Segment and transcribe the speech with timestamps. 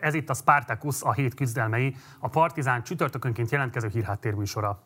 [0.00, 4.82] Ez itt a Spartacus, a hét küzdelmei, a Partizán csütörtökönként jelentkező hírháttérműsora.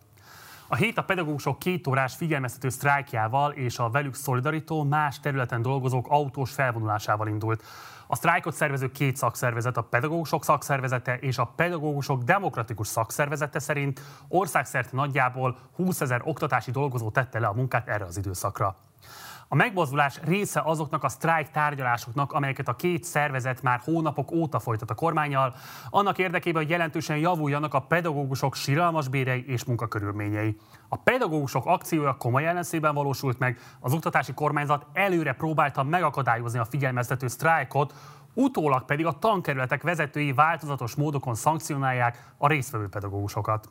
[0.69, 6.07] A hét a pedagógusok két órás figyelmeztető sztrájkjával és a velük szolidarító más területen dolgozók
[6.09, 7.63] autós felvonulásával indult.
[8.07, 14.91] A sztrájkot szervező két szakszervezet, a pedagógusok szakszervezete és a pedagógusok demokratikus szakszervezete szerint országszerte
[14.93, 18.77] nagyjából 20 ezer oktatási dolgozó tette le a munkát erre az időszakra.
[19.49, 24.91] A megmozdulás része azoknak a sztrájk tárgyalásoknak, amelyeket a két szervezet már hónapok óta folytat
[24.91, 25.55] a kormányjal,
[25.91, 30.57] annak érdekében, hogy jelentősen javuljanak a pedagógusok siralmas bérei és munkakörülményei.
[30.89, 37.27] A pedagógusok akciója komoly ellenszében valósult meg, az oktatási kormányzat előre próbálta megakadályozni a figyelmeztető
[37.27, 37.95] sztrájkot,
[38.35, 43.69] utólag pedig a tankerületek vezetői változatos módokon szankcionálják a résztvevő pedagógusokat.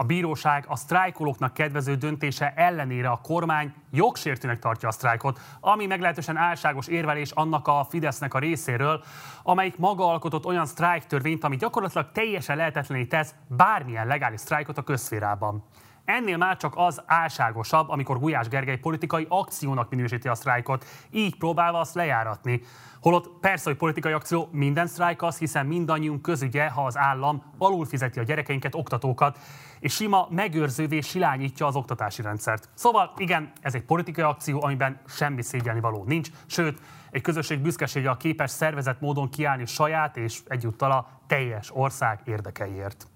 [0.00, 6.36] A bíróság a sztrájkolóknak kedvező döntése ellenére a kormány jogsértőnek tartja a sztrájkot, ami meglehetősen
[6.36, 9.02] álságos érvelés annak a Fidesznek a részéről,
[9.42, 15.64] amelyik maga alkotott olyan sztrájktörvényt, ami gyakorlatilag teljesen lehetetlené tesz bármilyen legális sztrájkot a közszférában.
[16.04, 21.78] Ennél már csak az álságosabb, amikor Gulyás Gergely politikai akciónak minősíti a sztrájkot, így próbálva
[21.80, 22.60] azt lejáratni.
[23.00, 27.86] Holott persze, hogy politikai akció minden sztrájk az, hiszen mindannyiunk közügye, ha az állam alul
[27.86, 29.38] fizeti a gyerekeinket, oktatókat,
[29.80, 32.68] és sima megőrzővé silányítja az oktatási rendszert.
[32.74, 38.10] Szóval igen, ez egy politikai akció, amiben semmi szégyelni való nincs, sőt, egy közösség büszkesége
[38.10, 43.06] a képes szervezett módon kiállni saját és egyúttal a teljes ország érdekeiért.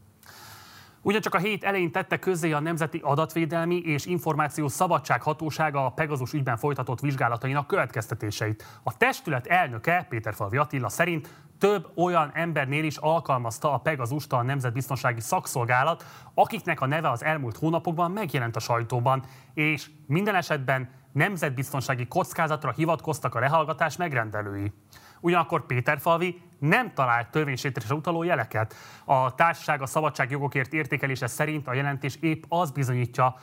[1.05, 6.33] Ugyancsak a hét elején tette közzé a Nemzeti Adatvédelmi és Információ Szabadság Hatósága a Pegazus
[6.33, 8.65] ügyben folytatott vizsgálatainak következtetéseit.
[8.83, 11.29] A testület elnöke, Péter Falvi Attila szerint
[11.63, 17.57] több olyan embernél is alkalmazta a Pegazust a Nemzetbiztonsági Szakszolgálat, akiknek a neve az elmúlt
[17.57, 19.25] hónapokban megjelent a sajtóban,
[19.55, 24.73] és minden esetben nemzetbiztonsági kockázatra hivatkoztak a lehallgatás megrendelői.
[25.21, 28.75] Ugyanakkor Péter Falvi nem talált törvénysértésre utaló jeleket.
[29.05, 33.37] A társaság a szabadságjogokért értékelése szerint a jelentés épp az bizonyítja,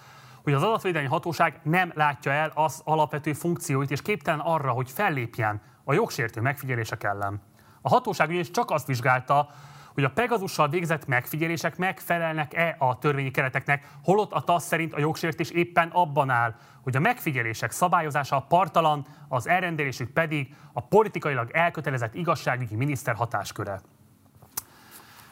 [0.44, 5.62] hogy az adatvédelmi hatóság nem látja el az alapvető funkcióit, és képtelen arra, hogy fellépjen
[5.84, 7.48] a jogsértő megfigyelések ellen.
[7.89, 9.50] A hatóság ugyanis csak azt vizsgálta,
[9.94, 15.50] hogy a Pegazussal végzett megfigyelések megfelelnek-e a törvényi kereteknek, holott a TASZ szerint a jogsértés
[15.50, 22.16] éppen abban áll, hogy a megfigyelések szabályozása a partalan, az elrendelésük pedig a politikailag elkötelezett
[22.16, 23.81] igazságügyi miniszter hatásköre.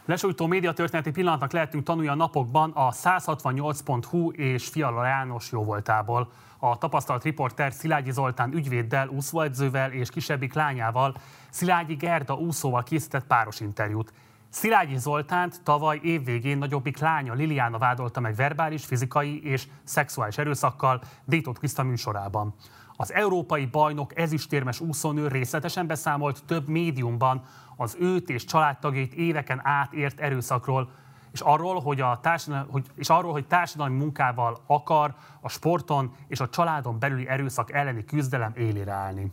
[0.07, 6.31] Lesújtó médiatörténeti pillanatnak lehetünk tanulni a napokban a 168.hu és Fiala János jóvoltából.
[6.59, 11.15] A tapasztalt riporter Szilágyi Zoltán ügyvéddel, úszóedzővel és kisebbik lányával,
[11.49, 14.13] Szilágyi Gerda úszóval készített páros interjút.
[14.49, 21.57] Szilágyi Zoltánt tavaly évvégén nagyobbik lánya Liliana vádolta meg verbális, fizikai és szexuális erőszakkal Détot
[21.57, 22.53] Kriszta műsorában.
[22.99, 27.43] Az európai bajnok ezüstérmes úszónő részletesen beszámolt több médiumban
[27.77, 30.89] az őt és családtagjait éveken át ért erőszakról,
[31.31, 36.39] és arról, hogy, a társadalmi, hogy, és arról, hogy társadalmi munkával akar a sporton és
[36.39, 39.31] a családon belüli erőszak elleni küzdelem élére állni.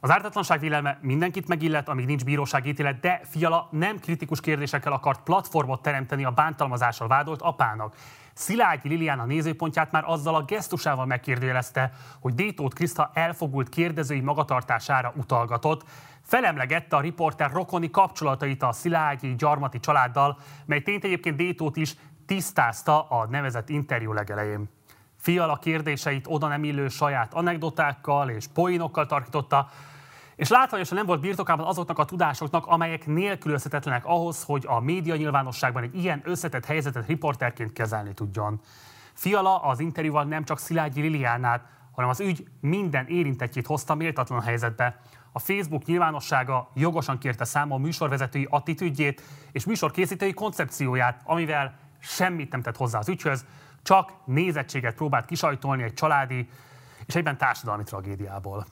[0.00, 5.82] Az ártatlanság vélelme mindenkit megillet, amíg nincs bíróságítélet, de Fiala nem kritikus kérdésekkel akart platformot
[5.82, 7.94] teremteni a bántalmazással vádolt apának.
[8.40, 15.84] Szilágyi Liliana nézőpontját már azzal a gesztusával megkérdőjelezte, hogy Détót Kriszta elfogult kérdezői magatartására utalgatott,
[16.22, 21.94] felemlegette a riporter rokoni kapcsolatait a Szilágyi gyarmati családdal, mely tényt egyébként Détót is
[22.26, 24.68] tisztázta a nevezett interjú legelején.
[25.16, 29.68] Fiala kérdéseit oda nem illő saját anekdotákkal és poénokkal tartotta,
[30.40, 35.82] és látványosan nem volt birtokában azoknak a tudásoknak, amelyek nélkülözhetetlenek ahhoz, hogy a média nyilvánosságban
[35.82, 38.60] egy ilyen összetett helyzetet riporterként kezelni tudjon.
[39.12, 45.00] Fiala az interjúval nem csak Szilágyi Liliánát, hanem az ügy minden érintettjét hozta méltatlan helyzetbe.
[45.32, 49.22] A Facebook nyilvánossága jogosan kérte számon műsorvezetői attitűdjét
[49.52, 53.44] és műsorkészítői koncepcióját, amivel semmit nem tett hozzá az ügyhöz,
[53.82, 56.48] csak nézettséget próbált kisajtolni egy családi
[57.06, 58.66] és egyben társadalmi tragédiából.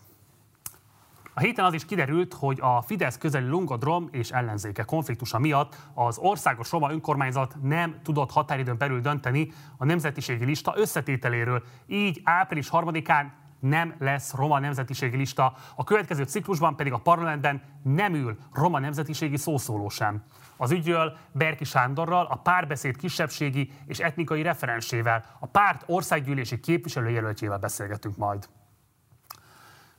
[1.39, 6.19] A héten az is kiderült, hogy a Fidesz közeli Lungodrom és ellenzéke konfliktusa miatt az
[6.19, 11.63] országos roma önkormányzat nem tudott határidőn belül dönteni a nemzetiségi lista összetételéről.
[11.87, 13.25] Így április 3-án
[13.61, 19.37] nem lesz roma nemzetiségi lista, a következő ciklusban pedig a parlamentben nem ül roma nemzetiségi
[19.37, 20.23] szószóló sem.
[20.57, 28.17] Az ügyről Berki Sándorral, a párbeszéd kisebbségi és etnikai referensével, a párt országgyűlési képviselőjelöltjével beszélgetünk
[28.17, 28.49] majd.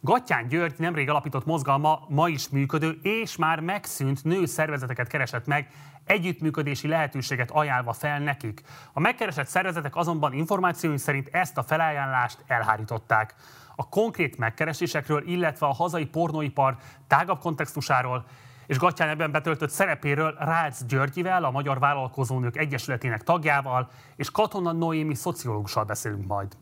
[0.02, 5.70] Gattyán György nemrég alapított mozgalma ma is működő és már megszűnt nő szervezeteket keresett meg,
[6.06, 8.62] együttműködési lehetőséget ajánlva fel nekik.
[8.94, 13.36] A megkeresett szervezetek azonban információink szerint ezt a felajánlást elhárították.
[13.76, 18.26] A konkrét megkeresésekről, illetve a hazai pornóipar tágabb kontextusáról
[18.68, 25.16] és Gatyán ebben betöltött szerepéről Rácz Györgyivel, a Magyar Vállalkozónők Egyesületének tagjával, és Katona Noémi
[25.16, 26.58] szociológussal beszélünk majd.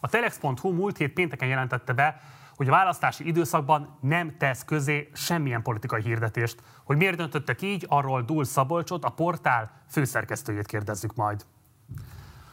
[0.00, 2.20] A Telex.hu múlt hét pénteken jelentette be,
[2.62, 6.62] hogy a választási időszakban nem tesz közé semmilyen politikai hirdetést.
[6.84, 11.44] Hogy miért döntöttek így, arról Dúl Szabolcsot, a portál főszerkesztőjét kérdezzük majd.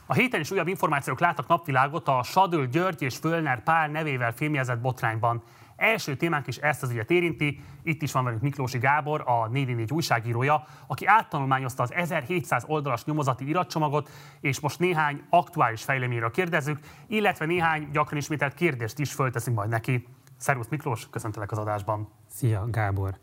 [0.05, 4.79] A héten is újabb információk láttak napvilágot a Sadül György és Fölner Pál nevével filmjezett
[4.79, 5.43] botrányban.
[5.79, 7.63] Első témánk is ezt az ügyet érinti.
[7.83, 13.47] Itt is van velünk Miklósi Gábor, a 444 újságírója, aki áttanulmányozta az 1700 oldalas nyomozati
[13.47, 14.09] iratcsomagot,
[14.41, 20.07] és most néhány aktuális fejleményről kérdezzük, illetve néhány gyakran ismételt kérdést is fölteszünk majd neki.
[20.37, 22.09] Szervusz Miklós, köszöntelek az adásban.
[22.29, 23.17] Szia Gábor.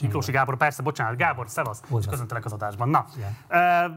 [0.00, 2.88] Miklósi Gábor, persze, bocsánat, Gábor, szevasz, és köszöntelek az adásban.
[2.88, 3.90] Na, yeah.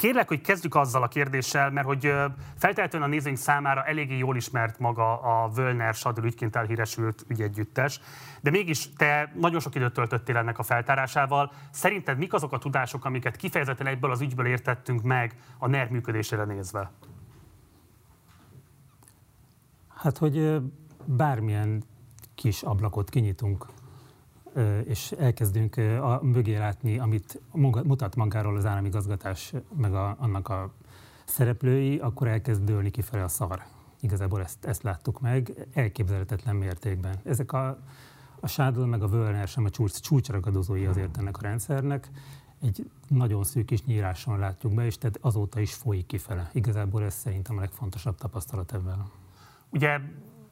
[0.00, 2.12] Kérlek, hogy kezdjük azzal a kérdéssel, mert hogy
[2.56, 8.00] feltehetően a nézőink számára eléggé jól ismert maga a Völner Sadr ügyként elhíresült ügyegyüttes,
[8.40, 11.52] de mégis te nagyon sok időt töltöttél ennek a feltárásával.
[11.70, 16.44] Szerinted mik azok a tudások, amiket kifejezetten egyből az ügyből értettünk meg a NER működésére
[16.44, 16.90] nézve?
[19.96, 20.60] Hát, hogy
[21.04, 21.82] bármilyen
[22.34, 23.66] kis ablakot kinyitunk
[24.84, 27.40] és elkezdünk a mögé látni, amit
[27.84, 30.72] mutat magáról az államigazgatás, meg a, annak a
[31.24, 33.62] szereplői, akkor elkezd dőlni kifele a szar.
[34.00, 37.20] Igazából ezt, ezt láttuk meg, elképzelhetetlen mértékben.
[37.24, 37.78] Ezek a,
[38.40, 42.10] a Sádl meg a Völner sem a csúcs, csúcsragadozói azért ennek a rendszernek.
[42.62, 46.50] Egy nagyon szűk kis nyíráson látjuk be, és tehát azóta is folyik kifele.
[46.52, 49.10] Igazából ez szerintem a legfontosabb tapasztalat ebben.
[49.70, 50.00] Ugye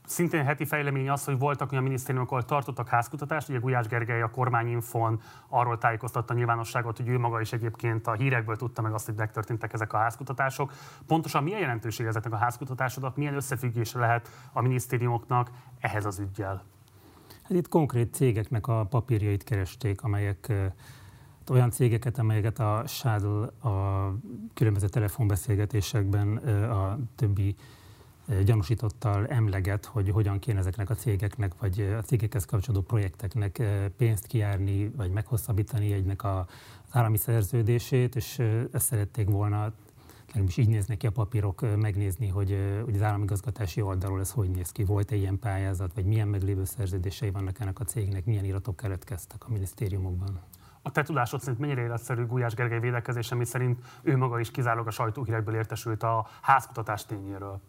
[0.09, 4.31] Szintén heti fejlemény az, hogy voltak olyan minisztériumok, ahol tartottak házkutatást, ugye Gulyás Gergely a
[4.31, 9.07] kormányinfon arról tájékoztatta a nyilvánosságot, hogy ő maga is egyébként a hírekből tudta meg azt,
[9.07, 10.73] hogy megtörténtek ezek a házkutatások.
[11.07, 15.51] Pontosan milyen jelentőség ezeknek a házkutatásoknak, milyen összefüggése lehet a minisztériumoknak
[15.81, 16.65] ehhez az ügyjel?
[17.43, 20.53] Hát itt konkrét cégeknek a papírjait keresték, amelyek
[21.51, 24.13] olyan cégeket, amelyeket a Sádl a
[24.55, 27.57] különböző telefonbeszélgetésekben a többi
[28.45, 33.63] gyanúsítottal emleget, hogy hogyan kéne ezeknek a cégeknek, vagy a cégekhez kapcsolódó projekteknek
[33.97, 36.39] pénzt kiárni, vagy meghosszabbítani egynek a,
[36.85, 38.39] az állami szerződését, és
[38.73, 39.73] ezt szerették volna
[40.29, 44.73] legalábbis így néznek ki a papírok, megnézni, hogy, hogy az államigazgatási oldalról ez hogy néz
[44.73, 49.45] ki, volt-e ilyen pályázat, vagy milyen meglévő szerződései vannak ennek a cégnek, milyen iratok keletkeztek
[49.47, 50.41] a minisztériumokban.
[50.83, 54.87] A te tudásod szerint mennyire életszerű Gulyás Gergely védekezése, mi szerint ő maga is kizárólag
[54.87, 57.61] a sajtóhírekből értesült a házkutatás tényéről?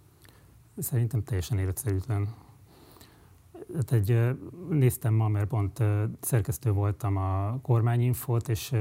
[0.79, 2.27] Szerintem teljesen életszerűtlen.
[3.75, 4.37] Hát egy,
[4.69, 5.83] néztem ma, mert pont
[6.21, 8.75] szerkesztő voltam a kormányinfót, és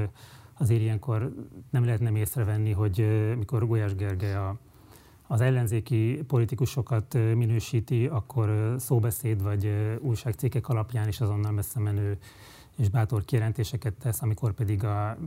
[0.53, 1.33] azért ilyenkor
[1.69, 4.57] nem lehet nem észrevenni, hogy mikor Gulyás Gergely a,
[5.27, 12.17] az ellenzéki politikusokat minősíti, akkor szóbeszéd vagy újságcikkek alapján is azonnal messze menő
[12.79, 15.17] és bátor kijelentéseket tesz, amikor pedig a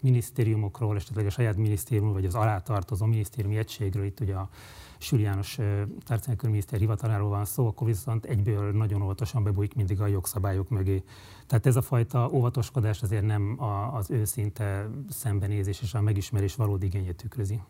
[0.00, 4.48] minisztériumokról, esetleg a saját minisztérium, vagy az alátartozó minisztériumi egységről, itt ugye a
[5.04, 5.58] Sül János
[6.04, 11.02] tárcánykörminiszter hivataláról van szó, akkor viszont egyből nagyon óvatosan bebújik mindig a jogszabályok mögé.
[11.46, 16.86] Tehát ez a fajta óvatoskodás azért nem a, az őszinte szembenézés és a megismerés valódi
[16.86, 17.60] igényét tükrözi.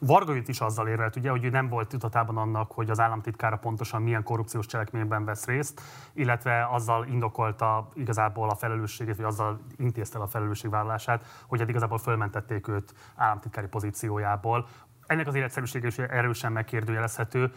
[0.00, 4.02] Varga is azzal érvelt, ugye, hogy ő nem volt tudatában annak, hogy az államtitkára pontosan
[4.02, 5.80] milyen korrupciós cselekményben vesz részt,
[6.12, 12.68] illetve azzal indokolta igazából a felelősségét, vagy azzal intézte a felelősségvállalását, hogy hát igazából fölmentették
[12.68, 14.66] őt államtitkári pozíciójából
[15.08, 17.52] ennek az életszerűsége is erősen megkérdőjelezhető.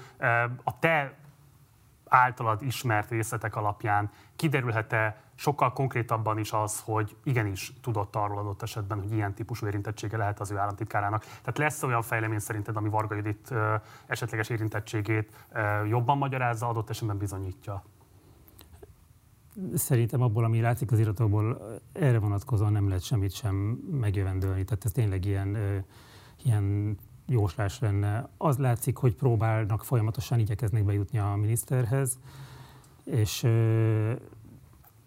[0.64, 1.14] A te
[2.06, 9.02] általad ismert részletek alapján kiderülhet-e sokkal konkrétabban is az, hogy igenis tudott arról adott esetben,
[9.02, 11.24] hogy ilyen típusú érintettsége lehet az ő államtitkárának.
[11.24, 13.54] Tehát lesz olyan fejlemény szerinted, ami Varga Judit
[14.08, 15.46] esetleges érintettségét
[15.88, 17.84] jobban magyarázza, adott esetben bizonyítja?
[19.76, 21.62] Szerintem abból, ami látszik az iratokból,
[21.94, 23.56] erre vonatkozóan nem lehet semmit sem
[23.92, 24.64] megjövendölni.
[24.64, 25.58] Tehát ez tényleg ilyen,
[26.44, 26.98] ilyen
[27.32, 28.30] jóslás lenne.
[28.38, 32.20] Az látszik, hogy próbálnak folyamatosan igyekeznek bejutni a miniszterhez,
[33.04, 33.48] és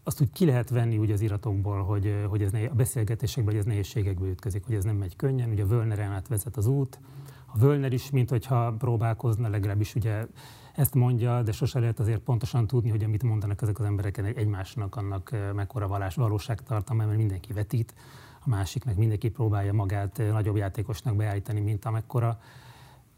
[0.03, 3.63] azt úgy ki lehet venni úgy az iratokból, hogy, hogy ez ne, a beszélgetésekben, hogy
[3.63, 5.51] ez nehézségekbe ütközik, hogy ez nem megy könnyen.
[5.51, 6.99] Ugye a Völneren át vezet az út,
[7.47, 10.27] a Völner is, mint hogyha próbálkozna, legalábbis ugye
[10.75, 14.97] ezt mondja, de sose lehet azért pontosan tudni, hogy amit mondanak ezek az emberek egymásnak,
[14.97, 17.95] annak mekkora valás, valóságtartalma, mert mindenki vetít
[18.45, 22.39] a másiknak mindenki próbálja magát eh, nagyobb játékosnak beállítani, mint amekkora.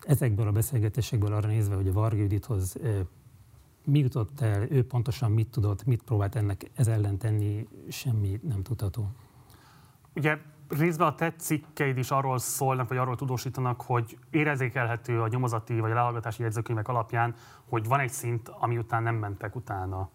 [0.00, 3.00] Ezekből a beszélgetésekből arra nézve, hogy a Varga Judithoz eh,
[3.84, 8.62] mi jutott el, ő pontosan mit tudott, mit próbált ennek ez ellen tenni, semmi nem
[8.62, 9.08] tudható.
[10.14, 15.80] Ugye részben a te cikkeid is arról szólnak, vagy arról tudósítanak, hogy érzékelhető a nyomozati
[15.80, 17.34] vagy a lehallgatási jegyzőkönyvek alapján,
[17.68, 20.10] hogy van egy szint, ami után nem mentek utána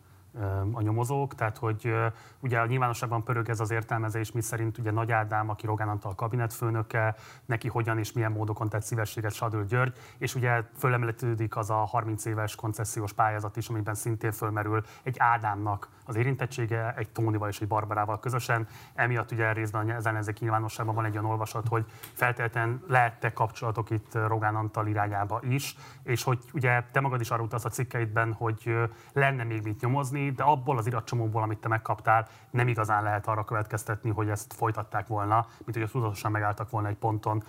[0.72, 1.94] a nyomozók, tehát hogy
[2.40, 6.16] ugye a nyilvánosságban pörög ez az értelmezés, mi szerint ugye Nagy Ádám, aki Rogán Antal
[6.16, 11.76] kabinetfőnöke, neki hogyan és milyen módokon tett szívességet Sadül György, és ugye fölemeltetődik az a
[11.76, 17.62] 30 éves koncesziós pályázat is, amiben szintén fölmerül egy Ádámnak az érintettsége, egy Tónival és
[17.62, 18.68] egy Barbarával közösen.
[18.94, 24.14] Emiatt ugye részben az ellenzék nyilvánosságban van egy olyan olvasat, hogy feltétlenül lehettek kapcsolatok itt
[24.28, 28.78] Rogán Antal irányába is, és hogy ugye te magad is arra utalsz a cikkeidben, hogy
[29.14, 33.44] lenne még mit nyomozni, de abból az iratcsomóból, amit te megkaptál, nem igazán lehet arra
[33.44, 37.44] következtetni, hogy ezt folytatták volna, mint hogy tudatosan megálltak volna egy ponton.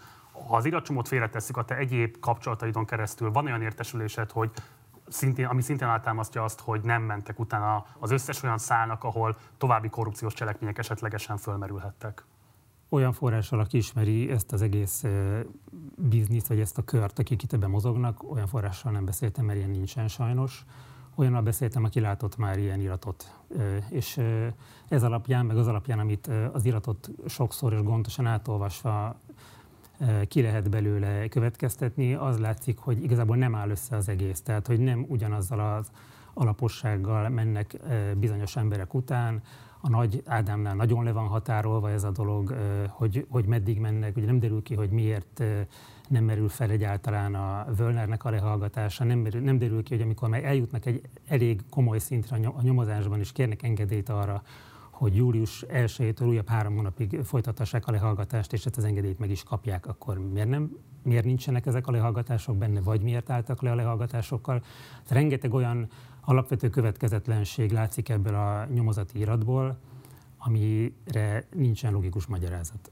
[0.48, 4.50] Ha az iratcsomót félretesszük, a te egyéb kapcsolataidon keresztül van olyan értesülésed, hogy
[5.08, 9.88] szintén, ami szintén alátámasztja azt, hogy nem mentek utána az összes olyan szálnak, ahol további
[9.88, 12.24] korrupciós cselekmények esetlegesen fölmerülhettek?
[12.88, 15.04] Olyan forrással, aki ismeri ezt az egész
[15.96, 19.70] bizniszt, vagy ezt a kört, akik itt ebben mozognak, olyan forrással nem beszéltem, mert ilyen
[19.70, 20.64] nincsen sajnos.
[21.14, 23.32] Olyannal beszéltem, aki látott már ilyen iratot.
[23.88, 24.20] És
[24.88, 29.16] ez alapján, meg az alapján, amit az iratot sokszor és gondosan átolvasva
[30.28, 34.40] ki lehet belőle következtetni, az látszik, hogy igazából nem áll össze az egész.
[34.40, 35.90] Tehát, hogy nem ugyanazzal az
[36.34, 37.76] alapossággal mennek
[38.16, 39.42] bizonyos emberek után,
[39.84, 42.56] a nagy Ádámnál nagyon le van határolva ez a dolog,
[42.88, 45.42] hogy, hogy meddig mennek, ugye nem derül ki, hogy miért
[46.08, 50.28] nem merül fel egyáltalán a Völnernek a lehallgatása, nem, merül, nem derül ki, hogy amikor
[50.28, 54.42] már eljutnak egy elég komoly szintre a nyomozásban, és kérnek engedélyt arra,
[54.90, 59.42] hogy július 1-től újabb három hónapig folytathassák a lehallgatást, és ezt az engedélyt meg is
[59.42, 63.74] kapják, akkor miért, nem, miért nincsenek ezek a lehallgatások benne, vagy miért álltak le a
[63.74, 64.60] lehallgatásokkal?
[64.60, 65.88] Tehát rengeteg olyan
[66.24, 69.78] alapvető következetlenség látszik ebből a nyomozati iratból,
[70.38, 72.90] amire nincsen logikus magyarázat.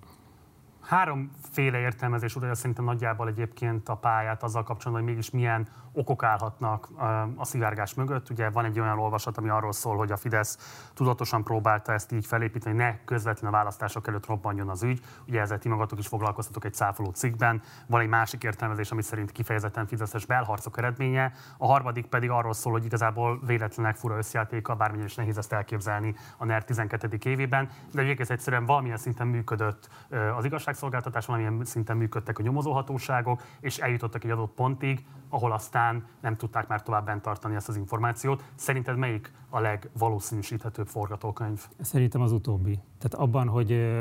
[0.80, 6.88] Háromféle értelmezés uralja szerintem nagyjából egyébként a pályát azzal kapcsolatban, hogy mégis milyen okok állhatnak
[7.36, 8.30] a szivárgás mögött.
[8.30, 12.26] Ugye van egy olyan olvasat, ami arról szól, hogy a Fidesz tudatosan próbálta ezt így
[12.26, 15.00] felépíteni, hogy ne közvetlenül a választások előtt robbanjon az ügy.
[15.28, 17.62] Ugye ezzel ti magatok is foglalkoztatok egy száfoló cikkben.
[17.86, 21.32] Van egy másik értelmezés, ami szerint kifejezetten fideszes belharcok eredménye.
[21.58, 26.14] A harmadik pedig arról szól, hogy igazából véletlenek fura összjátéka, bármilyen is nehéz ezt elképzelni
[26.36, 27.18] a NER 12.
[27.24, 29.88] évében, de egész egyszerűen valamilyen szinten működött
[30.36, 35.79] az igazságszolgáltatás, valamilyen szinten működtek a nyomozóhatóságok, és eljutottak egy adott pontig, ahol aztán
[36.20, 38.44] nem tudták már tovább bent tartani ezt az információt.
[38.54, 41.66] Szerinted melyik a legvalószínűsíthetőbb forgatókönyv?
[41.80, 42.78] Szerintem az utóbbi.
[42.98, 43.98] Tehát abban, hogy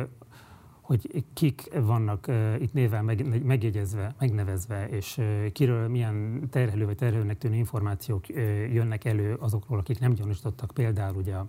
[0.89, 6.95] hogy kik vannak uh, itt néven meg, megjegyezve, megnevezve, és uh, kiről milyen terhelő vagy
[6.95, 11.47] terhelőnek tűnő információk uh, jönnek elő azokról, akik nem gyanúsítottak, például ugye a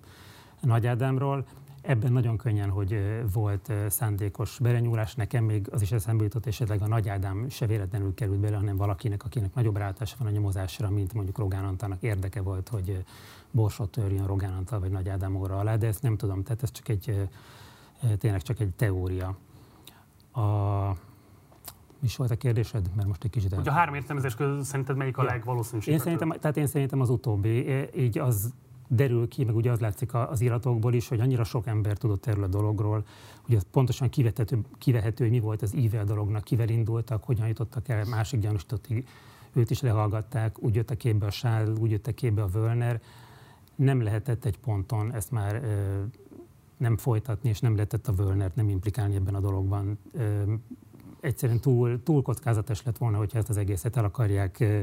[0.60, 1.46] Nagy Ádámról,
[1.82, 6.82] Ebben nagyon könnyen, hogy volt szándékos berenyúlás, nekem még az is eszembe jutott, és esetleg
[6.82, 10.90] a Nagy Ádám se véletlenül került bele, hanem valakinek, akinek nagyobb rátása van a nyomozásra,
[10.90, 13.04] mint mondjuk Rogán Antalnak érdeke volt, hogy
[13.50, 16.70] borsot törjön Rogán Antal vagy Nagy Ádám óra alá, de ezt nem tudom, tehát ez
[16.70, 17.28] csak egy,
[18.18, 19.36] tényleg csak egy teória.
[20.32, 20.40] A,
[22.00, 22.90] mi is volt a kérdésed?
[22.96, 23.54] Mert most egy kicsit...
[23.54, 25.28] Hogy a három értelmezés közül szerinted melyik a ja.
[25.28, 26.06] legvalószínűsíthetőbb?
[26.06, 27.86] Én szerintem, tehát én szerintem az utóbbi.
[27.96, 28.52] Így az
[28.92, 32.44] derül ki, meg ugye az látszik az iratokból is, hogy annyira sok ember tudott erről
[32.44, 33.04] a dologról,
[33.42, 37.46] hogy az pontosan kivehető, kivehető, hogy mi volt az íve a dolognak, kivel indultak, hogyan
[37.46, 39.06] jutottak el másik gyanúsítottig,
[39.52, 43.00] őt is lehallgatták, úgy jöttek képbe a Sál, úgy jöttek képbe a Völner.
[43.74, 46.02] Nem lehetett egy ponton ezt már ö,
[46.76, 49.98] nem folytatni, és nem lehetett a Völnert nem implikálni ebben a dologban.
[50.12, 50.52] Ö,
[51.20, 54.80] egyszerűen túl, túl kockázatos lett volna, hogyha ezt az egészet el akarják ö,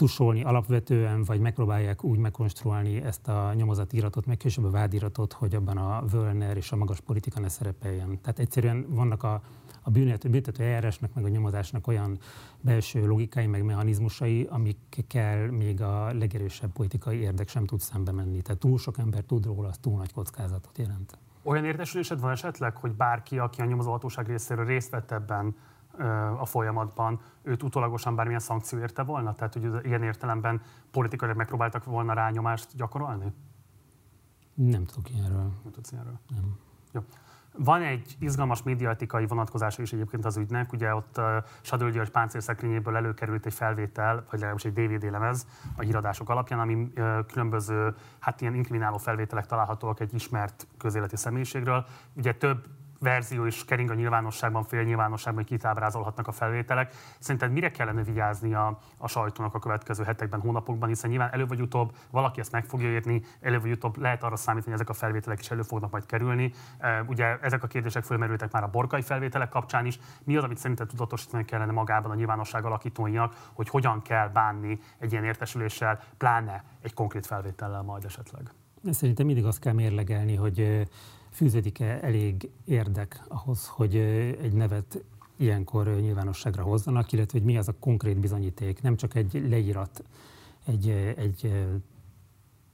[0.00, 5.54] tusolni alapvetően, vagy megpróbálják úgy megkonstruálni ezt a nyomozati iratot, meg később a vádiratot, hogy
[5.54, 8.20] abban a Völner és a magas politika ne szerepeljen.
[8.20, 9.42] Tehát egyszerűen vannak a,
[9.82, 12.18] a büntető eljárásnak, meg a nyomozásnak olyan
[12.60, 18.42] belső logikái, meg mechanizmusai, amikkel még a legerősebb politikai érdek sem tud szembe menni.
[18.42, 21.18] Tehát túl sok ember tud róla, az túl nagy kockázatot jelent.
[21.42, 25.54] Olyan értesülésed van esetleg, hogy bárki, aki a nyomozóhatóság részéről részt vett ebben,
[26.38, 29.34] a folyamatban, őt utólagosan bármilyen szankció érte volna?
[29.34, 33.32] Tehát, hogy ilyen értelemben politikai megpróbáltak volna rányomást gyakorolni?
[34.54, 35.52] Nem tudok ilyenről.
[35.62, 36.18] Nem tudsz ilyenről?
[36.28, 36.58] Nem.
[36.92, 37.00] Jó.
[37.56, 40.72] Van egy izgalmas médiatikai vonatkozása is egyébként az ügynek.
[40.72, 41.24] Ugye ott uh,
[41.60, 46.74] Sadő György páncélszekrényéből előkerült egy felvétel, vagy legalábbis egy DVD lemez a híradások alapján, ami
[46.74, 51.84] uh, különböző, hát ilyen inkrimináló felvételek találhatóak egy ismert közéleti személyiségről.
[52.14, 52.66] Ugye több
[53.00, 56.94] verzió is kering a nyilvánosságban, fél nyilvánosságban, hogy kitábrázolhatnak a felvételek.
[57.18, 61.60] Szerinted mire kellene vigyázni a, a sajtónak a következő hetekben, hónapokban, hiszen nyilván előbb vagy
[61.60, 64.98] utóbb valaki ezt meg fogja érni, előbb vagy utóbb lehet arra számítani, hogy ezek a
[64.98, 66.52] felvételek is elő fognak majd kerülni.
[67.06, 69.98] Ugye ezek a kérdések fölmerültek már a borkai felvételek kapcsán is.
[70.24, 75.12] Mi az, amit szerinted tudatosítani kellene magában a nyilvánosság alakítóinak, hogy hogyan kell bánni egy
[75.12, 78.50] ilyen értesüléssel, pláne egy konkrét felvétellel majd esetleg?
[78.90, 80.88] Szerintem mindig azt kell mérlegelni, hogy
[81.40, 83.96] fűződik-e elég érdek ahhoz, hogy
[84.42, 85.04] egy nevet
[85.36, 90.04] ilyenkor nyilvánosságra hozzanak, illetve hogy mi az a konkrét bizonyíték, nem csak egy leírat
[90.66, 91.66] egy, egy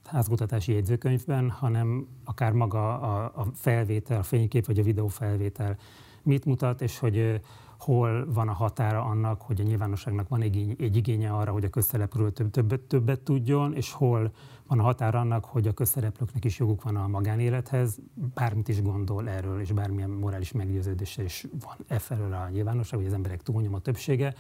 [0.05, 5.79] házkutatási jegyzőkönyvben, hanem akár maga a, a felvétel, a fénykép vagy a videófelvétel
[6.23, 7.41] mit mutat, és hogy
[7.79, 11.69] hol van a határa annak, hogy a nyilvánosságnak van egy, egy igénye arra, hogy a
[11.69, 14.33] közszereplő több, többet, többet tudjon, és hol
[14.67, 17.99] van a határa annak, hogy a közszereplőknek is joguk van a magánélethez,
[18.35, 23.09] bármit is gondol erről, és bármilyen morális meggyőződése is van e felől a nyilvánosság, vagy
[23.09, 24.35] az emberek túlnyomó többsége,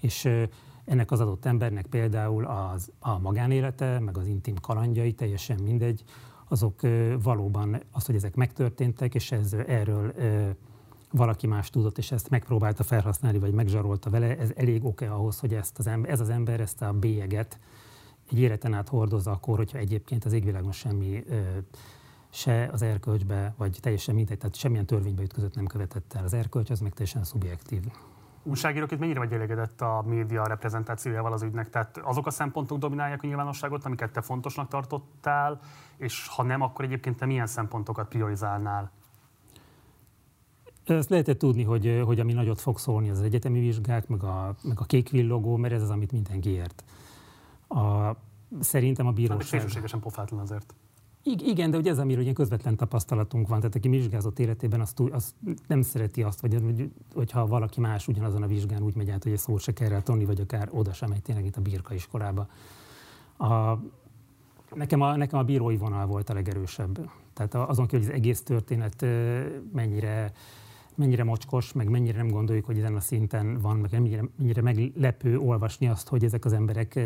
[0.00, 0.28] és
[0.84, 6.04] ennek az adott embernek például az, a magánélete, meg az intim kalandjai, teljesen mindegy,
[6.48, 6.80] azok
[7.22, 10.12] valóban az, hogy ezek megtörténtek, és ez, erről
[11.12, 15.54] valaki más tudott, és ezt megpróbálta felhasználni, vagy megzsarolta vele, ez elég oké ahhoz, hogy
[15.54, 17.58] ezt az ember, ez az ember ezt a bélyeget
[18.30, 21.24] egy életen át hordozza akkor, hogyha egyébként az égvilágon semmi
[22.30, 26.24] se az erkölcsbe, vagy teljesen mindegy, tehát semmilyen törvénybe ütközött nem követett el.
[26.24, 27.82] Az erkölcs az meg teljesen szubjektív.
[28.42, 31.70] Újságíróként mennyire vagy elégedett a média reprezentációjával az ügynek?
[31.70, 35.60] Tehát azok a szempontok dominálják a nyilvánosságot, amiket te fontosnak tartottál,
[35.96, 38.90] és ha nem, akkor egyébként te milyen szempontokat priorizálnál?
[40.84, 44.80] Ezt lehetett tudni, hogy, hogy ami nagyot fog szólni, az egyetemi vizsgák, meg a, meg
[44.80, 46.84] a kék villogó, mert ez az, amit mindenki ért.
[47.68, 48.16] A,
[48.60, 49.60] szerintem a bíróság...
[49.60, 50.74] Hát pofátlan azért.
[51.24, 55.34] Igen, de ugye ez, amiről ugye közvetlen tapasztalatunk van, tehát aki vizsgázott életében, azt, azt
[55.66, 59.38] nem szereti azt, vagy, hogyha valaki más ugyanazon a vizsgán úgy megy át, hogy egy
[59.38, 62.46] szót se kell tonni, vagy akár oda sem megy tényleg itt a birka iskolába.
[63.36, 63.78] A,
[64.74, 67.10] nekem, a, nekem a bírói vonal volt a legerősebb.
[67.32, 69.04] Tehát azon kívül, hogy az egész történet
[69.72, 70.32] mennyire
[70.94, 75.38] mennyire mocskos, meg mennyire nem gondoljuk, hogy ezen a szinten van, meg mennyire, mennyire meglepő
[75.38, 77.00] olvasni azt, hogy ezek az emberek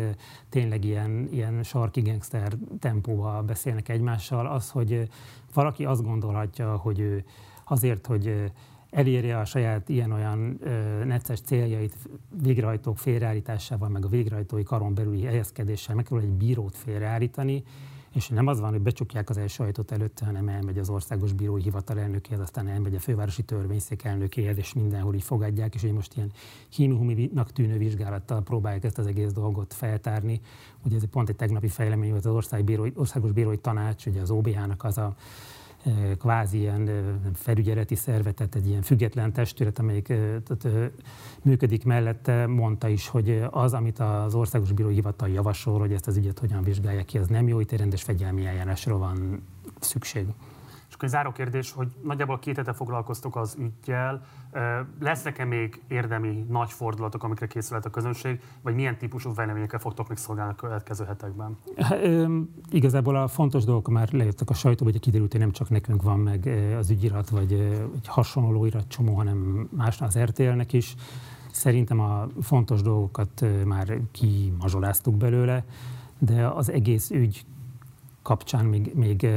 [0.49, 4.47] tényleg ilyen, ilyen sarki gangster tempóval beszélnek egymással.
[4.47, 5.09] Az, hogy
[5.53, 7.23] valaki azt gondolhatja, hogy ő
[7.63, 8.51] azért, hogy
[8.89, 10.59] elérje a saját ilyen-olyan
[11.05, 11.95] necces céljait
[12.41, 17.63] végrehajtók félreállításával, meg a végrehajtói karon belüli helyezkedéssel meg kell egy bírót félreállítani,
[18.13, 21.61] és nem az van, hogy becsukják az első ajtót előtte, hanem elmegy az országos bírói
[21.61, 26.15] hivatal elnökéhez, aztán elmegy a fővárosi törvényszék elnökéhez, és mindenhol így fogadják, és hogy most
[26.15, 26.31] ilyen
[26.69, 30.41] himi-huminak tűnő vizsgálattal próbálják ezt az egész dolgot feltárni.
[30.85, 34.31] Ugye ez pont egy tegnapi fejlemény volt az ország bírói, országos bírói tanács, ugye az
[34.31, 35.15] OBH-nak az a
[36.19, 36.89] kvázi ilyen
[37.33, 40.91] felügyeleti szervetet, egy ilyen független testület, amelyik tehát,
[41.43, 46.17] működik mellette, mondta is, hogy az, amit az Országos Bírói Hivatal javasol, hogy ezt az
[46.17, 49.41] ügyet hogyan vizsgálják ki, az nem jó, itt egy rendes fegyelmi eljárásra van
[49.79, 50.25] szükség
[50.97, 54.21] akkor egy záró kérdés, hogy nagyjából két hete foglalkoztok az ügyjel.
[54.99, 60.17] Lesznek-e még érdemi nagy fordulatok, amikre készülhet a közönség, vagy milyen típusú fejleményekkel fogtok még
[60.17, 61.57] szolgálni a következő hetekben?
[62.69, 66.19] Igazából a fontos dolgok már lejöttek a sajtóba, hogy kiderült, hogy nem csak nekünk van
[66.19, 67.51] meg az ügyirat, vagy
[67.95, 70.95] egy hasonló irat csomó, hanem másnál az RTL-nek is.
[71.51, 75.65] Szerintem a fontos dolgokat már kimazsoláztuk belőle,
[76.17, 77.45] de az egész ügy
[78.21, 79.27] kapcsán még, még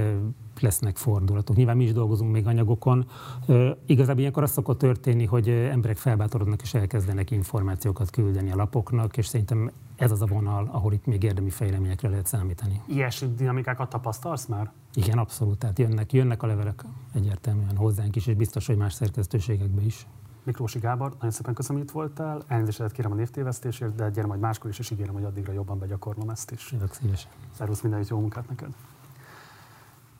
[0.60, 1.56] lesznek fordulatok.
[1.56, 3.06] Nyilván mi is dolgozunk még anyagokon.
[3.48, 9.16] E, igazából ilyenkor az szokott történni, hogy emberek felbátorodnak és elkezdenek információkat küldeni a lapoknak,
[9.16, 12.80] és szerintem ez az a vonal, ahol itt még érdemi fejleményekre lehet számítani.
[12.86, 14.72] Ilyesmi dinamikákat tapasztalsz már?
[14.94, 15.58] Igen, abszolút.
[15.58, 20.06] Tehát jönnek, jönnek a levelek egyértelműen hozzánk is, és biztos, hogy más szerkesztőségekbe is.
[20.42, 22.42] Miklósi Gábor, nagyon szépen köszönöm, hogy itt voltál.
[22.46, 26.30] Elnézést kérem a névtévesztésért, de gyere majd máskor is, és ígérem, hogy addigra jobban begyakorlom
[26.30, 26.72] ezt is.
[26.72, 27.30] Jövök szívesen.
[27.52, 28.68] Szervusz, mindenit jó munkát neked!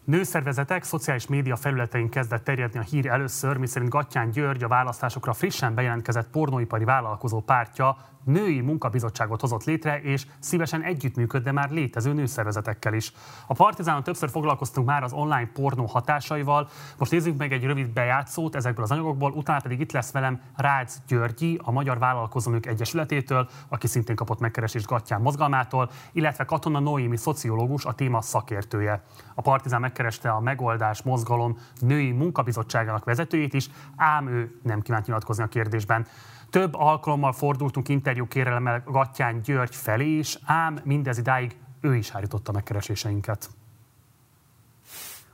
[0.05, 5.75] Nőszervezetek szociális média felületein kezdett terjedni a hír először, miszerint Gattyán György a választásokra frissen
[5.75, 13.13] bejelentkezett pornóipari vállalkozó pártja női munkabizottságot hozott létre, és szívesen együttműködne már létező nőszervezetekkel is.
[13.47, 18.57] A Partizánon többször foglalkoztunk már az online pornó hatásaival, most nézzük meg egy rövid bejátszót
[18.57, 23.87] ezekből az anyagokból, utána pedig itt lesz velem Rácz Györgyi, a Magyar Vállalkozónők Egyesületétől, aki
[23.87, 29.03] szintén kapott megkeresést Gattyán mozgalmától, illetve Katona Noémi szociológus, a téma szakértője.
[29.35, 35.43] A Partizán megkereste a Megoldás Mozgalom női munkabizottságának vezetőjét is, ám ő nem kívánt nyilatkozni
[35.43, 36.07] a kérdésben.
[36.51, 42.53] Több alkalommal fordultunk interjú kérelemmel Gattyán György felé is, ám mindez idáig ő is hárította
[42.53, 43.49] megkereséseinket.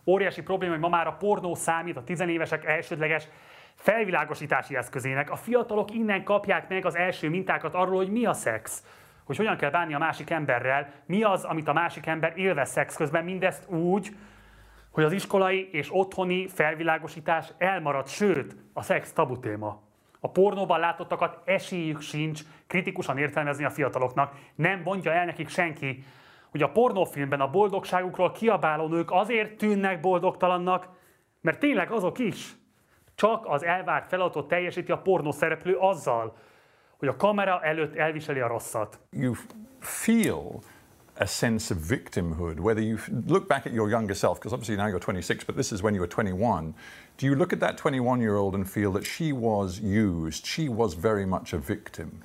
[0.05, 3.29] Óriási probléma, hogy ma már a pornó számít a tizenévesek elsődleges
[3.74, 5.31] felvilágosítási eszközének.
[5.31, 8.83] A fiatalok innen kapják meg az első mintákat arról, hogy mi a szex,
[9.24, 12.96] hogy hogyan kell bánni a másik emberrel, mi az, amit a másik ember élvez szex
[12.96, 14.16] közben, mindezt úgy,
[14.90, 19.86] hogy az iskolai és otthoni felvilágosítás elmarad, sőt, a szex tabu téma.
[20.20, 24.35] A pornóban látottakat esélyük sincs kritikusan értelmezni a fiataloknak.
[24.55, 26.05] Nem mondja el nekik senki,
[26.50, 30.88] hogy a pornófilmben a boldogságukról kiabáló nők azért tűnnek boldogtalannak,
[31.40, 32.55] mert tényleg azok is.
[33.14, 36.37] Csak az elvárt feladatot teljesíti a pornó szereplő azzal,
[36.98, 38.98] hogy a kamera előtt elviseli a rosszat.
[39.11, 39.35] You
[39.81, 40.61] feel
[41.18, 44.87] a sense of victimhood, whether you look back at your younger self, because obviously now
[44.87, 46.74] you're 26, but this is when you were 21.
[47.16, 50.46] Do you look at that 21 year old and feel that she was used?
[50.46, 52.22] She was very much a victim?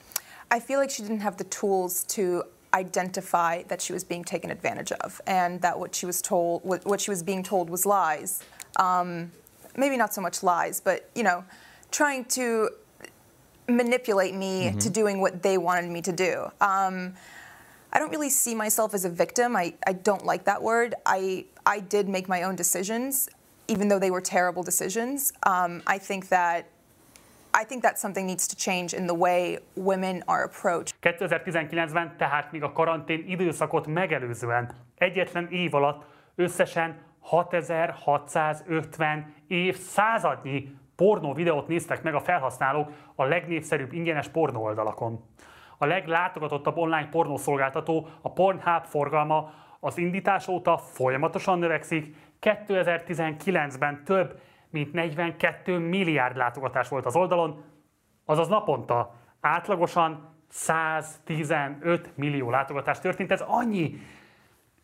[0.49, 4.49] I feel like she didn't have the tools to identify that she was being taken
[4.49, 8.43] advantage of and that what she was told what she was being told was lies
[8.77, 9.29] um,
[9.75, 11.43] maybe not so much lies but you know
[11.91, 12.69] trying to
[13.67, 14.77] manipulate me mm-hmm.
[14.77, 17.13] to doing what they wanted me to do um,
[17.93, 19.55] I don't really see myself as a victim.
[19.55, 20.95] I, I don't like that word.
[21.05, 23.29] I, I did make my own decisions,
[23.67, 25.33] even though they were terrible decisions.
[25.43, 26.65] Um, I think that
[27.53, 30.93] I think that something needs to change in the way women are approached.
[31.01, 41.33] 2019-ben, tehát még a karantén időszakot megelőzően egyetlen év alatt összesen 6650 év századnyi pornó
[41.33, 45.23] videót néztek meg a felhasználók a legnépszerűbb ingyenes pornó oldalakon
[45.81, 52.15] a leglátogatottabb online pornószolgáltató, a Pornhub forgalma az indítás óta folyamatosan növekszik.
[52.41, 54.39] 2019-ben több
[54.69, 57.63] mint 42 milliárd látogatás volt az oldalon,
[58.25, 63.31] azaz naponta átlagosan 115 millió látogatás történt.
[63.31, 64.01] Ez annyi,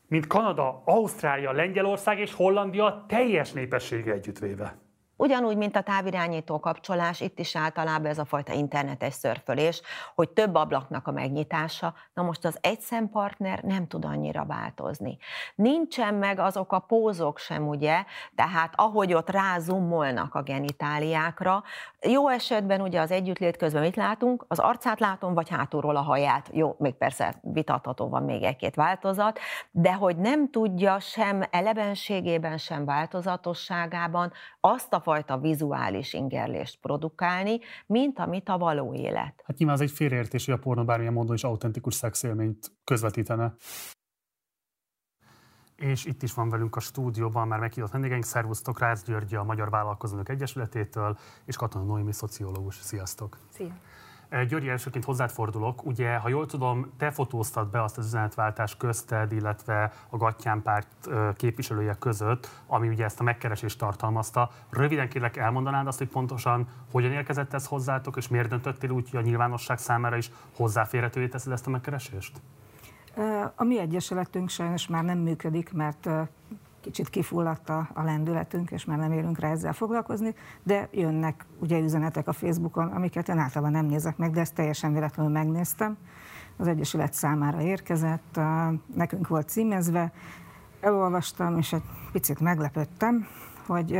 [0.07, 4.86] mint Kanada, Ausztrália, Lengyelország és Hollandia teljes népessége együttvéve.
[5.19, 9.81] Ugyanúgy, mint a távirányító kapcsolás, itt is általában ez a fajta internetes szörfölés,
[10.15, 15.17] hogy több ablaknak a megnyitása, na most az egyszempartner nem tud annyira változni.
[15.55, 18.03] Nincsen meg azok a pózok sem, ugye,
[18.35, 21.63] tehát ahogy ott rázumolnak a genitáliákra,
[22.01, 24.45] jó esetben ugye az együttlét közben mit látunk?
[24.47, 26.49] Az arcát látom, vagy hátulról a haját.
[26.51, 29.39] Jó, még persze vitatható van még egy-két változat,
[29.71, 38.19] de hogy nem tudja sem elevenségében, sem változatosságában azt a fajta vizuális ingerlést produkálni, mint
[38.19, 39.43] amit a való élet.
[39.45, 43.53] Hát nyilván az egy félreértés, hogy a pornó bármilyen módon is autentikus szexélményt közvetítene.
[45.75, 49.69] És itt is van velünk a stúdióban már meghívott vendégeink, szervusztok, Rácz György, a Magyar
[49.69, 52.75] Vállalkozónk Egyesületétől, és Katona Noémi, szociológus.
[52.75, 53.37] Sziasztok!
[53.49, 53.73] Szia!
[54.47, 55.85] György, elsőként hozzád fordulok.
[55.85, 60.87] Ugye, ha jól tudom, te fotóztad be azt az üzenetváltást közted, illetve a Gattyán párt
[61.35, 64.49] képviselője között, ami ugye ezt a megkeresést tartalmazta.
[64.69, 69.19] Röviden kérlek elmondanád azt, hogy pontosan hogyan érkezett ez hozzátok, és miért döntöttél úgy, hogy
[69.19, 72.41] a nyilvánosság számára is hozzáférhetővé teszed ezt a megkeresést?
[73.55, 76.09] A mi egyesületünk sajnos már nem működik, mert
[76.87, 81.79] kicsit kifulladt a, a lendületünk, és már nem érünk rá ezzel foglalkozni, de jönnek ugye
[81.79, 85.97] üzenetek a Facebookon, amiket én általában nem nézek meg, de ezt teljesen véletlenül megnéztem.
[86.57, 88.39] Az Egyesület számára érkezett,
[88.95, 90.11] nekünk volt címezve,
[90.81, 93.27] elolvastam, és egy picit meglepődtem,
[93.65, 93.99] hogy,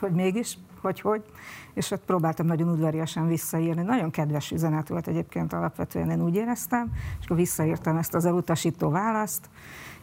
[0.00, 1.24] hogy mégis, hogy hogy,
[1.74, 3.82] és ott próbáltam nagyon udvariasan visszaírni.
[3.82, 8.90] Nagyon kedves üzenet volt egyébként alapvetően, én úgy éreztem, és akkor visszaírtam ezt az elutasító
[8.90, 9.48] választ,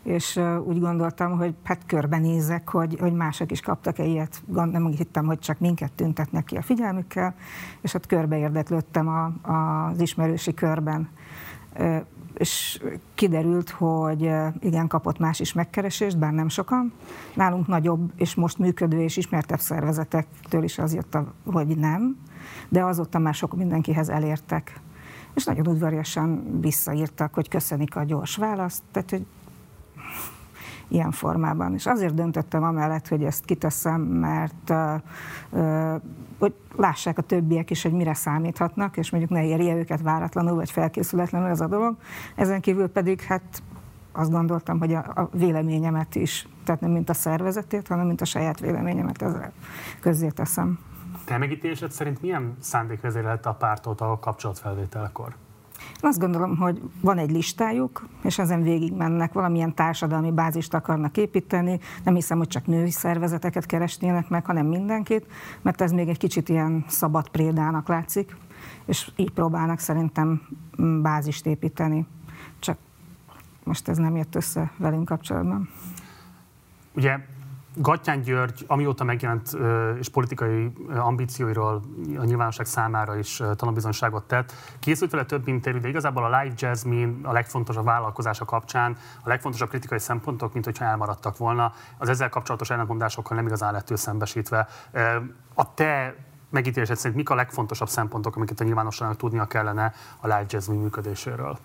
[0.04, 4.42] és úgy gondoltam, hogy hát körbenézek, hogy, hogy mások is kaptak-e ilyet.
[4.48, 7.36] Nem hittem, hogy csak minket tüntetnek ki a figyelmükkel,
[7.82, 11.10] és hát körbe érdeklődtem a, a, az ismerősi körben.
[12.38, 12.84] És
[13.16, 16.94] kiderült, hogy igen, kapott más is megkeresést, bár nem sokan.
[17.36, 22.18] Nálunk nagyobb és most működő és ismertebb szervezetektől is az jött, hogy nem,
[22.70, 24.80] de azóta már sok mindenkihez elértek
[25.34, 29.26] és nagyon udvariasan visszaírtak, hogy köszönik a gyors választ, tehát hogy
[30.92, 31.74] ilyen formában.
[31.74, 34.74] És azért döntöttem amellett, hogy ezt kiteszem, mert
[36.40, 40.72] hogy lássák a többiek is, hogy mire számíthatnak, és mondjuk ne érje őket váratlanul, vagy
[40.72, 41.96] felkészületlenül ez a dolog.
[42.36, 43.64] Ezen kívül pedig hát
[44.12, 48.26] azt gondoltam, hogy a, a véleményemet is, tehát nem mint a szervezetét, hanem mint a
[48.26, 49.52] saját véleményemet ezzel
[50.00, 50.80] közzé teszem.
[51.26, 55.36] Te megítélésed szerint milyen szándék vezérelte a pártot a kapcsolatfelvételkor?
[56.00, 61.80] Azt gondolom, hogy van egy listájuk, és ezen végig mennek, valamilyen társadalmi bázist akarnak építeni.
[62.04, 65.26] Nem hiszem, hogy csak női szervezeteket keresnének meg, hanem mindenkit,
[65.62, 68.36] mert ez még egy kicsit ilyen szabad prédának látszik,
[68.86, 70.42] és így próbálnak szerintem
[71.02, 72.06] bázist építeni.
[72.60, 72.78] Csak
[73.64, 75.70] most ez nem jött össze velünk kapcsolatban.
[76.96, 77.20] Ugye
[77.76, 79.58] Gattyán György, amióta megjelent
[80.00, 81.82] és politikai ambícióiról
[82.18, 87.28] a nyilvánosság számára is tanulbizonyságot tett, készült vele több interjú, de igazából a Live Jasmine
[87.28, 92.70] a legfontosabb vállalkozása kapcsán a legfontosabb kritikai szempontok, mint hogyha elmaradtak volna, az ezzel kapcsolatos
[92.70, 94.68] ellentmondásokkal nem igazán lett ő szembesítve.
[95.54, 96.16] A te
[96.50, 101.58] megítélésed szerint mik a legfontosabb szempontok, amiket a nyilvánosságnak tudnia kellene a Live Jasmine működéséről?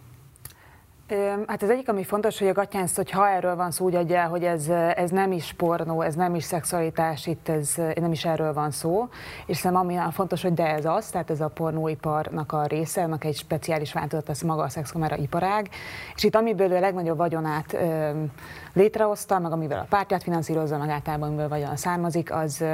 [1.47, 4.25] Hát az egyik, ami fontos, hogy a Gatyánsz, hogy ha erről van szó, úgy adja
[4.25, 8.53] hogy ez, ez nem is pornó, ez nem is szexualitás, itt ez nem is erről
[8.53, 9.09] van szó,
[9.47, 13.25] és szerintem ami fontos, hogy de ez az, tehát ez a pornóiparnak a része, ennek
[13.25, 15.69] egy speciális változat, ez maga a szexkamera iparág,
[16.15, 18.11] és itt amiből a legnagyobb vagyonát ö,
[18.73, 22.65] létrehozta, meg amivel a pártját finanszírozza, meg általában amiből vagyon származik, az,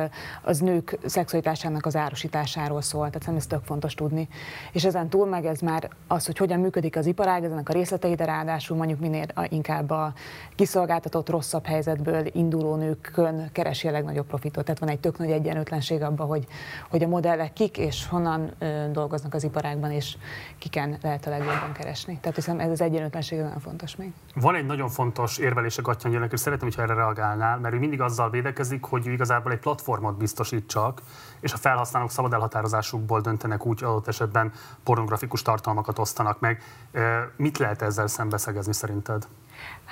[0.42, 4.28] az nők szexualitásának az árusításáról szól, tehát ez tök fontos tudni.
[4.72, 8.20] És ezen túl meg ez már az, hogy hogyan működik az iparág, ezenek a részleteit
[8.22, 10.12] de ráadásul mondjuk minél inkább a
[10.54, 14.64] kiszolgáltatott rosszabb helyzetből induló nőkön keresi a legnagyobb profitot.
[14.64, 16.46] Tehát van egy tök nagy egyenlőtlenség abban, hogy,
[16.90, 18.50] hogy a modellek kik és honnan
[18.92, 20.16] dolgoznak az iparágban, és
[20.58, 22.18] kiken lehet a legjobban keresni.
[22.20, 24.12] Tehát hiszem ez az egyenlőtlenség nagyon fontos még.
[24.34, 28.00] Van egy nagyon fontos érvelés a Gattyán és szeretném, hogyha erre reagálnál, mert ő mindig
[28.00, 31.02] azzal védekezik, hogy ő igazából egy platformot biztosít csak,
[31.42, 34.52] és a felhasználók szabad elhatározásukból döntenek úgy, adott esetben
[34.84, 36.62] pornografikus tartalmakat osztanak meg.
[37.36, 39.26] Mit lehet ezzel szembeszegezni szerinted?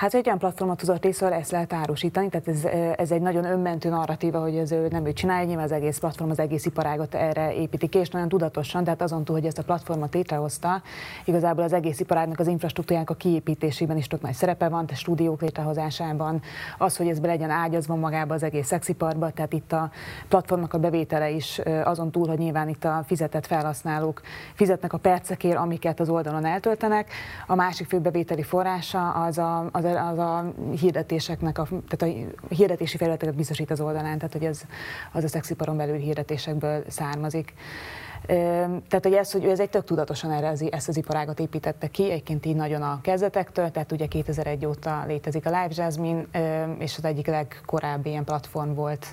[0.01, 2.65] Hát egy olyan platformot tudott részről ezt lehet árusítani, tehát ez,
[2.97, 6.31] ez egy nagyon önmentő narratíva, hogy ez ő nem ő csinálja, nyilván az egész platform,
[6.31, 9.63] az egész iparágot erre építi ki, és nagyon tudatosan, tehát azon túl, hogy ezt a
[9.63, 10.83] platformot létrehozta,
[11.25, 15.41] igazából az egész iparágnak az infrastruktúrának a kiépítésében is tök nagy szerepe van, tehát stúdiók
[15.41, 16.43] létrehozásában,
[16.79, 19.91] az, hogy ez be legyen ágyazva magába az egész szexiparba, tehát itt a
[20.29, 24.21] platformnak a bevétele is azon túl, hogy nyilván itt a fizetett felhasználók
[24.55, 27.11] fizetnek a percekért, amiket az oldalon eltöltenek.
[27.47, 32.16] A másik fő bevételi forrása az a, az a, az a hirdetéseknek, a, tehát
[32.48, 34.62] a hirdetési felületeket biztosít az oldalán, tehát hogy ez,
[35.12, 37.55] az a szexiparon belül hirdetésekből származik.
[38.26, 42.11] Tehát, hogy ez, hogy ez egy tök tudatosan erre az, ezt az iparágat építette ki,
[42.11, 46.24] egyébként így nagyon a kezdetektől, tehát ugye 2001 óta létezik a Live Jasmine,
[46.79, 49.07] és az egyik legkorábbi ilyen platform volt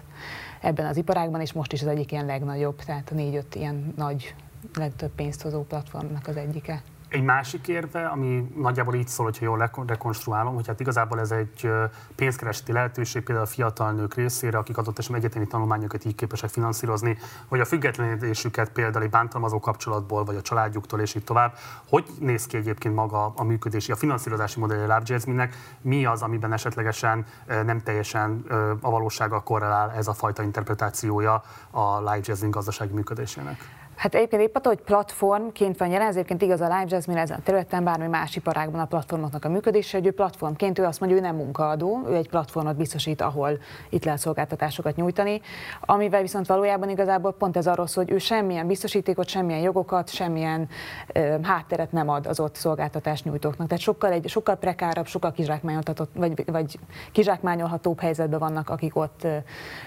[0.62, 4.36] ebben az iparágban, és most is az egyik ilyen legnagyobb, tehát a négy-öt ilyen nagy,
[4.74, 6.82] legtöbb pénzt hozó platformnak az egyike.
[7.10, 11.72] Egy másik érve, ami nagyjából így szól, hogyha jól rekonstruálom, hogy hát igazából ez egy
[12.16, 17.18] pénzkereseti lehetőség például a fiatal nők részére, akik adott esetben egyetemi tanulmányokat így képesek finanszírozni,
[17.48, 21.54] vagy a függetlenedésüket például egy bántalmazó kapcsolatból, vagy a családjuktól, és így tovább.
[21.90, 25.42] Hogy néz ki egyébként maga a működési, a finanszírozási modell a Lab
[25.82, 28.46] Mi az, amiben esetlegesen nem teljesen
[28.82, 33.77] a valósággal korrelál ez a fajta interpretációja a live jazzing gazdasági működésének?
[33.98, 37.44] Hát egyébként épp attól, hogy platformként van jelen, ezért igaz a Live Jasmine ezen a
[37.44, 41.22] területen, bármi más iparágban a platformoknak a működése, hogy ő platformként, ő azt mondja, ő
[41.22, 45.42] nem munkaadó, ő egy platformot biztosít, ahol itt lehet szolgáltatásokat nyújtani,
[45.82, 50.70] amivel viszont valójában igazából pont ez arról szól, hogy ő semmilyen biztosítékot, semmilyen jogokat, semmilyen
[51.14, 53.68] ö, hátteret nem ad az ott szolgáltatás nyújtóknak.
[53.68, 56.80] Tehát sokkal, egy, sokkal prekárabb, sokkal kizsákmányolhatóbb, vagy, vagy
[57.12, 59.38] kizsákmányolhatóbb helyzetben vannak, akik ott ö,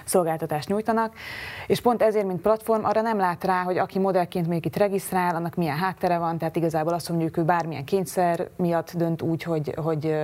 [0.04, 1.14] szolgáltatást nyújtanak.
[1.66, 5.34] És pont ezért, mint platform, arra nem lát rá, hogy aki modellként még itt regisztrál,
[5.34, 9.74] annak milyen háttere van, tehát igazából azt mondjuk, hogy bármilyen kényszer miatt dönt úgy, hogy,
[9.76, 10.16] hogy,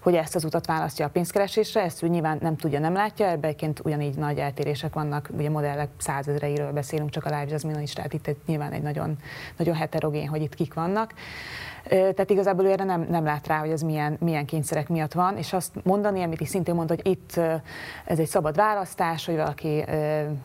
[0.00, 3.54] hogy ezt az utat választja a pénzkeresésre, ezt ő nyilván nem tudja, nem látja, ebben
[3.84, 8.46] ugyanígy nagy eltérések vannak, ugye modellek százezreiről beszélünk csak a Live Jasmine is, tehát itt
[8.46, 9.16] nyilván egy nagyon,
[9.56, 11.14] nagyon heterogén, hogy itt kik vannak.
[11.88, 15.36] Tehát igazából ő erre nem, nem lát rá, hogy ez milyen, milyen kényszerek miatt van,
[15.36, 17.40] és azt mondani, amit is szintén mond, hogy itt
[18.04, 19.84] ez egy szabad választás, hogy valaki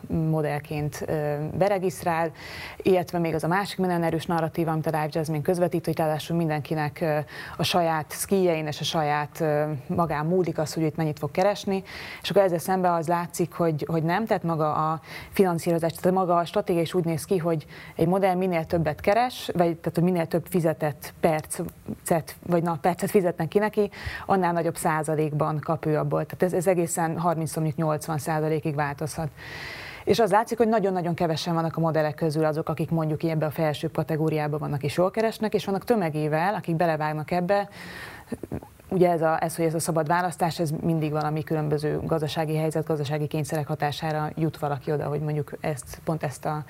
[0.08, 1.06] modellként
[1.58, 2.30] beregisztrál,
[2.76, 6.36] illetve még az a másik minden erős narratíva, amit a Live Jasmine közvetít, hogy ráadásul
[6.36, 7.04] mindenkinek
[7.56, 9.44] a saját skijjein és a saját
[9.86, 11.82] magán múlik az, hogy itt mennyit fog keresni,
[12.22, 16.36] és akkor ezzel szemben az látszik, hogy, hogy nem, tehát maga a finanszírozás, tehát maga
[16.36, 17.66] a stratégia is úgy néz ki, hogy
[17.96, 23.10] egy modell minél többet keres, vagy tehát hogy minél több fizetett percet, vagy na, percet
[23.10, 23.90] fizetnek ki neki,
[24.26, 26.26] annál nagyobb százalékban kap ő abból.
[26.26, 29.28] Tehát ez, ez egészen 30-80 százalékig változhat.
[30.04, 33.50] És az látszik, hogy nagyon-nagyon kevesen vannak a modellek közül azok, akik mondjuk ebbe a
[33.50, 37.68] felső kategóriába vannak és jól keresnek, és vannak tömegével, akik belevágnak ebbe,
[38.88, 42.86] ugye ez, a, ez, hogy ez a szabad választás, ez mindig valami különböző gazdasági helyzet,
[42.86, 46.64] gazdasági kényszerek hatására jut valaki oda, hogy mondjuk ezt, pont ezt a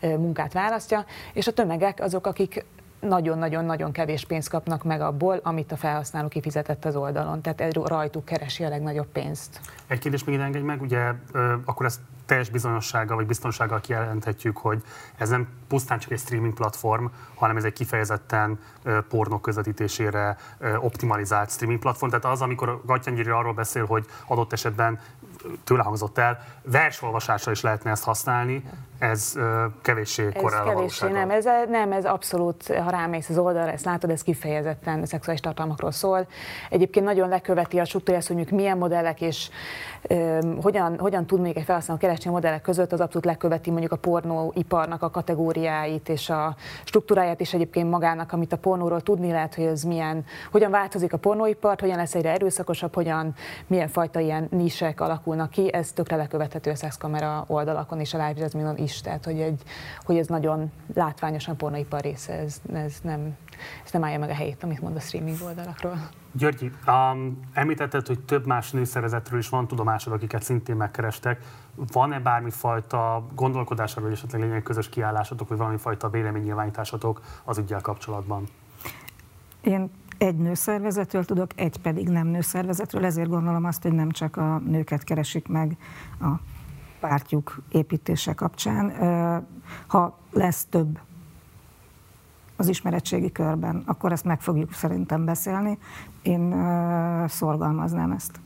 [0.00, 2.64] munkát választja, és a tömegek azok, akik
[3.00, 7.40] nagyon-nagyon-nagyon kevés pénzt kapnak meg abból, amit a felhasználó kifizetett az oldalon.
[7.42, 9.60] Tehát rajtuk keresi a legnagyobb pénzt.
[9.86, 11.12] Egy kérdés még engedj meg, ugye
[11.64, 14.82] akkor ezt teljes bizonyossággal vagy biztonsággal kijelenthetjük, hogy
[15.16, 18.58] ez nem pusztán csak egy streaming platform, hanem ez egy kifejezetten
[19.08, 20.36] pornók közvetítésére
[20.78, 22.10] optimalizált streaming platform.
[22.10, 24.98] Tehát az, amikor Gatyangyiri arról beszél, hogy adott esetben
[25.64, 28.64] tőle hangzott el, versolvasásra is lehetne ezt használni,
[28.98, 29.34] ez
[29.82, 34.10] kevéssé korrel ez kevéssé, nem, ez, nem, ez abszolút, ha rámész az oldalra, ezt látod,
[34.10, 36.26] ez kifejezetten szexuális tartalmakról szól.
[36.70, 39.50] Egyébként nagyon leköveti a struktúráját, hogy milyen modellek és
[40.60, 43.96] hogyan, hogyan tud még egy felhasználó keresni a modellek között, az abszolút leköveti mondjuk a
[43.96, 49.64] pornóiparnak a kategóriáit és a struktúráját is egyébként magának, amit a pornóról tudni lehet, hogy
[49.64, 53.34] ez milyen, hogyan változik a pornóipar, hogyan lesz egyre erőszakosabb, hogyan,
[53.66, 58.74] milyen fajta ilyen nisek alakulnak ki, ez tökre lekövethető a szexkamera oldalakon és a live
[58.76, 59.62] is, tehát hogy, egy,
[60.02, 63.36] hogy ez nagyon látványosan pornaipar része, ez, ez, nem,
[63.84, 66.08] ez nem állja meg a helyét, amit mond a streaming oldalakról.
[66.32, 71.44] Györgyi, um, említetted, hogy több más nőszervezetről is van tudomásod, akiket szintén megkerestek.
[71.92, 78.44] Van-e bármifajta gondolkodásról, vagy esetleg lényeg közös kiállásatok, vagy valami fajta véleménynyilvánításatok az ügyel kapcsolatban?
[79.60, 84.58] Én egy nőszervezetről tudok, egy pedig nem nőszervezetről, ezért gondolom azt, hogy nem csak a
[84.58, 85.76] nőket keresik meg
[86.20, 86.28] a
[87.00, 88.92] pártjuk építése kapcsán.
[89.86, 90.98] Ha lesz több
[92.60, 95.78] az ismeretségi körben, akkor ezt meg fogjuk szerintem beszélni.
[96.22, 96.54] Én
[97.28, 98.40] szorgalmaznám ezt.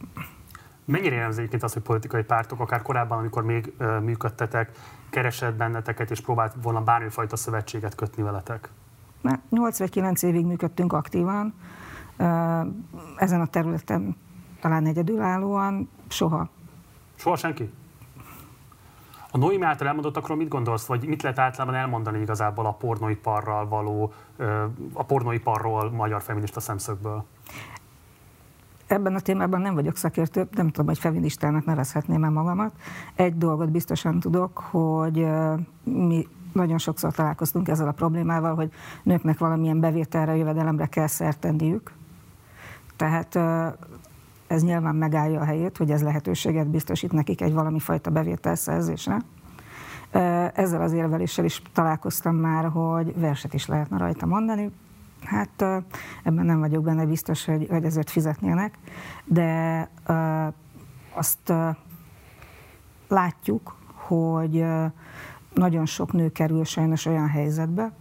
[0.85, 3.72] Mennyire jellemző egyébként az, hogy politikai pártok, akár korábban, amikor még
[4.03, 4.70] működtetek,
[5.11, 8.68] keresett benneteket és próbált volna bármifajta szövetséget kötni veletek?
[9.50, 11.55] 8 vagy 9 évig működtünk aktívan.
[13.16, 14.16] Ezen a területen
[14.61, 16.48] talán egyedülállóan soha.
[17.16, 17.72] Soha senki?
[19.35, 24.12] A Noémi által elmondottakról mit gondolsz, vagy mit lehet általában elmondani igazából a pornóiparral való,
[24.92, 27.25] a pornóiparról magyar feminista szemszögből?
[28.87, 32.73] Ebben a témában nem vagyok szakértő, nem tudom, hogy feministának nevezhetném-e magamat.
[33.14, 35.27] Egy dolgot biztosan tudok, hogy
[35.83, 41.47] mi nagyon sokszor találkoztunk ezzel a problémával, hogy nőknek valamilyen bevételre, jövedelemre kell szert.
[42.97, 43.38] Tehát
[44.46, 49.16] ez nyilván megállja a helyét, hogy ez lehetőséget biztosít nekik egy valami fajta bevételszerzésre.
[50.54, 54.70] Ezzel az érveléssel is találkoztam már, hogy verset is lehetne rajta mondani.
[55.24, 55.62] Hát
[56.22, 58.78] ebben nem vagyok benne biztos, hogy, hogy ezért fizetnének,
[59.24, 59.88] de
[61.14, 61.52] azt
[63.09, 64.64] látjuk, hogy
[65.54, 67.92] nagyon sok nő kerül sajnos olyan helyzetbe,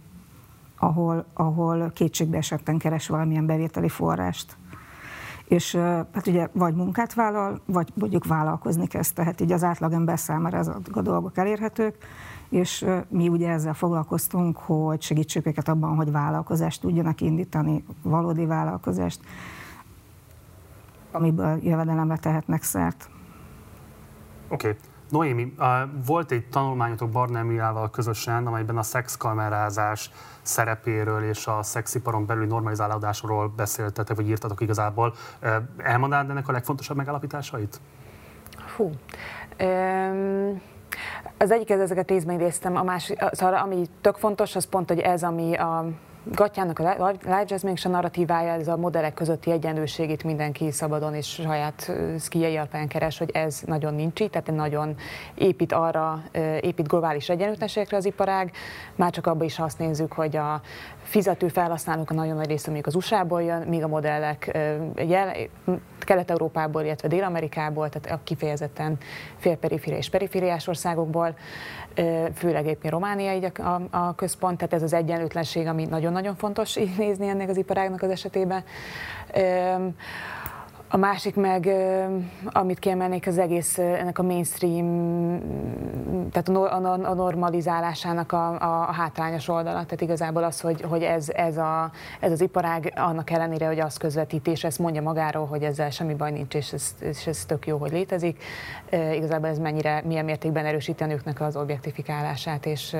[0.78, 4.56] ahol, ahol kétségbe esetten keres valamilyen bevételi forrást
[5.48, 5.74] és
[6.12, 10.76] hát ugye vagy munkát vállal, vagy mondjuk vállalkozni kezd, tehát így az átlagember számára ezek
[10.92, 11.96] a dolgok elérhetők,
[12.48, 19.20] és mi ugye ezzel foglalkoztunk, hogy segítsük őket abban, hogy vállalkozást tudjanak indítani, valódi vállalkozást,
[21.12, 23.10] amiből jövedelemre tehetnek szert.
[24.48, 24.68] Oké.
[24.68, 24.80] Okay.
[25.10, 25.54] Noémi,
[26.06, 30.10] volt egy tanulmányotok Barnelmiával közösen, amelyben a szexkamerázás
[30.42, 35.14] szerepéről és a szexiparon belüli normalizálódásról beszéltetek, vagy írtatok igazából.
[35.76, 37.80] Elmondanád ennek a legfontosabb megállapításait?
[38.76, 38.90] Hú.
[39.60, 40.60] Um...
[41.38, 45.22] Az egyik ezeket részben idéztem, a másik, szóval ami tök fontos, az pont, hogy ez,
[45.22, 45.84] ami a
[46.24, 51.26] Gatyának a live jazz és a narratívája, ez a modellek közötti egyenlőségét mindenki szabadon és
[51.26, 54.96] saját szkijei alapján keres, hogy ez nagyon nincs így, tehát nagyon
[55.34, 56.22] épít arra,
[56.60, 58.52] épít globális egyenlőtlenségekre az iparág,
[58.94, 60.60] már csak abban is azt nézzük, hogy a
[61.02, 64.58] fizető felhasználók a nagyon nagy része mondjuk az USA-ból jön, míg a modellek
[64.96, 65.32] jel,
[66.04, 68.98] Kelet-Európából, illetve Dél-Amerikából, tehát a kifejezetten
[69.36, 71.36] félperiféria és perifériás országokból,
[72.34, 76.98] főleg éppen Románia így a, a központ, tehát ez az egyenlőtlenség, ami nagyon-nagyon fontos így
[76.98, 78.64] nézni ennek az iparágnak az esetében.
[80.88, 81.68] A másik meg,
[82.44, 85.40] amit kiemelnék, az egész ennek a mainstream,
[86.32, 86.48] tehát
[87.04, 89.84] a normalizálásának a, a, a hátrányos oldala.
[89.84, 93.96] Tehát igazából az, hogy, hogy ez, ez, a, ez az iparág annak ellenére, hogy az
[93.96, 97.66] közvetít, és ezt mondja magáról, hogy ezzel semmi baj nincs, és ez, és ez tök
[97.66, 98.42] jó, hogy létezik.
[98.90, 102.96] Igazából ez mennyire, milyen mértékben erősíti a nőknek az objektifikálását és,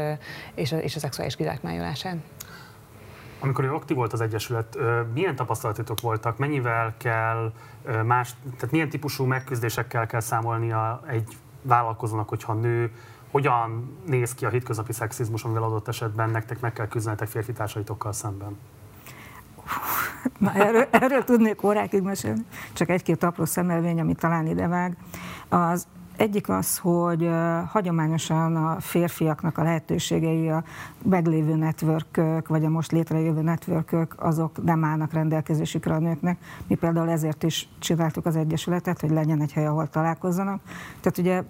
[0.55, 2.17] és, a, és a szexuális kizsákmányolását.
[3.45, 4.79] Amikor aktív volt az Egyesület,
[5.15, 6.39] milyen tapasztalatotok voltak?
[6.39, 7.53] Mennyivel kell
[8.05, 12.93] más, tehát milyen típusú megküzdésekkel kell számolnia egy vállalkozónak, hogyha nő,
[13.31, 18.13] hogyan néz ki a hétköznapi szexizmus, amivel adott esetben nektek meg kell küzdenetek férfi társaitokkal
[18.13, 18.59] szemben?
[20.39, 24.97] Na, erről, erről tudnék órákig mesélni, csak egy-két apró szemelvény, ami talán idevág.
[25.49, 27.31] Az Egyik az, hogy
[27.67, 30.65] hagyományosan a férfiaknak a lehetőségei a
[31.03, 36.39] meglévő networkök, vagy a most létrejövő networkök, azok nem állnak rendelkezésükre a nőknek.
[36.67, 40.61] Mi például ezért is csináltuk az Egyesületet, hogy legyen egy hely, ahol találkozzanak.
[41.01, 41.43] Tehát ugye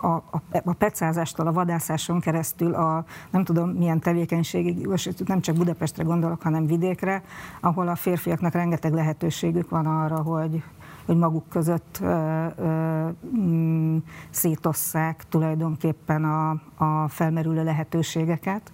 [0.00, 4.88] a, a, a pecázástól, a vadászáson keresztül a nem tudom milyen tevékenységig,
[5.26, 7.22] nem csak Budapestre gondolok, hanem vidékre,
[7.60, 10.62] ahol a férfiaknak rengeteg lehetőségük van arra, hogy
[11.06, 13.96] hogy maguk között ö, ö, mm,
[14.30, 16.50] szétosszák tulajdonképpen a,
[16.84, 18.72] a felmerülő lehetőségeket.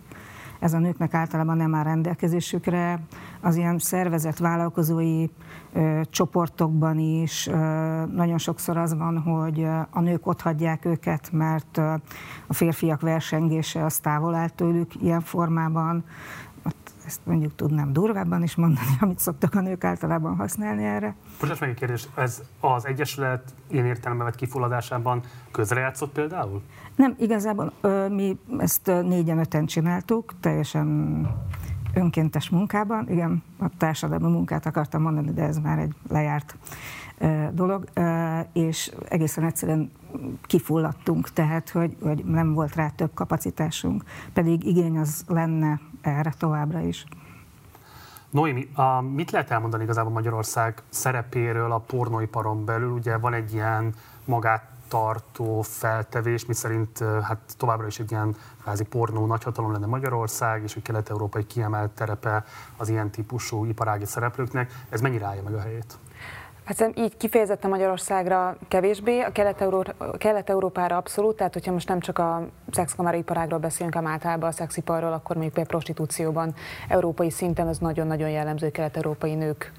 [0.60, 3.00] Ez a nőknek általában nem áll rendelkezésükre.
[3.40, 5.26] Az ilyen szervezett vállalkozói
[5.72, 7.52] ö, csoportokban is ö,
[8.06, 11.76] nagyon sokszor az van, hogy a nők ott hagyják őket, mert
[12.46, 16.04] a férfiak versengése az távol áll tőlük ilyen formában
[17.08, 21.14] ezt mondjuk tudnám durvábban is mondani, amit szoktak a nők általában használni erre.
[21.40, 26.62] Most meg egy kérdés, ez az Egyesület ilyen értelemben vett kifulladásában közrejátszott például?
[26.96, 30.88] Nem, igazából ö, mi ezt négyen öten csináltuk, teljesen
[31.94, 33.08] önkéntes munkában.
[33.10, 36.56] Igen, a társadalmi munkát akartam mondani, de ez már egy lejárt
[37.52, 37.84] dolog,
[38.52, 39.90] és egészen egyszerűen
[40.42, 46.80] kifulladtunk, tehát hogy, hogy nem volt rá több kapacitásunk, pedig igény az lenne erre továbbra
[46.80, 47.04] is.
[48.30, 52.90] Noémi, a, mit lehet elmondani igazából Magyarország szerepéről a pornóiparon belül?
[52.90, 53.94] Ugye van egy ilyen
[54.24, 60.74] magát tartó feltevés, miszerint hát továbbra is egy ilyen kvázi pornó nagyhatalom lenne Magyarország, és
[60.74, 62.44] hogy kelet-európai kiemelt terepe
[62.76, 64.72] az ilyen típusú iparági szereplőknek.
[64.88, 65.98] Ez mennyire állja meg a helyét?
[66.68, 69.32] Hát így kifejezetten Magyarországra kevésbé, a
[70.18, 75.36] Kelet-Európára abszolút, tehát hogyha most nem csak a szexkamaraiparágról beszélünk, hanem általában a szexiparról, akkor
[75.36, 76.54] még például prostitúcióban
[76.88, 79.72] európai szinten az nagyon-nagyon jellemző kelet-európai nők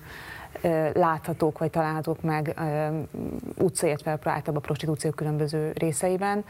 [0.93, 2.55] láthatók vagy találhatók meg
[3.57, 6.45] utca, illetve általában a prostitúció különböző részeiben.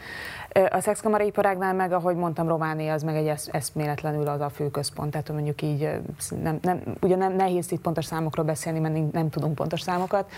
[0.70, 5.32] A szexkamaraiparágnál meg, ahogy mondtam, Románia az meg egy eszméletlenül az a fő központ, tehát
[5.32, 5.90] mondjuk így
[6.42, 10.30] nem, nem, ugye nem nehéz itt pontos számokról beszélni, mert nem tudunk pontos számokat,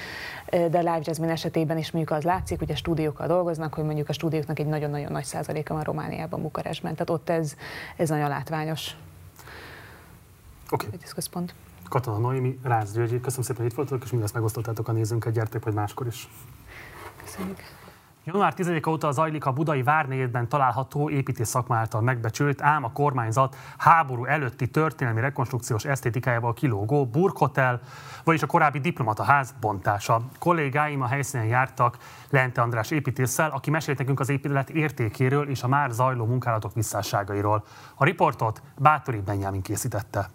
[0.51, 4.13] de Live Jasmine esetében is mondjuk az látszik, hogy a stúdiókkal dolgoznak, hogy mondjuk a
[4.13, 7.55] stúdióknak egy nagyon-nagyon nagy százaléka van Romániában, Bukarestben, tehát ott ez,
[7.97, 8.97] ez nagyon látványos.
[10.71, 10.87] Oké.
[10.87, 10.99] Okay.
[11.03, 11.55] Egy központ.
[11.93, 15.65] Katona Noémi, Rácz Györgyi, köszönöm szépen, hogy itt voltatok, és mindezt megosztottátok a nézőnket, gyertek
[15.65, 16.29] vagy máskor is.
[17.25, 17.59] Köszönjük.
[18.25, 23.57] Január 10 óta zajlik a budai várnégyedben található építész szakma által megbecsült, ám a kormányzat
[23.79, 27.81] háború előtti történelmi rekonstrukciós esztétikájával kilógó burkhotel,
[28.25, 30.21] vagyis a korábbi diplomataház bontása.
[30.39, 31.99] Kollégáim a helyszínen jártak
[32.31, 37.65] Lente András építéssel, aki mesélt nekünk az épület értékéről és a már zajló munkálatok visszásságairól.
[37.95, 40.29] A riportot Bátori Benyámin készítette.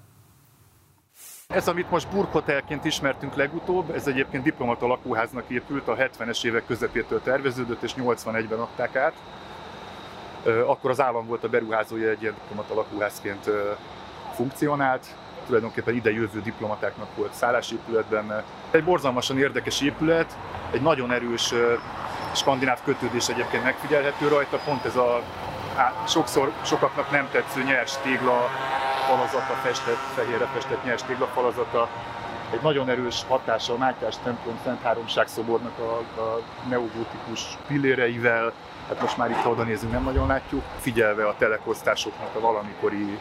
[1.54, 7.22] Ez, amit most burkhotelként ismertünk legutóbb, ez egyébként diplomata lakóháznak épült, a 70-es évek közepétől
[7.24, 9.14] terveződött, és 81-ben adták át.
[10.66, 13.50] Akkor az állam volt a beruházója, egy ilyen diplomata lakóházként
[14.36, 15.06] funkcionált,
[15.46, 18.44] tulajdonképpen ide jövő diplomatáknak volt szállásépületben.
[18.72, 20.38] Egy borzalmasan érdekes épület,
[20.72, 21.54] egy nagyon erős
[22.34, 25.22] skandináv kötődés egyébként megfigyelhető rajta, pont ez a
[26.08, 28.50] sokszor sokaknak nem tetsző nyers tégla
[29.08, 31.90] falazata, festett, fehérre festett nyers téglafalazata,
[32.52, 38.54] egy nagyon erős hatása a Mátyás templom Szent Háromság szobornak a, a neogótikus pilléreivel,
[38.88, 43.20] hát most már itt, ha oda nézünk, nem nagyon látjuk, figyelve a telekosztásoknak a valamikori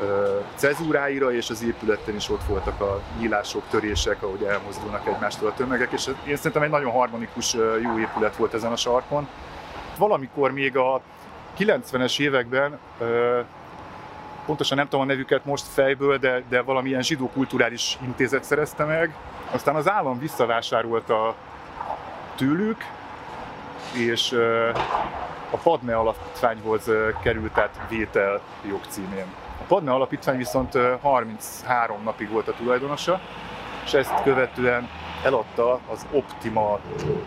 [0.00, 5.54] ö, cezúráira, és az épületen is ott voltak a nyílások, törések, ahogy elmozdulnak egymástól a
[5.54, 9.28] tömegek, és én szerintem egy nagyon harmonikus, jó épület volt ezen a sarkon.
[9.98, 11.00] Valamikor még a
[11.58, 12.78] 90-es években
[14.46, 19.14] pontosan nem tudom a nevüket most fejből, de, de valamilyen zsidó kulturális intézet szerezte meg.
[19.50, 21.34] Aztán az állam visszavásárolta
[22.36, 22.84] tőlük,
[23.92, 24.32] és
[25.50, 26.90] a Padme alapítványhoz
[27.22, 29.26] került át vétel jogcímén.
[29.60, 33.20] A Padme alapítvány viszont 33 napig volt a tulajdonosa,
[33.84, 34.88] és ezt követően
[35.24, 36.78] eladta az Optima,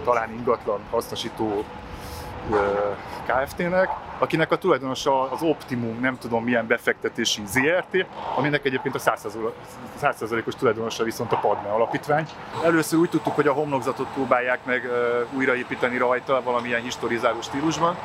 [0.03, 1.63] talán ingatlan hasznosító
[3.25, 3.89] Kft-nek,
[4.19, 8.99] akinek a tulajdonosa az Optimum, nem tudom milyen befektetési ZRT, aminek egyébként a
[10.01, 12.27] 100%-os tulajdonosa viszont a Padme alapítvány.
[12.63, 14.89] Először úgy tudtuk, hogy a homlokzatot próbálják meg
[15.37, 17.95] újraépíteni rajta valamilyen historizáló stílusban.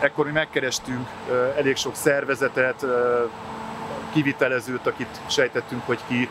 [0.00, 1.08] Ekkor mi megkerestünk
[1.56, 2.86] elég sok szervezetet,
[4.12, 6.28] kivitelezőt, akit sejtettünk, hogy ki,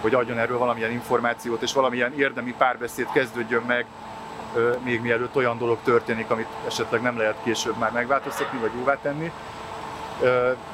[0.00, 3.86] hogy adjon erről valamilyen információt, és valamilyen érdemi párbeszéd kezdődjön meg
[4.84, 9.32] még mielőtt olyan dolog történik, amit esetleg nem lehet később már megváltoztatni vagy jóvá tenni.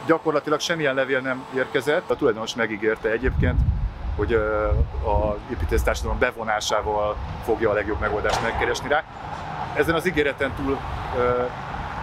[0.07, 3.61] Gyakorlatilag semmilyen levél nem érkezett, a tulajdonos megígérte egyébként,
[4.17, 4.35] hogy
[5.05, 9.05] a építésztársadalom bevonásával fogja a legjobb megoldást megkeresni rá.
[9.75, 10.79] ezen az ígéreten túl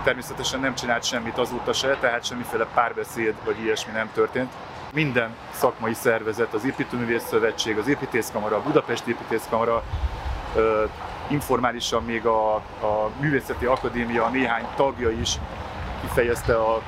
[0.04, 4.52] természetesen nem csinált semmit azóta se, tehát semmiféle párbeszéd vagy ilyesmi nem történt.
[4.94, 9.84] Minden szakmai szervezet, az Építőművész Szövetség, az Építészkamara, a Budapesti Építészkamara,
[11.28, 15.40] informálisan még a, a Művészeti Akadémia néhány tagja is
[16.02, 16.82] kifejezte a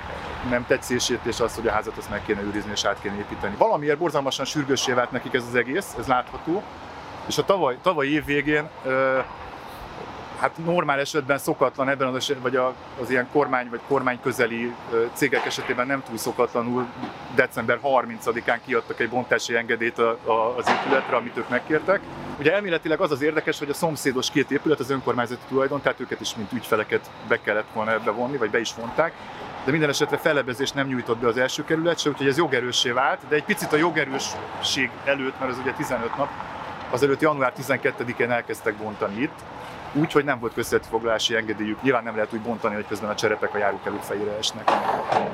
[0.50, 3.56] nem tetszését, és azt, hogy a házat azt meg kéne őrizni és át kéne építeni.
[3.58, 6.64] Valamiért borzalmasan sürgőssé vált nekik ez az egész, ez látható.
[7.26, 8.70] És a tavaly, tavaly év végén
[10.40, 14.74] hát normál esetben szokatlan ebben az esetben, vagy az ilyen kormány vagy kormány közeli
[15.14, 16.86] cégek esetében nem túl szokatlanul
[17.36, 20.00] december 30-án kiadtak egy bontási engedélyt
[20.58, 22.00] az épületre, amit ők megkértek.
[22.40, 26.22] Ugye elméletileg az az érdekes, hogy a szomszédos két épület az önkormányzati tulajdon, tehát őket
[26.22, 29.14] is mint ügyfeleket be kellett volna ebbe vonni, vagy be is vonták
[29.66, 33.20] de minden esetre felebezést nem nyújtott be az első kerület se, úgyhogy ez jogerőssé vált,
[33.28, 36.30] de egy picit a jogerősség előtt, mert az ugye 15 nap,
[36.90, 39.40] azelőtt január 12-én elkezdtek bontani itt,
[39.96, 41.82] úgy, hogy nem volt közvetfoglalási engedélyük.
[41.82, 44.70] Nyilván nem lehet úgy bontani, hogy közben a cserepek a járókelők fejére esnek.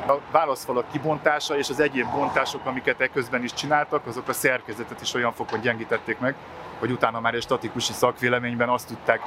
[0.08, 5.14] A válaszfalak kibontása és az egyéb bontások, amiket ekközben is csináltak, azok a szerkezetet is
[5.14, 6.36] olyan fokon gyengítették meg,
[6.80, 9.20] hogy utána már egy statikusi szakvéleményben azt tudták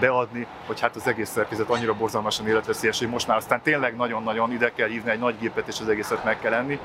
[0.00, 4.52] beadni, hogy hát az egész szerkezet annyira borzalmasan életveszélyes, hogy most már aztán tényleg nagyon-nagyon
[4.52, 6.78] ide kell hívni egy nagy gépet, és az egészet meg kell enni.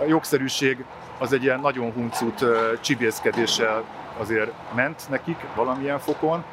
[0.00, 0.84] A jogszerűség
[1.18, 2.44] az egy ilyen nagyon huncut
[2.80, 3.84] csibészkedéssel
[4.18, 6.44] azért ment nekik valamilyen fokon,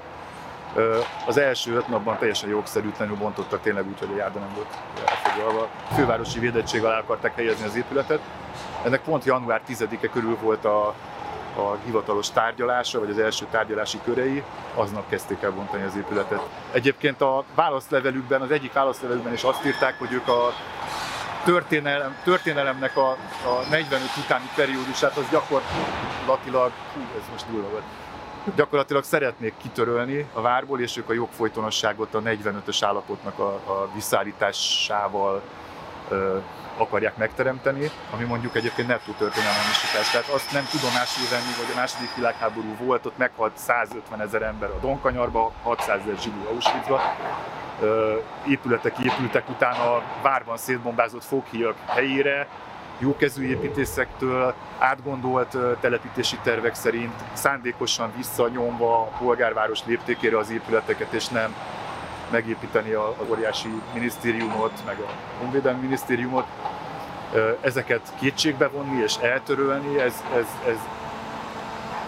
[1.25, 5.67] az első öt napban teljesen jogszerűtlenül bontottak tényleg úgy, hogy a járda nem volt elfoglalva.
[5.95, 8.19] Fővárosi védettség alá akarták helyezni az épületet.
[8.83, 10.87] Ennek pont január 10-e körül volt a,
[11.57, 14.43] a hivatalos tárgyalása, vagy az első tárgyalási körei,
[14.75, 16.41] aznap kezdték el bontani az épületet.
[16.71, 20.53] Egyébként a válaszlevelükben, az egyik válaszlevelükben is azt írták, hogy ők a
[21.43, 23.09] történelem, történelemnek a,
[23.45, 27.83] a 45 utáni periódusát az gyakorlatilag, hú, ez most durva volt,
[28.55, 35.41] gyakorlatilag szeretnék kitörölni a várból, és ők a jogfolytonosságot a 45-ös állapotnak a, a visszaállításával
[36.09, 36.37] ö,
[36.77, 40.11] akarják megteremteni, ami mondjuk egyébként nettó történelmisítás.
[40.11, 44.69] Tehát azt nem tudomásul venni, hogy a második világháború volt, ott meghalt 150 ezer ember
[44.69, 47.01] a Donkanyarba, 600 ezer zsidó Auschwitzba,
[48.47, 52.47] épületek épültek utána a várban szétbombázott foghíjak helyére,
[52.99, 61.55] jókezű építészektől, átgondolt telepítési tervek szerint, szándékosan visszanyomva a polgárváros léptékére az épületeket, és nem
[62.31, 66.45] megépíteni a, óriási minisztériumot, meg a honvédelmi minisztériumot.
[67.61, 70.77] Ezeket kétségbe vonni és eltörölni, ez, ez, ez,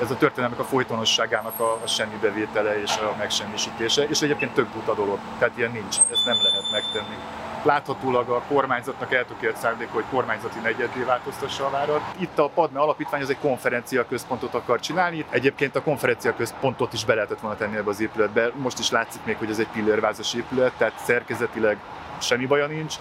[0.01, 4.93] ez a történelmek a folytonosságának a, a semmibevétele és a megsemmisítése, és egyébként tök buta
[4.93, 7.15] dolog, tehát ilyen nincs, ezt nem lehet megtenni.
[7.63, 12.01] Láthatólag a kormányzatnak eltökélt szándék, hogy kormányzati negyedé változtassa a várat.
[12.17, 15.25] Itt a Padme Alapítvány az egy konferencia központot akar csinálni.
[15.29, 18.51] Egyébként a konferencia központot is be lehetett volna tenni ebbe az épületbe.
[18.55, 21.77] Most is látszik még, hogy ez egy pillérvázas épület, tehát szerkezetileg
[22.19, 22.95] semmi baja nincs.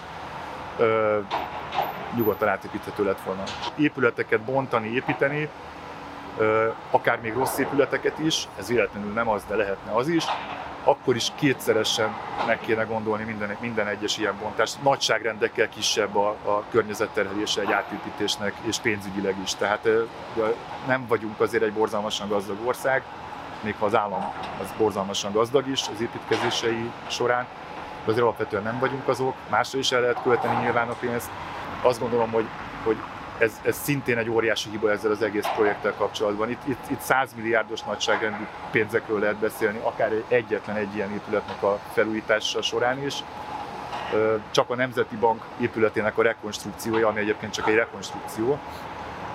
[0.77, 1.19] Ö,
[2.15, 3.43] nyugodtan átépíthető lett volna.
[3.75, 5.49] Épületeket bontani, építeni,
[6.91, 10.23] akár még rossz épületeket is, ez véletlenül nem az, de lehetne az is,
[10.83, 12.15] akkor is kétszeresen
[12.47, 14.83] meg kéne gondolni minden, minden egyes ilyen bontást.
[14.83, 19.55] Nagyságrendekkel kisebb a, a környezetterhelése egy átépítésnek, és pénzügyileg is.
[19.55, 19.87] Tehát
[20.87, 23.03] nem vagyunk azért egy borzalmasan gazdag ország,
[23.61, 27.47] még ha az állam az borzalmasan gazdag is az építkezései során,
[28.05, 31.29] de azért alapvetően nem vagyunk azok, másra is el lehet költeni nyilván a pénzt.
[31.81, 32.45] Azt gondolom, hogy,
[32.83, 32.97] hogy
[33.39, 36.49] ez, ez szintén egy óriási hiba ezzel az egész projekttel kapcsolatban.
[36.49, 41.63] Itt, itt, itt 100 milliárdos nagyságrendű pénzekről lehet beszélni, akár egy, egyetlen egy ilyen épületnek
[41.63, 43.23] a felújítása során is.
[44.51, 48.59] Csak a Nemzeti Bank épületének a rekonstrukciója, ami egyébként csak egy rekonstrukció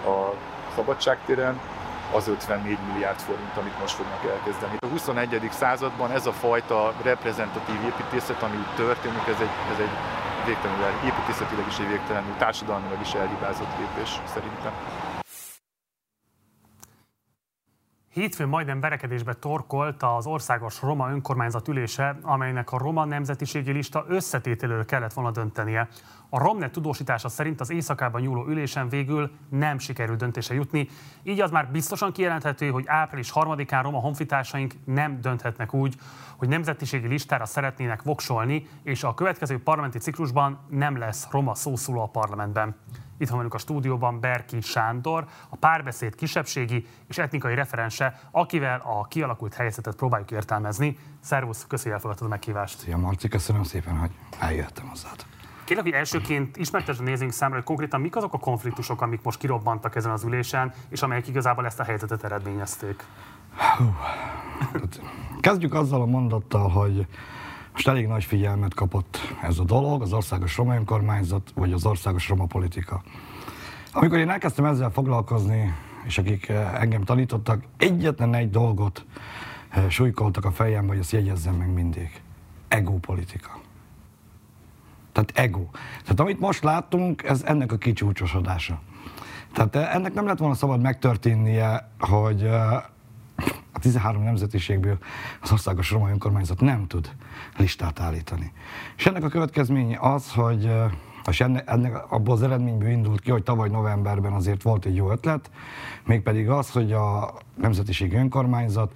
[0.05, 0.35] a
[0.75, 1.61] Szabadságtéren,
[2.13, 4.77] az 54 milliárd forint, amit most fognak elkezdeni.
[4.79, 5.49] A 21.
[5.51, 9.91] században ez a fajta reprezentatív építészet, ami itt történik, ez egy, ez egy
[10.45, 14.73] végtelenül építészetileg is egy végtelenül, társadalmilag is elhibázott lépés szerintem.
[18.15, 24.85] Hétfőn majdnem verekedésbe torkolt az országos roma önkormányzat ülése, amelynek a roma nemzetiségi lista összetételőről
[24.85, 25.89] kellett volna döntenie.
[26.35, 30.89] A Romnet tudósítása szerint az éjszakában nyúló ülésen végül nem sikerült döntése jutni,
[31.23, 35.95] így az már biztosan kijelenthető, hogy április 3-án roma honfitársaink nem dönthetnek úgy,
[36.37, 42.07] hogy nemzetiségi listára szeretnének voksolni, és a következő parlamenti ciklusban nem lesz roma szószóló a
[42.07, 42.77] parlamentben.
[43.19, 49.05] Itt van velünk a stúdióban Berki Sándor, a párbeszéd kisebbségi és etnikai referense, akivel a
[49.05, 50.99] kialakult helyzetet próbáljuk értelmezni.
[51.21, 52.79] Szervusz, köszönjük, elfogadtad a meghívást.
[52.79, 55.34] Szia Marci, köszönöm szépen, hogy eljöttem hozzád.
[55.65, 59.97] Kérlek, hogy elsőként ismertesd a nézőink hogy konkrétan mik azok a konfliktusok, amik most kirobbantak
[59.97, 63.05] ezen az ülésen, és amelyek igazából ezt a helyzetet eredményezték.
[63.77, 63.85] Hú.
[65.41, 67.07] Kezdjük azzal a mondattal, hogy
[67.73, 72.29] Most elég nagy figyelmet kapott ez a dolog, az országos roma önkormányzat, vagy az országos
[72.29, 73.03] roma politika.
[73.93, 79.05] Amikor én elkezdtem ezzel foglalkozni, és akik eh, engem tanítottak, egyetlen egy dolgot
[79.69, 82.23] eh, súlykoltak a fejembe, hogy ezt jegyezzem meg mindig.
[82.69, 83.64] Egópolitika.
[85.15, 85.69] Tehát ego.
[86.03, 88.81] Tehát amit most láttunk, ez ennek a kicsúcsosodása.
[89.53, 92.47] Tehát eh, ennek nem lett volna szabad megtörténnie, hogy
[93.73, 94.99] a 13 nemzetiségből
[95.41, 97.11] az országos romai önkormányzat nem tud
[97.57, 98.53] listát állítani.
[98.97, 100.73] És ennek a következménye az, hogy
[101.31, 105.11] és ennek, ennek abból az eredményből indult ki, hogy tavaly novemberben azért volt egy jó
[105.11, 105.51] ötlet,
[106.07, 108.93] mégpedig az, hogy a Nemzetiségi Önkormányzat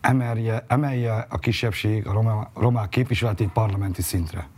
[0.00, 4.48] emelje, emelje a kisebbség, a roma, romák képviseletét parlamenti szintre.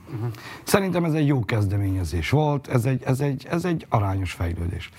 [0.62, 4.90] Szerintem ez egy jó kezdeményezés volt, ez egy, ez egy, ez egy arányos fejlődés.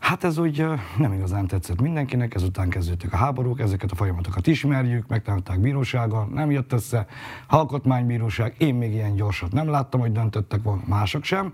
[0.00, 0.64] Hát ez úgy
[0.98, 6.50] nem igazán tetszett mindenkinek, ezután kezdődtek a háborúk, ezeket a folyamatokat ismerjük, megtalálták bíróságon, nem
[6.50, 7.06] jött össze,
[7.48, 11.52] alkotmánybíróság, én még ilyen gyorsat nem láttam, hogy döntöttek volna, mások sem,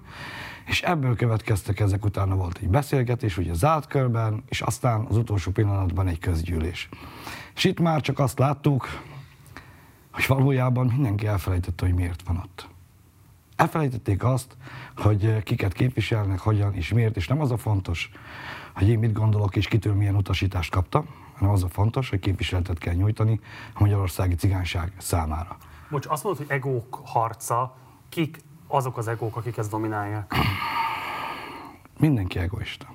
[0.67, 5.51] és ebből következtek ezek utána volt egy beszélgetés, ugye zárt körben, és aztán az utolsó
[5.51, 6.89] pillanatban egy közgyűlés.
[7.55, 8.89] És itt már csak azt láttuk,
[10.17, 12.69] hogy valójában mindenki elfelejtette, hogy miért van ott.
[13.57, 14.57] Elfelejtették azt,
[14.97, 18.11] hogy kiket képviselnek, hogyan és miért, és nem az a fontos,
[18.75, 22.79] hogy én mit gondolok és kitől milyen utasítást kaptam, hanem az a fontos, hogy képviseletet
[22.79, 23.41] kell nyújtani
[23.75, 25.57] a magyarországi cigányság számára.
[25.91, 27.77] Bocs, azt mondod, hogy egók harca,
[28.09, 30.35] kik azok az egók, akik ezt dominálják?
[31.99, 32.95] Mindenki egoista.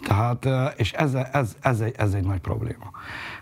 [0.00, 2.90] Tehát, és ez, ez, ez, egy, ez egy nagy probléma.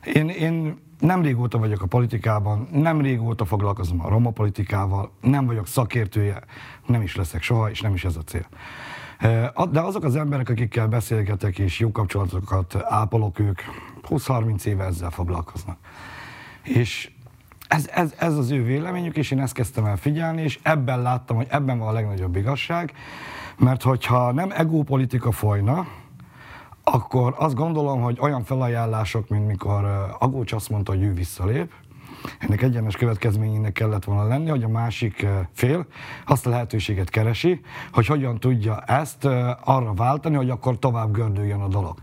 [0.04, 5.66] Én, én nem régóta vagyok a politikában, nem régóta foglalkozom a roma politikával, nem vagyok
[5.66, 6.40] szakértője,
[6.86, 8.46] nem is leszek soha, és nem is ez a cél.
[9.70, 13.60] De azok az emberek, akikkel beszélgetek és jó kapcsolatokat ápolok, ők
[14.08, 15.78] 20-30 éve ezzel foglalkoznak.
[16.62, 17.10] És
[17.68, 21.36] ez, ez, ez az ő véleményük, és én ezt kezdtem el figyelni, és ebben láttam,
[21.36, 22.92] hogy ebben van a legnagyobb igazság,
[23.58, 25.86] mert hogyha nem egópolitika folyna,
[26.84, 31.72] akkor azt gondolom, hogy olyan felajánlások, mint mikor Agócs azt mondta, hogy ő visszalép,
[32.38, 35.86] ennek egyenes következményének kellett volna lenni, hogy a másik fél
[36.26, 37.60] azt a lehetőséget keresi,
[37.92, 39.24] hogy hogyan tudja ezt
[39.64, 41.98] arra váltani, hogy akkor tovább gördüljön a dolog.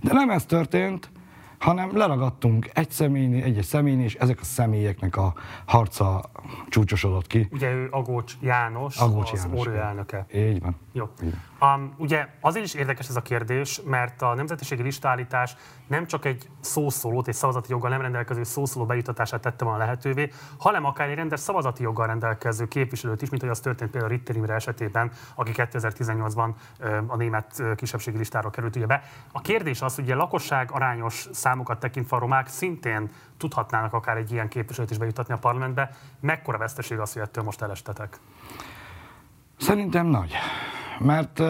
[0.00, 1.10] De nem ez történt,
[1.58, 5.34] hanem leragadtunk egy személynél, egy-egy személynél, és ezek a személyeknek a
[5.66, 6.30] harca
[6.68, 7.48] csúcsosodott ki.
[7.50, 10.26] Ugye ő Agócs János, Agócs az János, elnöke.
[10.34, 10.76] Így van.
[10.92, 11.08] Jó.
[11.60, 16.48] Um, ugye azért is érdekes ez a kérdés, mert a nemzetiségi listállítás nem csak egy
[16.60, 21.40] szószólót, egy szavazati joggal nem rendelkező szószóló bejutatását tette volna lehetővé, hanem akár egy rendes
[21.40, 26.50] szavazati joggal rendelkező képviselőt is, mint hogy az történt például Ritter Imre esetében, aki 2018-ban
[27.06, 29.02] a német kisebbségi listára került ugye be.
[29.32, 34.32] A kérdés az, hogy a lakosság arányos számokat tekintve a romák szintén tudhatnának akár egy
[34.32, 35.90] ilyen képviselőt is bejutatni a parlamentbe.
[36.30, 38.16] Mekkora veszteség az, hogy ettől most elestetek?
[39.58, 40.34] Szerintem nagy
[41.00, 41.42] mert,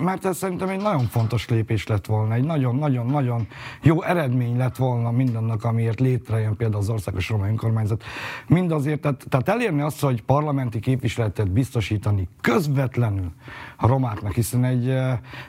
[0.00, 3.46] mert ez szerintem egy nagyon fontos lépés lett volna, egy nagyon-nagyon-nagyon
[3.82, 8.04] jó eredmény lett volna mindannak, amiért létrejön például az Országos Roma Önkormányzat.
[8.46, 13.32] Mindazért, tehát, tehát elérni azt, hogy parlamenti képviseletet biztosítani közvetlenül
[13.76, 14.88] a romáknak, hiszen egy,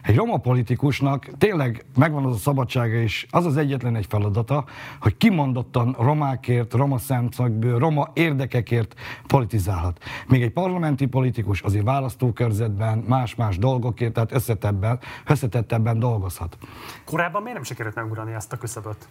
[0.03, 4.65] egy roma politikusnak tényleg megvan az a szabadsága, és az az egyetlen egy feladata,
[4.99, 8.95] hogy kimondottan romákért, roma szemszögből, roma érdekekért
[9.27, 10.03] politizálhat.
[10.27, 13.03] Még egy parlamenti politikus azért választókörzetben
[13.35, 16.57] más-más dolgokért, tehát összetettebben, összetettebben dolgozhat.
[17.05, 19.07] Korábban miért nem sikerült megugrani ezt a küszöböt?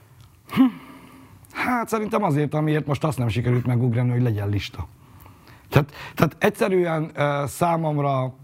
[0.50, 0.62] Hm.
[1.52, 4.86] Hát szerintem azért, amiért most azt nem sikerült megugrani, hogy legyen lista.
[5.68, 8.34] Tehát, tehát egyszerűen uh, számomra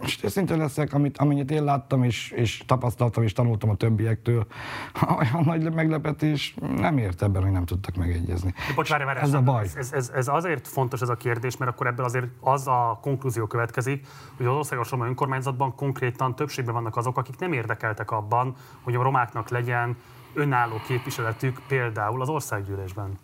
[0.00, 4.46] most őszintén leszek, amit, amennyit én láttam, és, és tapasztaltam, és tanultam a többiektől,
[5.18, 8.54] olyan nagy meglepetés nem ért ebben, hogy nem tudtak megegyezni.
[8.74, 9.66] Bocs, várj, várj, ez a baj.
[9.76, 13.46] Ez, ez, ez, azért fontos ez a kérdés, mert akkor ebből azért az a konklúzió
[13.46, 18.94] következik, hogy az országos roma önkormányzatban konkrétan többségben vannak azok, akik nem érdekeltek abban, hogy
[18.94, 19.96] a romáknak legyen
[20.34, 23.18] önálló képviseletük például az országgyűlésben.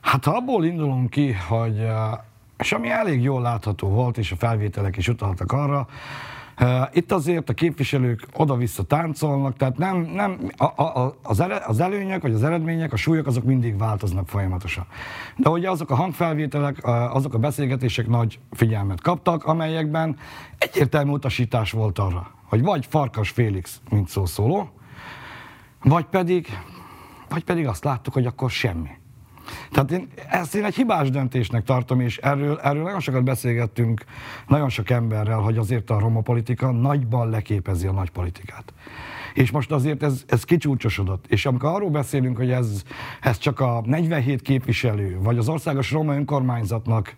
[0.00, 1.86] Hát ha abból indulunk ki, hogy
[2.58, 5.88] és ami elég jól látható volt, és a felvételek is utaltak arra,
[6.92, 11.16] itt azért a képviselők oda-vissza táncolnak, tehát nem, nem a, a,
[11.66, 14.86] az, előnyök, vagy az eredmények, a súlyok azok mindig változnak folyamatosan.
[15.36, 20.16] De ugye azok a hangfelvételek, azok a beszélgetések nagy figyelmet kaptak, amelyekben
[20.58, 24.70] egyértelmű utasítás volt arra, hogy vagy Farkas Félix, mint szószóló,
[25.82, 26.58] vagy pedig,
[27.28, 28.90] vagy pedig azt láttuk, hogy akkor semmi.
[29.70, 34.04] Tehát én ezt én egy hibás döntésnek tartom, és erről, erről nagyon sokat beszélgettünk
[34.48, 38.72] nagyon sok emberrel, hogy azért a roma politika nagyban leképezi a nagy politikát.
[39.34, 41.26] És most azért ez, ez kicsúcsosodott.
[41.28, 42.82] És amikor arról beszélünk, hogy ez,
[43.20, 47.14] ez csak a 47 képviselő, vagy az országos roma önkormányzatnak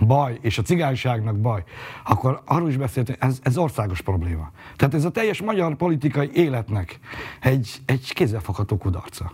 [0.00, 1.64] baj, és a cigányságnak baj,
[2.04, 4.50] akkor arról is beszéltünk, ez, ez országos probléma.
[4.76, 6.98] Tehát ez a teljes magyar politikai életnek
[7.40, 9.32] egy, egy kézzelfogható kudarca.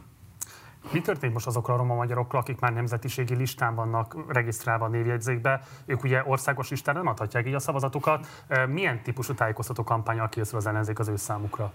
[0.93, 5.61] Mi történt most azokkal a roma magyarokkal, akik már nemzetiségi listán vannak regisztrálva a névjegyzékbe?
[5.87, 8.45] Ők ugye országos listán nem adhatják így a szavazatukat.
[8.69, 11.73] Milyen típusú tájékoztató kampányal készül az ellenzék az ő számukra?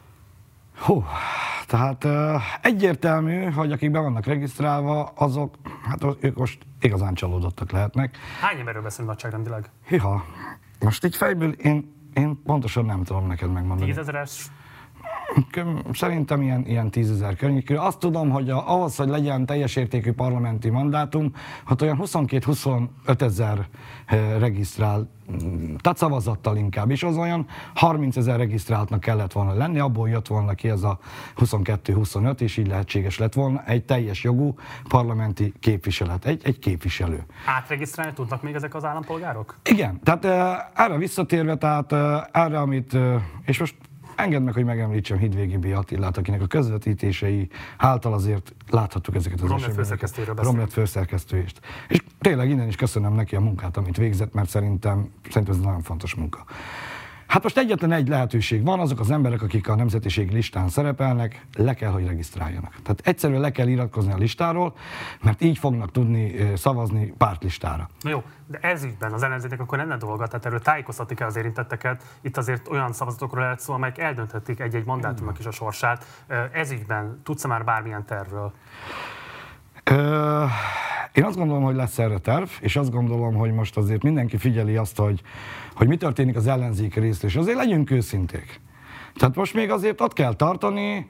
[0.78, 1.04] Hú,
[1.68, 2.06] tehát
[2.62, 5.56] egyértelmű, hogy akik be vannak regisztrálva, azok,
[5.86, 8.18] hát ők most igazán csalódottak lehetnek.
[8.42, 9.70] Hány emberről beszélünk nagyságrendileg?
[9.88, 10.26] Hiha,
[10.80, 13.90] most így fejből én, én pontosan nem tudom neked megmondani.
[13.90, 14.48] Tízezeres
[15.94, 17.78] Szerintem ilyen, ilyen tízezer környékül.
[17.78, 21.32] Azt tudom, hogy a, ahhoz, hogy legyen teljes értékű parlamenti mandátum,
[21.66, 23.68] hát olyan 22-25 ezer
[24.06, 29.80] eh, regisztrál, mm, tehát szavazattal inkább, és az olyan 30 ezer regisztráltnak kellett volna lenni,
[29.80, 31.00] abból jött volna ki ez a
[31.38, 34.56] 22-25, és így lehetséges lett volna egy teljes jogú
[34.88, 37.26] parlamenti képviselet, egy, egy képviselő.
[37.46, 39.56] Átregisztrálni tudnak még ezek az állampolgárok?
[39.70, 40.26] Igen, tehát
[40.76, 41.92] erre visszatérve, tehát
[42.32, 42.98] erre, amit,
[43.46, 43.76] és most
[44.16, 45.66] Engedd meg, hogy megemlítsem Hidvégi B.
[45.76, 51.60] Attilát, akinek a közvetítései által azért láthattuk ezeket az Romlet főszerkesztőről Romlet főszerkesztőést.
[51.88, 55.82] És tényleg innen is köszönöm neki a munkát, amit végzett, mert szerintem, szerintem ez nagyon
[55.82, 56.46] fontos munka.
[57.28, 61.74] Hát most egyetlen egy lehetőség van, azok az emberek, akik a nemzetiség listán szerepelnek, le
[61.74, 62.76] kell, hogy regisztráljanak.
[62.84, 64.76] Tehát egyszerűen le kell iratkozni a listáról,
[65.22, 67.90] mert így fognak tudni szavazni pártlistára.
[68.02, 71.36] Na jó, de ez ügyben az ellenzéknek akkor lenne dolga, tehát erről tájékoztatni kell az
[71.36, 72.04] érintetteket.
[72.22, 76.06] Itt azért olyan szavazatokról lehet szó, amelyek eldönthetik egy-egy mandátumnak is a sorsát.
[76.52, 78.54] Ez ügyben tudsz már bármilyen tervről?
[81.14, 84.76] Én azt gondolom, hogy lesz erre terv, és azt gondolom, hogy most azért mindenki figyeli
[84.76, 85.22] azt, hogy,
[85.76, 88.62] hogy mi történik az ellenzék részt, és azért legyünk őszinték.
[89.16, 91.08] Tehát most még azért ott kell tartani,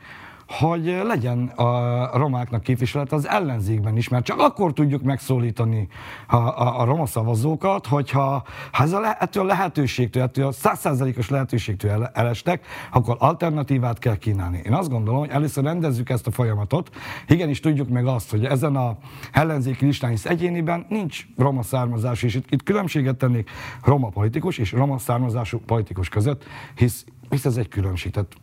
[0.47, 5.87] hogy legyen a romáknak képviselet az ellenzékben is, mert csak akkor tudjuk megszólítani
[6.27, 10.51] a, a, a roma szavazókat, hogyha ha ez a le, ettől a lehetőségtől, ettől a
[10.51, 14.61] százszázalékos lehetőségtől el, elestek, akkor alternatívát kell kínálni.
[14.65, 16.89] Én azt gondolom, hogy először rendezzük ezt a folyamatot,
[17.27, 18.97] igenis tudjuk meg azt, hogy ezen a
[19.31, 23.49] ellenzéki listán, hisz egyéniben nincs roma származás, és itt, itt különbséget tennék
[23.83, 26.43] roma politikus és roma származású politikus között,
[26.75, 28.11] hisz, hisz ez egy különbség.
[28.11, 28.35] Tehát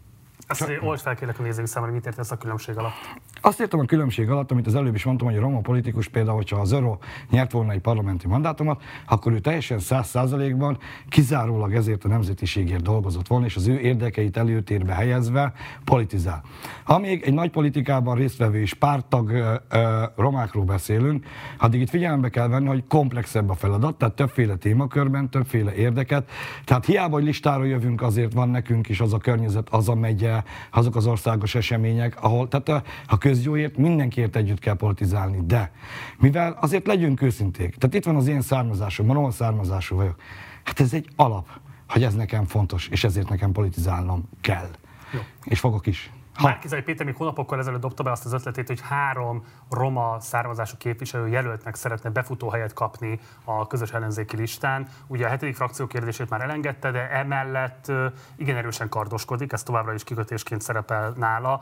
[0.61, 2.93] azt old fel kérlek a nézők számára, mit értesz a különbség alatt.
[3.41, 6.37] Azt értem a különbség alatt, amit az előbb is mondtam, hogy a roma politikus például,
[6.37, 6.99] hogyha az Zero
[7.31, 10.79] nyert volna egy parlamenti mandátumot, akkor ő teljesen száz százalékban
[11.09, 15.53] kizárólag ezért a nemzetiségért dolgozott volna, és az ő érdekeit előtérbe helyezve
[15.85, 16.43] politizál.
[16.85, 21.27] Ha még egy nagy politikában résztvevő és pártag ö, ö, romákról beszélünk,
[21.59, 26.31] addig itt figyelembe kell venni, hogy komplexebb a feladat, tehát többféle témakörben, többféle érdeket.
[26.65, 30.42] Tehát hiába, hogy listáról jövünk, azért van nekünk is az a környezet, az a megye,
[30.71, 35.73] azok az országos események, ahol, tehát a, a közjóért mindenkiért együtt kell politizálni, de
[36.19, 40.21] mivel azért legyünk őszinték, tehát itt van az én származásom, roma származású vagyok,
[40.65, 41.49] hát ez egy alap,
[41.89, 44.69] hogy ez nekem fontos, és ezért nekem politizálnom kell.
[45.13, 45.21] Jó.
[45.45, 46.11] És fogok is.
[46.41, 51.29] Márkizai Péter még hónapokkal ezelőtt dobta be azt az ötletét, hogy három roma származású képviselő
[51.29, 54.89] jelöltnek szeretne befutóhelyet kapni a közös ellenzéki listán.
[55.07, 57.93] Ugye a hetedik frakció kérdését már elengedte, de emellett
[58.37, 61.61] igen erősen kardoskodik, ez továbbra is kikötésként szerepel nála.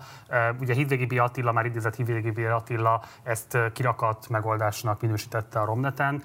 [0.61, 1.18] Ugye Hidvégi.
[1.18, 2.45] Attila, már idézett Hidvégi.
[2.45, 6.23] Attila ezt kirakat megoldásnak minősítette a Romneten,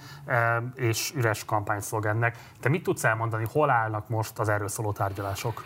[0.76, 2.38] és üres kampányszlogennek.
[2.60, 5.64] Te mit tudsz elmondani, hol állnak most az erről szóló tárgyalások?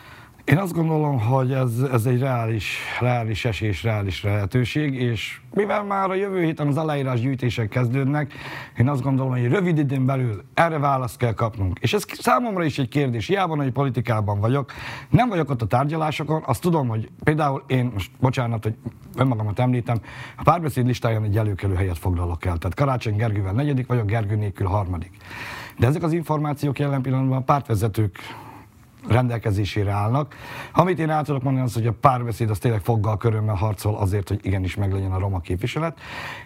[0.50, 6.10] Én azt gondolom, hogy ez, ez egy reális, reális esés, reális lehetőség, és mivel már
[6.10, 8.34] a jövő héten az aláírás gyűjtések kezdődnek,
[8.78, 11.80] én azt gondolom, hogy rövid időn belül erre választ kell kapnunk.
[11.80, 14.72] És ez számomra is egy kérdés, hiába, hogy politikában vagyok,
[15.10, 18.76] nem vagyok ott a tárgyalásokon, azt tudom, hogy például én, most bocsánat, hogy
[19.16, 19.98] önmagamat említem,
[20.38, 22.58] a párbeszéd listáján egy előkelő helyet foglalok el.
[22.58, 25.12] Tehát Karácsony Gergővel negyedik vagyok, Gergő nélkül harmadik.
[25.78, 28.18] De ezek az információk jelen pillanatban a pártvezetők
[29.08, 30.36] rendelkezésére állnak.
[30.74, 34.28] Amit én el tudok mondani, az, hogy a párbeszéd az tényleg foggal körömmel harcol azért,
[34.28, 36.00] hogy igenis meglegyen a roma képviselet.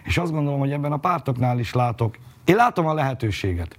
[0.04, 3.78] És azt gondolom, hogy ebben a pártoknál is látok, én látom a lehetőséget.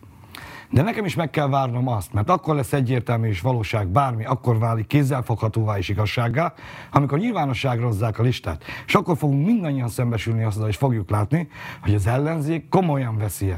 [0.69, 4.59] De nekem is meg kell várnom azt, mert akkor lesz egyértelmű és valóság bármi, akkor
[4.59, 6.53] válik kézzelfoghatóvá és igazsággá,
[6.91, 8.63] amikor nyilvánosságra hozzák a listát.
[8.88, 11.47] És akkor fogunk mindannyian szembesülni azzal, és fogjuk látni,
[11.82, 13.53] hogy az ellenzék komolyan veszi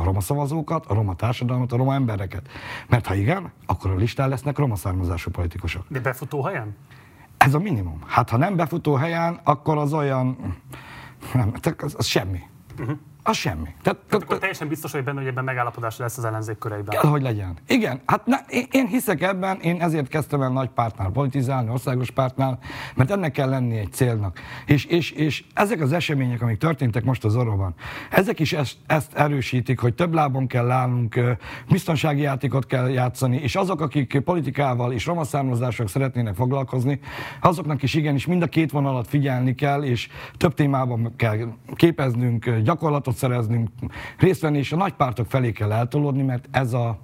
[0.00, 2.48] a roma szavazókat, a roma társadalmat, a roma embereket.
[2.88, 5.84] Mert ha igen, akkor a listán lesznek roma származású politikusok.
[5.88, 6.76] De befutó helyen?
[7.36, 7.98] Ez a minimum.
[8.06, 10.56] Hát ha nem befutó helyen, akkor az olyan...
[11.34, 12.40] Nem, az, az semmi.
[12.78, 12.98] Uh-huh.
[13.22, 13.68] Az semmi.
[13.82, 16.98] Tehát, tehát akkor teljesen biztos hogy benne, hogy ebben megállapodás lesz az ellenzék köreiben.
[17.00, 17.56] Kell, hogy legyen.
[17.66, 22.58] Igen, hát én, én hiszek ebben, én ezért kezdtem el nagy pártnál politizálni, országos pártnál,
[22.94, 24.40] mert ennek kell lenni egy célnak.
[24.66, 27.74] És, és, és ezek az események, amik történtek most az orróban,
[28.10, 31.20] ezek is ezt, ezt erősítik, hogy több lábon kell állnunk,
[31.68, 37.00] biztonsági játékot kell játszani, és azok, akik politikával és roma származások szeretnének foglalkozni,
[37.40, 41.36] azoknak is igenis mind a két vonalat figyelni kell, és több témában kell
[41.74, 43.68] képeznünk, gyakorlatot szereznünk,
[44.18, 46.98] részt venni, és a nagy pártok felé kell eltolódni, mert ez a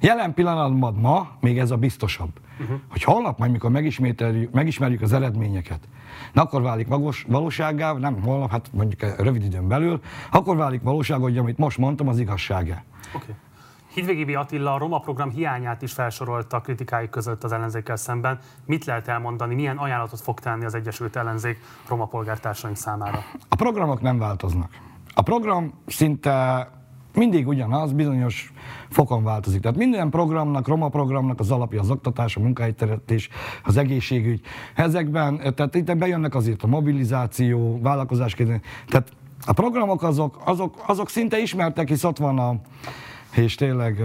[0.00, 2.30] jelen pillanatban ma még ez a biztosabb.
[2.60, 2.80] Uh-huh.
[2.88, 3.70] Hogy holnap majd, mikor
[4.52, 5.80] megismerjük az eredményeket,
[6.32, 10.00] na akkor válik valós, valóságá, nem holnap, hát mondjuk rövid időn belül,
[10.30, 12.82] akkor válik valóság, hogy amit most mondtam, az igazsága.
[13.14, 13.34] Okay.
[13.94, 18.38] Hidvégi Attila a Roma program hiányát is felsorolta kritikái között az ellenzékkel szemben.
[18.64, 23.22] Mit lehet elmondani, milyen ajánlatot fog tenni az Egyesült Ellenzék Roma polgártársaink számára?
[23.48, 24.70] A programok nem változnak.
[25.18, 26.68] A program szinte
[27.14, 28.52] mindig ugyanaz, bizonyos
[28.88, 29.60] fokon változik.
[29.60, 33.28] Tehát minden programnak, roma programnak az alapja az oktatás, a munkahelyteremtés,
[33.64, 34.40] az egészségügy.
[34.74, 39.12] Ezekben, tehát itt bejönnek azért a mobilizáció, vállalkozás Tehát
[39.46, 42.54] a programok azok, azok, azok szinte ismertek, hisz ott van a,
[43.34, 44.02] és tényleg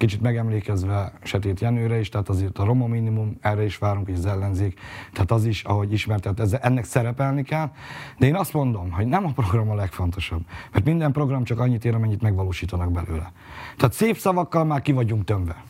[0.00, 4.26] kicsit megemlékezve Setét Jenőre is, tehát azért a roma minimum, erre is várunk, és az
[4.26, 4.80] ellenzék,
[5.12, 7.70] tehát az is, ahogy ismertet, ezzel, ennek szerepelni kell.
[8.18, 10.40] De én azt mondom, hogy nem a program a legfontosabb,
[10.72, 13.32] mert minden program csak annyit ér, amennyit megvalósítanak belőle.
[13.76, 15.64] Tehát szép szavakkal már ki vagyunk tömve.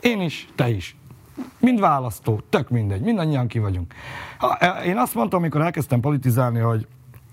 [0.00, 0.96] Én is, te is.
[1.58, 3.94] Mind választó, tök mindegy, mindannyian ki vagyunk.
[4.58, 6.86] E, én azt mondtam, amikor elkezdtem politizálni, hogy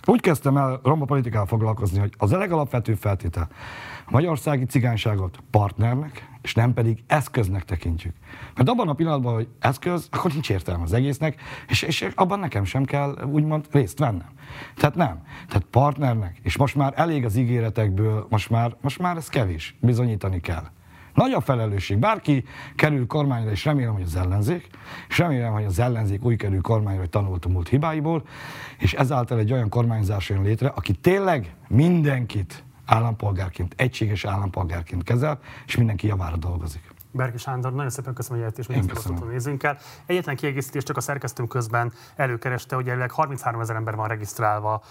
[0.05, 3.47] úgy kezdtem el roma politikával foglalkozni, hogy az a legalapvetőbb feltétel,
[4.11, 8.15] magyarországi cigányságot partnernek, és nem pedig eszköznek tekintjük.
[8.55, 12.63] Mert abban a pillanatban, hogy eszköz, akkor nincs értelme az egésznek, és, és abban nekem
[12.63, 14.29] sem kell úgymond részt vennem.
[14.75, 15.23] Tehát nem.
[15.47, 20.39] Tehát partnernek, és most már elég az ígéretekből, most már, most már ez kevés, bizonyítani
[20.39, 20.65] kell.
[21.13, 21.97] Nagy a felelősség.
[21.97, 22.43] Bárki
[22.75, 24.67] kerül kormányra, és remélem, hogy az ellenzék,
[25.09, 28.23] és remélem, hogy az ellenzék új kerül kormányra, hogy tanult a múlt hibáiból,
[28.77, 35.75] és ezáltal egy olyan kormányzás jön létre, aki tényleg mindenkit állampolgárként, egységes állampolgárként kezel, és
[35.75, 36.93] mindenki javára dolgozik.
[37.13, 39.77] Berki Sándor, nagyon szépen köszönöm, hogy eljöttél, és még nézőnkkel.
[40.05, 44.83] Egyetlen kiegészítés csak a szerkesztőm közben előkereste, hogy jelenleg 33 ezer ember van regisztrálva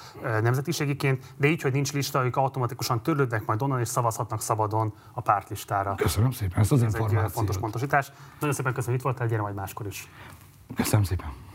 [0.42, 5.20] nemzetiségiként, de így, hogy nincs lista, ők automatikusan törlődnek majd onnan, és szavazhatnak szabadon a
[5.20, 5.94] pártlistára.
[5.94, 7.24] Köszönöm szépen ezt az Ez információt.
[7.24, 8.12] egy fontos pontosítás.
[8.40, 10.08] Nagyon szépen köszönöm, hogy itt voltál, gyere majd máskor is.
[10.74, 11.49] Köszönöm szépen.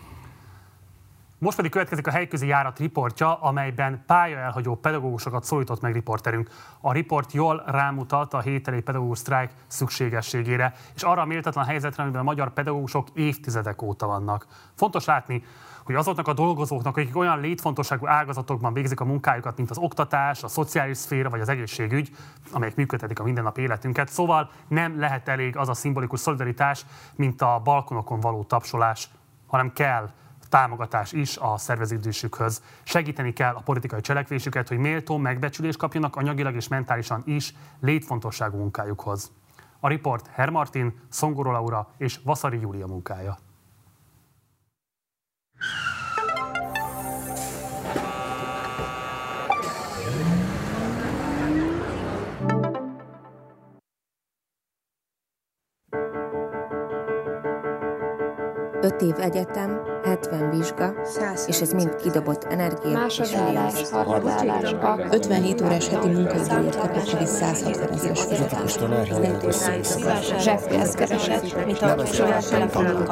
[1.37, 6.49] Most pedig következik a helyközi járat riportja, amelyben pályaelhagyó pedagógusokat szólított meg riporterünk.
[6.81, 12.21] A riport jól rámutat a hételi pedagógus sztrájk szükségességére, és arra a méltatlan helyzetre, amiben
[12.21, 14.45] a magyar pedagógusok évtizedek óta vannak.
[14.75, 15.43] Fontos látni,
[15.83, 20.47] hogy azoknak a dolgozóknak, akik olyan létfontosságú ágazatokban végzik a munkájukat, mint az oktatás, a
[20.47, 22.09] szociális szféra vagy az egészségügy,
[22.51, 24.09] amelyek működtetik a mindennapi életünket.
[24.09, 29.09] Szóval nem lehet elég az a szimbolikus szolidaritás, mint a balkonokon való tapsolás,
[29.47, 30.09] hanem kell
[30.55, 32.61] támogatás is a szerveződésükhöz.
[32.83, 39.31] Segíteni kell a politikai cselekvésüket, hogy méltó megbecsülést kapjanak anyagilag és mentálisan is létfontosságú munkájukhoz.
[39.79, 43.37] A riport Hermartin, Szongoró Laura és Vaszari Júlia munkája.
[58.81, 60.93] Öt év egyetem, 70 vizsga,
[61.47, 63.21] és ez mind kidobott energia és
[63.91, 64.75] harmadállás.
[65.11, 68.79] 57 órás heti munkaidőért kapott havi 160 ezeres fizetést.
[70.39, 71.95] Zseppénzt keresett, mint a
[72.49, 73.07] telefonunk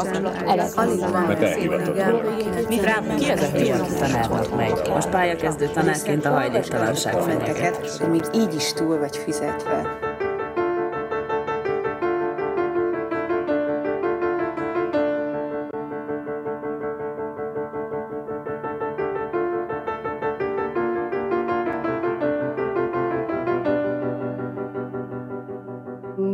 [3.17, 4.89] Ki az a hülye, aki tanárnak megy?
[4.89, 8.07] Most pályakezdő tanárként a hajléktalanság fenyeget.
[8.09, 10.11] Még így is túl vagy fizetve.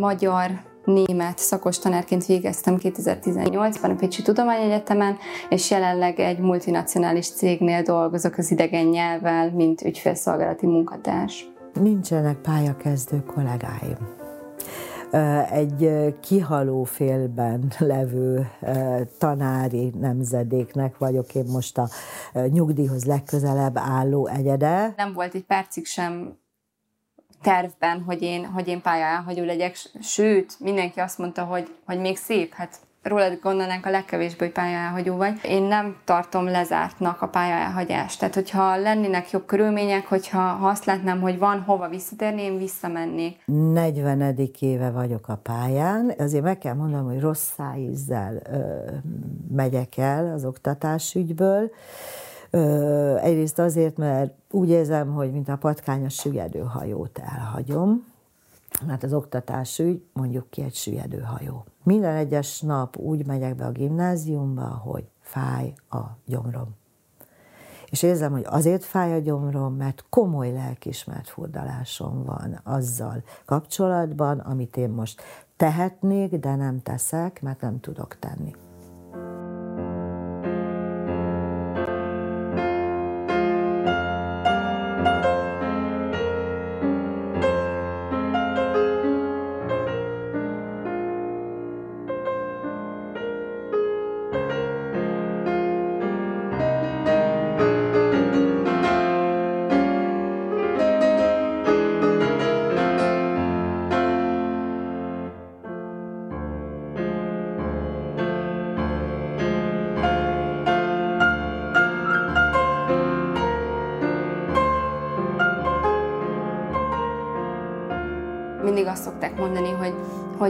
[0.10, 0.52] Magyar
[0.84, 5.18] német szakos tanárként végeztem 2018-ban a Pécsi Tudományegyetemen,
[5.50, 11.48] és jelenleg egy multinacionális cégnél dolgozok az idegen nyelvvel, mint ügyfélszolgálati munkatárs.
[11.74, 13.98] Nincsenek pályakezdő kollégáim.
[15.52, 18.50] Egy kihaló félben levő
[19.18, 21.88] tanári nemzedéknek vagyok én most a
[22.48, 24.94] nyugdíjhoz legközelebb álló egyede.
[24.98, 26.39] Nem volt egy percig sem
[27.42, 32.54] tervben, hogy én, hogy én pálya legyek, sőt, mindenki azt mondta, hogy, hogy még szép,
[32.54, 35.40] hát rólad gondolnánk a legkevésbé, hogy pályaelhagyó vagy.
[35.44, 38.20] Én nem tartom lezártnak a pályaelhagyást.
[38.20, 43.42] Tehát, hogyha lennének jobb körülmények, hogyha ha azt látnám, hogy van hova visszatérni, én visszamennék.
[43.46, 44.36] 40.
[44.60, 48.92] éve vagyok a pályán, azért meg kell mondanom, hogy rossz szájízzel ö,
[49.56, 51.72] megyek el az oktatásügyből.
[52.50, 58.06] Ö, egyrészt azért, mert úgy érzem, hogy mint a patkány a süllyedőhajót elhagyom,
[58.86, 61.66] mert az oktatásügy mondjuk ki egy süllyedőhajó.
[61.84, 66.78] Minden egyes nap úgy megyek be a gimnáziumba, hogy fáj a gyomrom.
[67.90, 74.78] És érzem, hogy azért fáj a gyomrom, mert komoly lelkismert furdalásom van azzal kapcsolatban, amit
[74.78, 75.22] én most
[75.58, 78.56] tehetnék, de nem teszek, mert nem tudok tenni.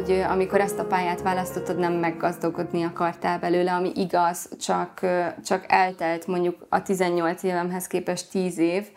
[0.10, 5.06] Hogy amikor ezt a pályát választottad, nem meggazdagodni akartál belőle, ami igaz, csak,
[5.46, 8.88] csak eltelt mondjuk a 18 évemhez képest 10 év,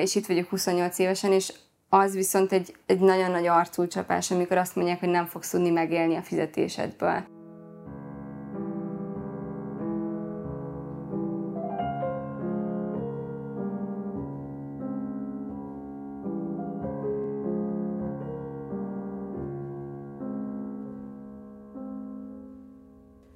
[0.00, 1.52] és itt vagyok 28 évesen, és
[1.88, 6.16] az viszont egy, egy nagyon nagy arculcsapás, amikor azt mondják, hogy nem fogsz tudni megélni
[6.16, 7.33] a fizetésedből.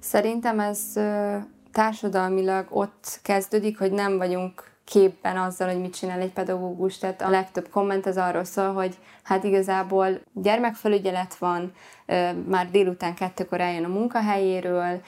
[0.09, 0.79] Szerintem ez
[1.71, 6.97] társadalmilag ott kezdődik, hogy nem vagyunk képben azzal, hogy mit csinál egy pedagógus.
[6.97, 11.71] Tehát a legtöbb komment az arról szól, hogy hát igazából gyermekfelügyelet van,
[12.47, 15.01] már délután kettőkor eljön a munkahelyéről,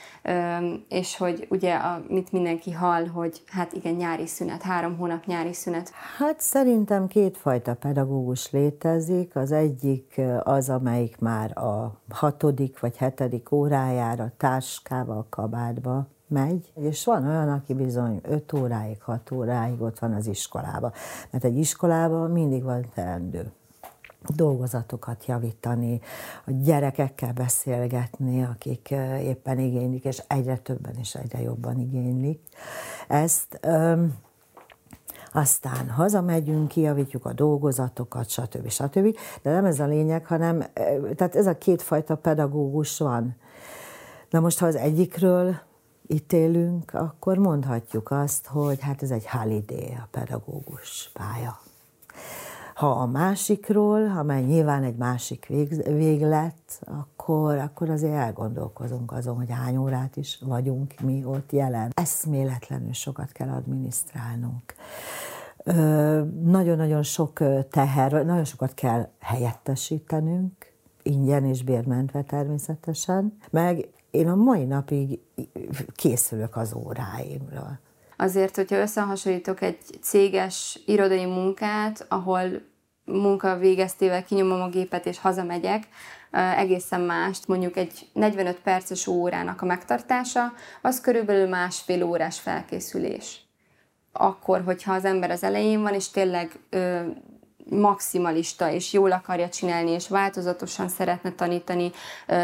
[0.89, 5.91] és hogy ugye, amit mindenki hall, hogy hát igen, nyári szünet, három hónap nyári szünet.
[6.17, 9.35] Hát szerintem kétfajta pedagógus létezik.
[9.35, 17.27] Az egyik az, amelyik már a hatodik vagy hetedik órájára táskával kabátba megy, és van
[17.27, 20.91] olyan, aki bizony 5 óráig, 6 óráig ott van az iskolába.
[21.29, 23.51] Mert egy iskolában mindig van teendő
[24.35, 26.01] dolgozatokat javítani,
[26.45, 32.41] a gyerekekkel beszélgetni, akik éppen igénylik, és egyre többen és egyre jobban igénylik
[33.07, 33.59] ezt.
[35.33, 38.69] Aztán hazamegyünk, kijavítjuk a dolgozatokat, stb.
[38.69, 39.17] stb.
[39.41, 40.63] De nem ez a lényeg, hanem
[41.15, 43.35] tehát ez a kétfajta pedagógus van.
[44.29, 45.55] Na most, ha az egyikről
[46.07, 51.59] ítélünk, akkor mondhatjuk azt, hogy hát ez egy holiday, a pedagógus pálya.
[52.75, 59.49] Ha a másikról, amely nyilván egy másik vég, véglet, akkor, akkor azért elgondolkozunk azon, hogy
[59.49, 61.91] hány órát is vagyunk mi ott jelen.
[61.93, 64.73] Eszméletlenül sokat kell adminisztrálnunk.
[66.43, 67.39] Nagyon-nagyon sok
[67.69, 70.71] teher, nagyon sokat kell helyettesítenünk,
[71.03, 75.19] ingyen és bérmentve természetesen, meg én a mai napig
[75.95, 77.79] készülök az óráimra.
[78.17, 82.69] Azért, hogyha összehasonlítok egy céges irodai munkát, ahol
[83.05, 85.87] munka végeztével kinyomom a gépet és hazamegyek,
[86.57, 93.45] egészen mást, mondjuk egy 45 perces órának a megtartása, az körülbelül másfél órás felkészülés.
[94.11, 96.59] Akkor, hogyha az ember az elején van, és tényleg
[97.69, 101.91] maximalista, és jól akarja csinálni, és változatosan szeretne tanítani,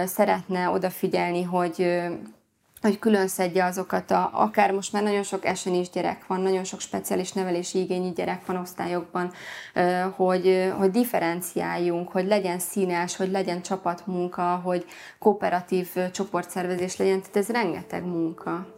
[0.05, 1.85] szeretne odafigyelni, hogy
[2.81, 6.79] hogy külön szedje azokat, a, akár most már nagyon sok esenis gyerek van, nagyon sok
[6.79, 9.31] speciális nevelési igényű gyerek van osztályokban,
[10.15, 14.85] hogy, hogy differenciáljunk, hogy legyen színes, hogy legyen csapatmunka, hogy
[15.19, 18.76] kooperatív csoportszervezés legyen, tehát ez rengeteg munka.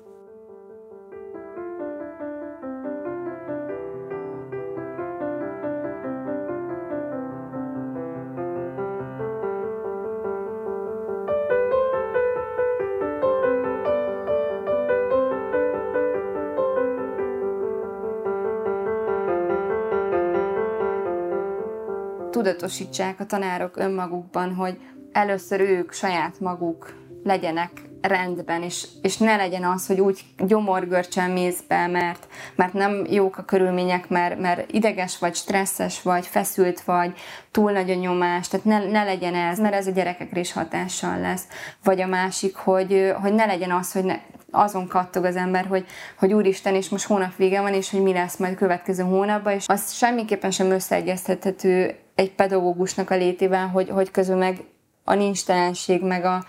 [22.40, 24.78] Tudatosítsák a tanárok önmagukban, hogy
[25.12, 27.72] először ők saját maguk legyenek
[28.02, 33.38] rendben, és, és ne legyen az, hogy úgy gyomorgörcsel mész be, mert, mert nem jók
[33.38, 37.18] a körülmények, mert, mert ideges vagy, stresszes vagy, feszült vagy,
[37.52, 41.20] túl nagy a nyomás, tehát ne, ne legyen ez, mert ez a gyerekekre is hatással
[41.20, 41.44] lesz.
[41.84, 44.20] Vagy a másik, hogy, hogy ne legyen az, hogy ne,
[44.52, 45.86] azon kattog az ember, hogy,
[46.18, 49.66] hogy úristen, és most hónap vége van, és hogy mi lesz majd következő hónapban, és
[49.68, 54.64] az semmiképpen sem összeegyeztethető egy pedagógusnak a létével, hogy, hogy közben meg
[55.04, 56.44] a nincstelenség, meg a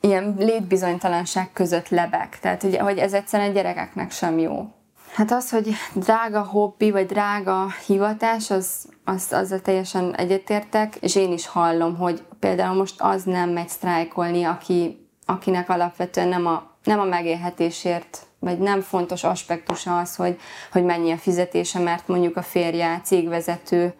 [0.00, 2.38] ilyen létbizonytalanság között lebeg.
[2.40, 4.68] Tehát, hogy, hogy ez egyszerűen a gyerekeknek sem jó.
[5.14, 11.32] Hát az, hogy drága hobbi, vagy drága hivatás, az, az, azzal teljesen egyetértek, és én
[11.32, 17.00] is hallom, hogy például most az nem megy sztrájkolni, aki, akinek alapvetően nem a nem
[17.00, 20.38] a megélhetésért, vagy nem fontos aspektusa az, hogy,
[20.72, 23.94] hogy mennyi a fizetése, mert mondjuk a férje cégvezető,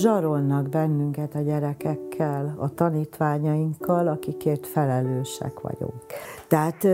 [0.00, 1.40] zsarolnak bennünket a
[2.20, 6.02] gyerekekkel, a tanítványainkkal, akikért felelősek vagyunk.
[6.48, 6.86] Tehát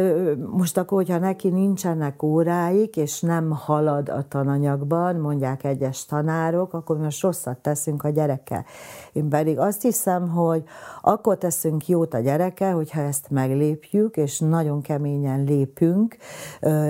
[0.50, 6.98] most akkor, hogyha neki nincsenek óráik, és nem halad a tananyagban, mondják egyes tanárok, akkor
[6.98, 8.64] most rosszat teszünk a gyerekkel.
[9.12, 10.62] Én pedig azt hiszem, hogy
[11.02, 16.16] akkor teszünk jót a gyereke, hogyha ezt meglépjük, és nagyon keményen lépünk,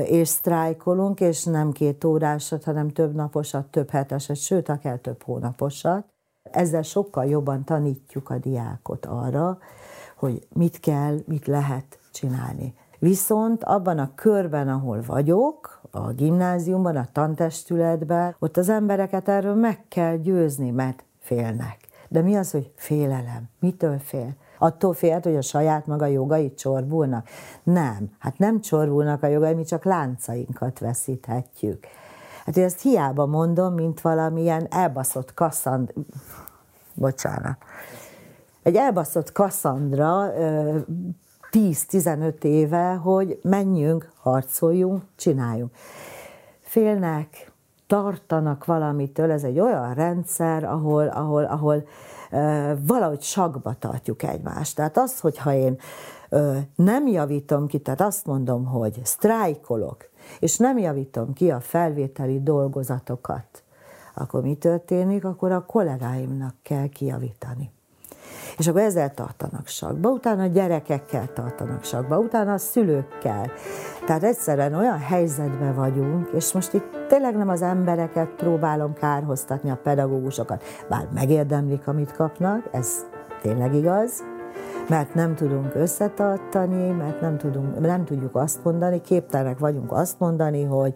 [0.05, 6.16] és sztrájkolunk, és nem két órásat, hanem több naposat, több hetesat, sőt, akár több hónaposat.
[6.57, 9.59] Ezzel sokkal jobban tanítjuk a diákot arra,
[10.17, 12.75] hogy mit kell, mit lehet csinálni.
[12.99, 19.85] Viszont abban a körben, ahol vagyok, a gimnáziumban, a tantestületben, ott az embereket erről meg
[19.89, 21.77] kell győzni, mert félnek.
[22.09, 23.49] De mi az, hogy félelem?
[23.61, 24.35] Mitől fél?
[24.59, 27.29] Attól félt, hogy a saját maga jogait csorbulnak?
[27.63, 28.11] Nem.
[28.19, 31.87] Hát nem csorbulnak a jogai, mi csak láncainkat veszíthetjük.
[32.45, 35.93] Hát én ezt hiába mondom, mint valamilyen elbaszott kasszand...
[36.97, 37.57] Bocsánat.
[38.63, 40.33] Egy elbaszott Kasszandra
[41.51, 45.71] 10-15 éve, hogy menjünk, harcoljunk, csináljunk.
[46.61, 47.53] Félnek,
[47.87, 51.87] tartanak valamitől, ez egy olyan rendszer, ahol, ahol, ahol
[52.87, 54.77] valahogy sakba tartjuk egymást.
[54.77, 55.79] Tehát az, hogyha én
[56.75, 60.05] nem javítom ki, tehát azt mondom, hogy sztrájkolok,
[60.41, 63.63] és nem javítom ki a felvételi dolgozatokat,
[64.19, 65.25] akkor mi történik?
[65.25, 67.71] Akkor a kollégáimnak kell kijavítani.
[68.59, 73.51] És akkor ezzel tartanak sakba, utána a gyerekekkel tartanak sakba, utána a szülőkkel.
[74.07, 79.81] Tehát egyszerűen olyan helyzetben vagyunk, és most itt tényleg nem az embereket próbálom kárhoztatni, a
[79.83, 83.05] pedagógusokat, bár megérdemlik, amit kapnak, ez
[83.43, 84.23] tényleg igaz,
[84.89, 90.65] mert nem tudunk összetartani, mert nem, tudunk, nem tudjuk azt mondani, képtelenek vagyunk azt mondani,
[90.65, 90.93] hogy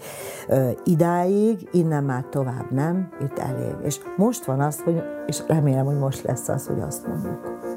[0.48, 3.74] ö, idáig, innen már tovább nem, itt elég.
[3.82, 7.69] És most van az, hogy, és remélem, hogy most lesz az, hogy azt mondjuk.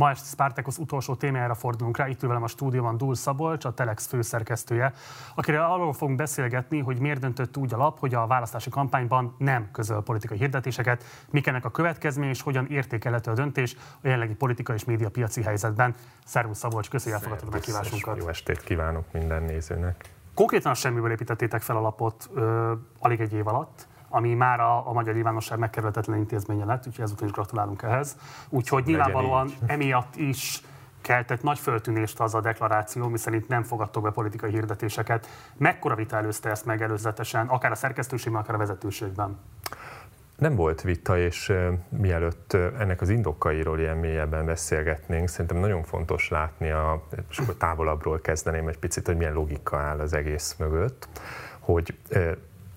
[0.00, 2.08] Ma este Spartacus utolsó témájára fordulunk rá.
[2.08, 4.92] Itt ül velem a stúdióban Dúl Szabolcs, a Telex főszerkesztője,
[5.34, 9.68] akire arról fogunk beszélgetni, hogy miért döntött úgy a lap, hogy a választási kampányban nem
[9.72, 14.76] közöl politikai hirdetéseket, mik ennek a következmény és hogyan értékelhető a döntés a jelenlegi politikai
[14.76, 15.94] és média piaci helyzetben.
[16.24, 18.16] Szervusz Szabolcs, köszönjük, elfogadtad a meghívásunkat.
[18.16, 20.10] Jó estét kívánok minden nézőnek.
[20.34, 24.88] Konkrétan a semmiből építettétek fel a lapot ö, alig egy év alatt ami már a,
[24.88, 28.16] a magyar nyilvánosság megkerülhetetlen intézménye lett, úgyhogy ezúttal is gratulálunk ehhez.
[28.48, 30.62] Úgyhogy nyilvánvalóan emiatt is
[31.00, 35.26] keltett nagy föltűnést az a deklaráció, miszerint nem fogadtok be politikai hirdetéseket.
[35.56, 39.38] Mekkora vita előzte ezt meg előzetesen, akár a szerkesztőségben, akár a vezetőségben?
[40.36, 41.52] Nem volt vita, és
[41.88, 48.20] mielőtt ennek az indokairól ilyen mélyebben beszélgetnénk, szerintem nagyon fontos látni, a, és akkor távolabbról
[48.20, 51.08] kezdeném egy picit, hogy milyen logika áll az egész mögött,
[51.58, 51.98] hogy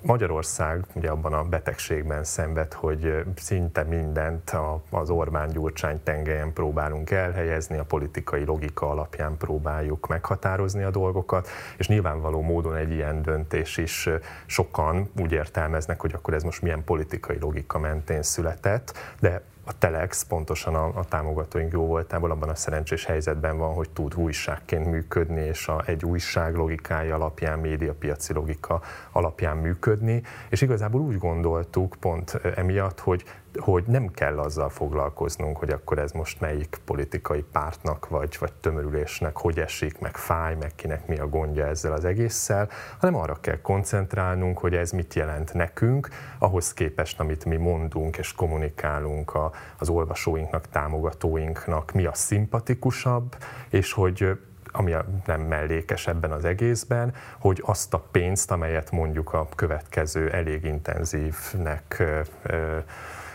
[0.06, 4.51] Magyarország ugye abban a betegségben szenved, hogy szinte mindent
[4.89, 11.47] az Orbán-Gyurcsány tengelyen próbálunk elhelyezni, a politikai logika alapján próbáljuk meghatározni a dolgokat,
[11.78, 14.10] és nyilvánvaló módon egy ilyen döntés is
[14.45, 20.24] sokan úgy értelmeznek, hogy akkor ez most milyen politikai logika mentén született, de a Telex
[20.24, 25.41] pontosan a, a támogatóink jó voltából abban a szerencsés helyzetben van, hogy tud újságként működni,
[25.41, 32.39] és a, egy újság logikája alapján, médiapiaci logika alapján működni, és igazából úgy gondoltuk pont
[32.55, 33.24] emiatt, hogy
[33.60, 39.38] hogy nem kell azzal foglalkoznunk, hogy akkor ez most melyik politikai pártnak vagy, vagy tömörülésnek
[39.38, 42.70] hogy esik, meg fáj, meg kinek mi a gondja ezzel az egésszel,
[43.00, 46.08] hanem arra kell koncentrálnunk, hogy ez mit jelent nekünk,
[46.38, 53.36] ahhoz képest, amit mi mondunk és kommunikálunk a, az olvasóinknak, támogatóinknak, mi a szimpatikusabb,
[53.70, 54.38] és hogy
[54.74, 60.63] ami nem mellékes ebben az egészben, hogy azt a pénzt, amelyet mondjuk a következő elég
[60.63, 62.04] intenzívnek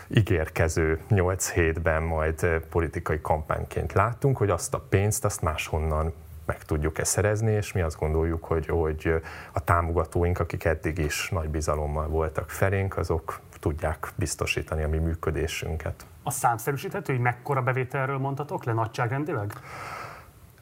[0.09, 6.13] ígérkező 8 hétben majd politikai kampányként látunk, hogy azt a pénzt azt máshonnan
[6.45, 9.15] meg tudjuk-e szerezni, és mi azt gondoljuk, hogy, hogy
[9.53, 16.07] a támogatóink, akik eddig is nagy bizalommal voltak felénk, azok tudják biztosítani a mi működésünket.
[16.23, 19.53] A számszerűsíthető, hogy mekkora bevételről mondhatok le nagyságrendileg?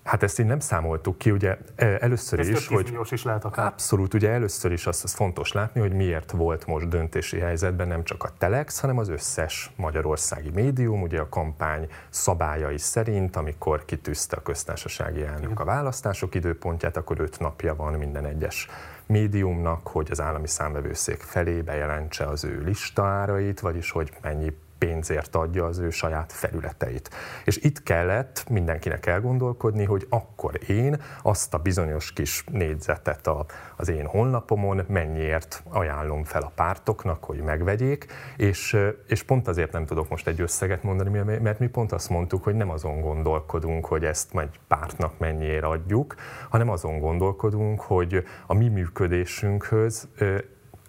[0.07, 3.67] Hát ezt így nem számoltuk ki, ugye először Ez is, hogy is lehet akár.
[3.67, 8.05] abszolút, ugye először is azt, azt fontos látni, hogy miért volt most döntési helyzetben nem
[8.05, 14.37] csak a Telex, hanem az összes magyarországi médium, ugye a kampány szabályai szerint, amikor kitűzte
[14.37, 18.69] a köztársasági elnök a választások időpontját, akkor öt napja van minden egyes
[19.07, 25.65] médiumnak, hogy az állami számvevőszék felé bejelentse az ő listárait, vagyis hogy mennyi pénzért adja
[25.65, 27.11] az ő saját felületeit.
[27.45, 33.47] És itt kellett mindenkinek elgondolkodni, hogy akkor én azt a bizonyos kis négyzetet a,
[33.77, 38.77] az én honlapomon mennyiért ajánlom fel a pártoknak, hogy megvegyék, és,
[39.07, 42.55] és pont azért nem tudok most egy összeget mondani, mert mi pont azt mondtuk, hogy
[42.55, 46.15] nem azon gondolkodunk, hogy ezt majd pártnak mennyiért adjuk,
[46.51, 50.09] hanem azon gondolkodunk, hogy a mi működésünkhöz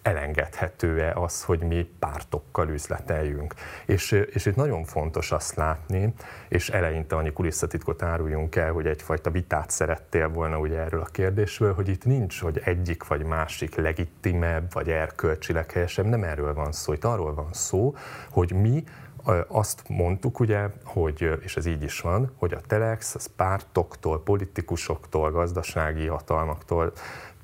[0.02, 3.54] elengedhető-e az, hogy mi pártokkal üzleteljünk.
[3.86, 6.14] És, és itt nagyon fontos azt látni,
[6.48, 11.74] és eleinte annyi kulisszatitkot áruljunk el, hogy egyfajta vitát szerettél volna ugye erről a kérdésről,
[11.74, 16.92] hogy itt nincs, hogy egyik vagy másik legitimebb, vagy erkölcsileg helyesebb, nem erről van szó,
[16.92, 17.94] itt arról van szó,
[18.30, 18.84] hogy mi
[19.48, 25.30] azt mondtuk ugye, hogy, és ez így is van, hogy a Telex az pártoktól, politikusoktól,
[25.30, 26.92] gazdasági hatalmaktól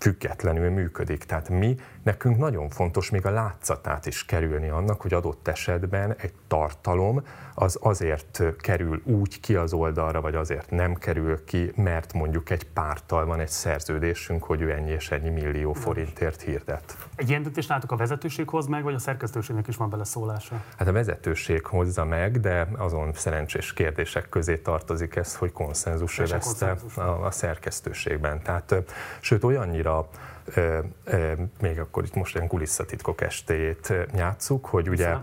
[0.05, 1.25] függetlenül működik.
[1.25, 6.33] Tehát mi, nekünk nagyon fontos még a látszatát is kerülni annak, hogy adott esetben egy
[6.49, 7.23] tartalom
[7.55, 12.65] az azért kerül úgy ki az oldalra, vagy azért nem kerül ki, mert mondjuk egy
[12.65, 16.97] párttal van egy szerződésünk, hogy ő ennyi és ennyi millió forintért hirdet.
[17.17, 20.63] Egy ilyen döntést látok a vezetőség hoz meg, vagy a szerkesztőségnek is van beleszólása?
[20.79, 26.77] Hát a vezetőség hozza meg, de azon szerencsés kérdések közé tartozik ez, hogy konszenzus övezte
[26.95, 28.43] a, a szerkesztőségben.
[28.43, 28.75] Tehát,
[29.21, 30.09] sőt, olyannyira
[30.45, 35.17] ö, ö, még akkor itt most ilyen kulisszatitkok estéjét játsszuk, hogy ugye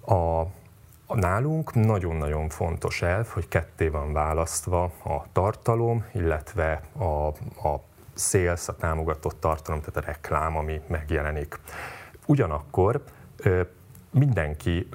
[0.00, 0.46] a,
[1.08, 7.26] Nálunk nagyon-nagyon fontos elv, hogy ketté van választva a tartalom, illetve a,
[7.68, 7.82] a
[8.14, 11.60] sales, a támogatott tartalom, tehát a reklám, ami megjelenik.
[12.26, 13.02] Ugyanakkor
[14.10, 14.88] mindenki,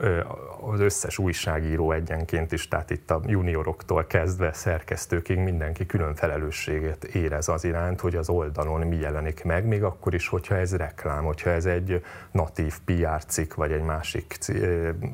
[0.62, 7.48] az összes újságíró egyenként is, tehát itt a junioroktól kezdve szerkesztőkig mindenki külön felelősséget érez
[7.48, 11.50] az iránt, hogy az oldalon mi jelenik meg, még akkor is, hogyha ez reklám, hogyha
[11.50, 14.38] ez egy natív PR cikk, vagy egy másik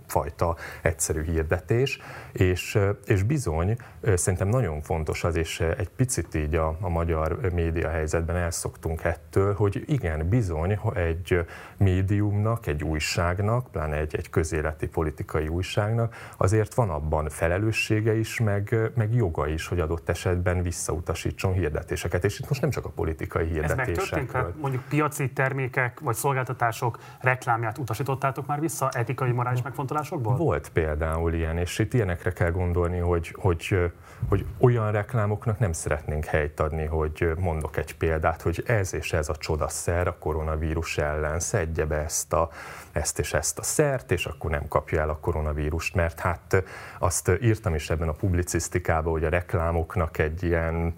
[0.08, 2.00] fajta egyszerű hirdetés,
[2.32, 3.78] és, és bizony
[4.16, 9.54] szerintem nagyon fontos az, és egy picit így a, a magyar média helyzetben elszoktunk ettől,
[9.54, 11.46] hogy igen, bizony egy
[11.78, 18.92] médiumnak, egy újságnak, pláne egy, egy közéleti politikai újságnak, azért van abban felelőssége is, meg,
[18.96, 22.24] meg joga is, hogy adott esetben visszautasítson hirdetéseket.
[22.24, 24.48] És itt most nem csak a politikai hirdetésekről.
[24.48, 30.36] Ez mondjuk piaci termékek vagy szolgáltatások reklámját utasítottátok már vissza etikai, morális megfontolásokból?
[30.36, 33.92] Volt például ilyen, és itt ilyenekre kell gondolni, hogy, hogy,
[34.30, 39.30] hogy olyan reklámoknak nem szeretnénk helyt adni, hogy mondok egy példát, hogy ez és ez
[39.30, 42.50] a csodaszer a koronavírus ellen, szedje be ezt, a,
[42.98, 46.64] ezt és ezt a szert, és akkor nem kapja el a koronavírust, mert hát
[47.00, 50.94] azt írtam is ebben a publicisztikában, hogy a reklámoknak egy ilyen,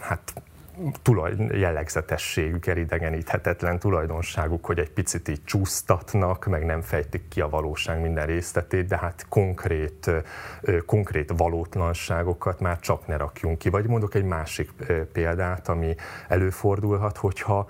[0.00, 0.32] hát
[1.02, 8.00] tulaj, jellegzetességük, elidegeníthetetlen tulajdonságuk, hogy egy picit így csúsztatnak, meg nem fejtik ki a valóság
[8.00, 10.10] minden részletét, de hát konkrét,
[10.86, 13.68] konkrét valótlanságokat már csak ne rakjunk ki.
[13.68, 14.70] Vagy mondok egy másik
[15.12, 15.94] példát, ami
[16.28, 17.68] előfordulhat, hogyha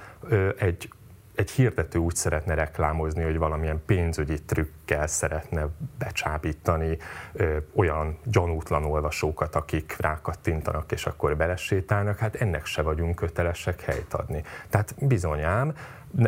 [0.58, 0.91] egy
[1.34, 5.68] egy hirdető úgy szeretne reklámozni, hogy valamilyen pénzügyi trükkel szeretne
[5.98, 6.98] becsábítani
[7.32, 14.14] ö, olyan gyanútlan olvasókat, akik rákattintanak és akkor belesétálnak, hát ennek se vagyunk kötelesek helyt
[14.14, 14.42] adni.
[14.68, 15.74] Tehát bizonyám,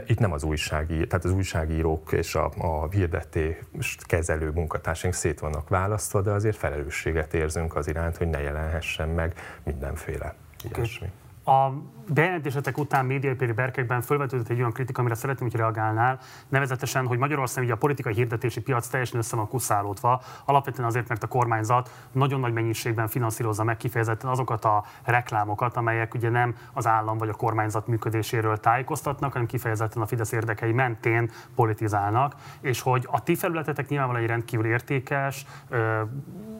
[0.07, 5.69] itt nem az újságírók, tehát az újságírók és a, a hirdetést kezelő munkatársaink szét vannak
[5.69, 10.83] választva, de azért felelősséget érzünk az iránt, hogy ne jelenhessen meg mindenféle okay.
[10.83, 11.11] ilyesmi.
[11.45, 11.69] A
[12.09, 16.19] bejelentésetek után médiai berkekben felvetődött egy olyan kritika, amire szeretném, hogy reagálnál,
[16.49, 21.23] nevezetesen, hogy Magyarország ugye a politikai hirdetési piac teljesen össze van kuszálódva, alapvetően azért, mert
[21.23, 26.87] a kormányzat nagyon nagy mennyiségben finanszírozza meg kifejezetten azokat a reklámokat, amelyek ugye nem az
[26.87, 33.09] állam vagy a kormányzat működéséről tájékoztatnak, hanem kifejezetten a Fidesz érdekei mentén politizálnak, és hogy
[33.11, 35.47] a ti felületetek nyilvánvalóan egy rendkívül értékes,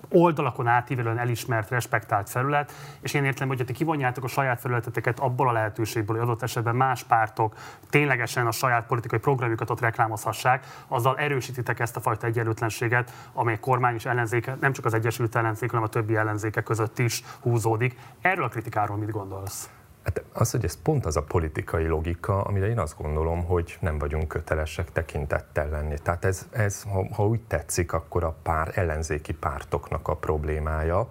[0.09, 5.49] oldalakon átívelően elismert, respektált felület, és én értem, hogy ti kivonjátok a saját felületeteket abból
[5.49, 7.55] a lehetőségből, hogy adott esetben más pártok
[7.91, 13.95] ténylegesen a saját politikai programjukat ott reklámozhassák, azzal erősítitek ezt a fajta egyenlőtlenséget, amely kormány
[13.95, 17.99] és ellenzéke, nem csak az Egyesült Ellenzék, hanem a többi ellenzéke között is húzódik.
[18.21, 19.69] Erről a kritikáról mit gondolsz?
[20.05, 23.99] Hát az, hogy ez pont az a politikai logika, amire én azt gondolom, hogy nem
[23.99, 25.99] vagyunk kötelesek tekintettel lenni.
[26.03, 31.09] Tehát ez, ez ha, ha úgy tetszik, akkor a pár ellenzéki pártoknak a problémája,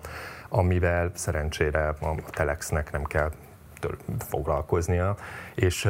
[0.50, 3.32] amivel szerencsére a Telexnek nem kell
[4.20, 5.16] foglalkoznia,
[5.56, 5.90] és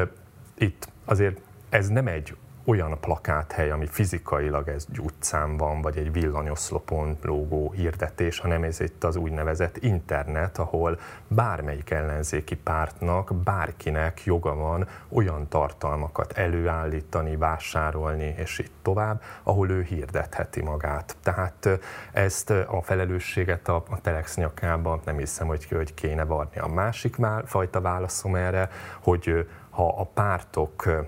[0.58, 1.40] itt azért
[1.70, 7.72] ez nem egy olyan plakáthely, ami fizikailag ez egy utcán van, vagy egy villanyoszlopon lógó
[7.72, 15.48] hirdetés, hanem ez itt az úgynevezett internet, ahol bármelyik ellenzéki pártnak, bárkinek joga van olyan
[15.48, 21.16] tartalmakat előállítani, vásárolni, és így tovább, ahol ő hirdetheti magát.
[21.24, 21.70] Tehát
[22.12, 26.60] ezt a felelősséget a, a Telex nyakába nem hiszem, hogy, hogy kéne varni.
[26.60, 27.16] A másik
[27.46, 28.70] fajta válaszom erre,
[29.00, 31.08] hogy ha a pártoknak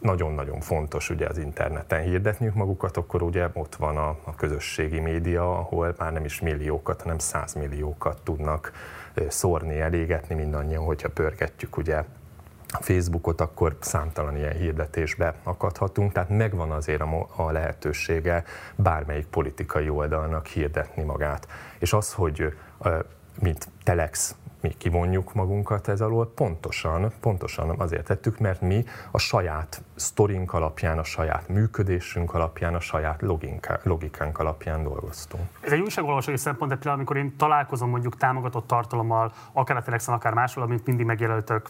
[0.00, 5.58] nagyon-nagyon fontos ugye az interneten hirdetniük magukat, akkor ugye ott van a, a közösségi média,
[5.58, 8.72] ahol már nem is milliókat, hanem százmilliókat tudnak
[9.28, 12.04] szórni, elégetni mindannyian, hogyha pörgetjük ugye
[12.80, 18.44] Facebookot, akkor számtalan ilyen hirdetésbe akadhatunk, tehát megvan azért a, a lehetősége
[18.76, 21.48] bármelyik politikai oldalnak hirdetni magát.
[21.78, 22.52] És az, hogy
[23.40, 29.82] mint Telex mi kivonjuk magunkat ez alól, pontosan, pontosan azért tettük, mert mi a saját
[29.94, 33.22] sztorink alapján, a saját működésünk alapján, a saját
[33.82, 35.42] logikánk, alapján dolgoztunk.
[35.60, 40.14] Ez egy újságolvasói szempont, de például amikor én találkozom mondjuk támogatott tartalommal, akár a Telexen,
[40.14, 41.68] akár máshol, amit mindig megjelöltök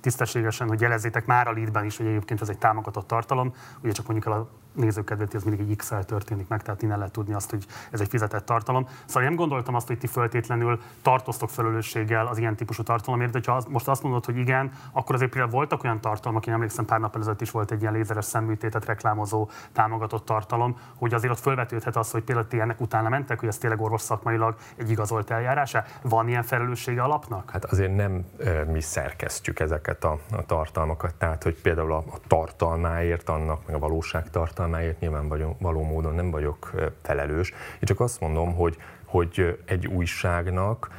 [0.00, 4.06] tisztességesen, hogy jelezzétek már a leadben is, hogy egyébként ez egy támogatott tartalom, ugye csak
[4.06, 7.50] mondjuk el a nézőkedveti az mindig egy x történik meg, tehát innen lehet tudni azt,
[7.50, 8.88] hogy ez egy fizetett tartalom.
[9.04, 13.62] Szóval nem gondoltam azt, hogy ti föltétlenül tartoztok felelősséggel az ilyen típusú tartalomért, de ha
[13.68, 17.16] most azt mondod, hogy igen, akkor azért például voltak olyan tartalmak, én emlékszem pár nap
[17.16, 22.10] ezelőtt is volt egy ilyen lézeres szemműtétet reklámozó támogatott tartalom, hogy azért ott felvetődhet az,
[22.10, 25.84] hogy például ti ennek utána mentek, hogy ez tényleg orvos szakmailag egy igazolt eljárása.
[26.02, 27.50] Van ilyen felelőssége alapnak?
[27.50, 28.24] Hát azért nem
[28.66, 33.78] mi szerkesztjük ezeket a, a tartalmakat, tehát hogy például a, a tartalmáért, annak meg a
[33.78, 36.70] valóság tartalmáért, tartalmáért nyilvánvaló módon nem vagyok
[37.02, 37.50] felelős.
[37.50, 40.90] Én csak azt mondom, hogy, hogy egy újságnak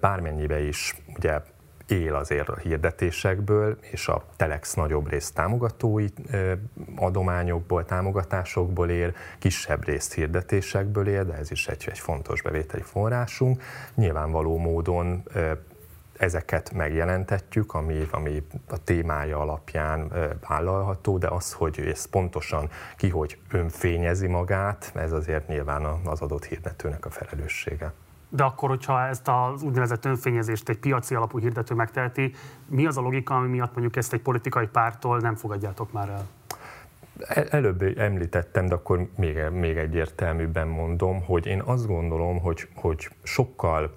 [0.00, 1.40] bármennyibe is ugye
[1.86, 6.06] él azért a hirdetésekből, és a Telex nagyobb részt támogatói
[6.96, 13.62] adományokból, támogatásokból ér, kisebb részt hirdetésekből ér, de ez is egy, egy fontos bevételi forrásunk.
[13.94, 15.22] Nyilvánvaló módon
[16.18, 20.12] ezeket megjelentetjük, ami, ami a témája alapján
[20.48, 26.44] vállalható, de az, hogy ez pontosan ki, hogy önfényezi magát, ez azért nyilván az adott
[26.44, 27.92] hirdetőnek a felelőssége.
[28.28, 32.34] De akkor, hogyha ezt az úgynevezett önfényezést egy piaci alapú hirdető megteheti,
[32.66, 36.26] mi az a logika, ami miatt mondjuk ezt egy politikai pártól nem fogadjátok már el?
[37.50, 43.94] Előbb említettem, de akkor még, még egyértelműbben mondom, hogy én azt gondolom, hogy, hogy sokkal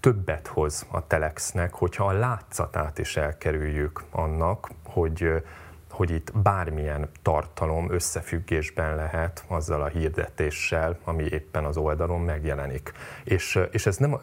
[0.00, 5.42] többet hoz a telexnek, hogyha a látszatát is elkerüljük annak, hogy,
[5.90, 12.92] hogy itt bármilyen tartalom összefüggésben lehet azzal a hirdetéssel, ami éppen az oldalon megjelenik.
[13.24, 14.20] És, és ez nem,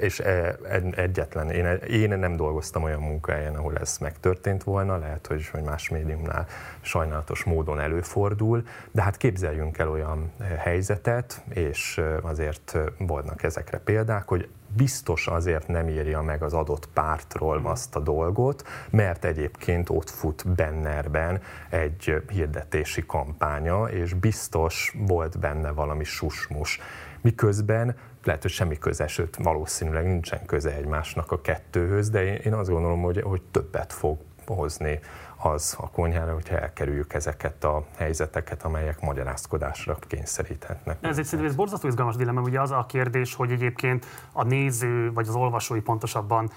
[0.00, 0.56] és e,
[0.96, 5.88] egyetlen, én, én nem dolgoztam olyan munkahelyen, ahol ez megtörtént volna, lehet, hogy, hogy más
[5.88, 6.46] médiumnál
[6.80, 14.48] sajnálatos módon előfordul, de hát képzeljünk el olyan helyzetet, és azért vannak ezekre példák, hogy
[14.76, 17.64] biztos azért nem írja meg az adott pártról mm.
[17.64, 21.40] azt a dolgot, mert egyébként ott fut Bennerben
[21.70, 26.80] egy hirdetési kampánya, és biztos volt benne valami susmus.
[27.20, 32.70] Miközben lehet, hogy semmi köze, sőt valószínűleg nincsen köze egymásnak a kettőhöz, de én azt
[32.70, 35.00] gondolom, hogy, hogy többet fog hozni
[35.42, 40.98] az a konyhára, hogyha elkerüljük ezeket a helyzeteket, amelyek magyarázkodásra kényszeríthetnek.
[41.00, 45.12] Ez egy szerintem ez borzasztó izgalmas dilemma, ugye az a kérdés, hogy egyébként a néző,
[45.12, 46.50] vagy az olvasói pontosabban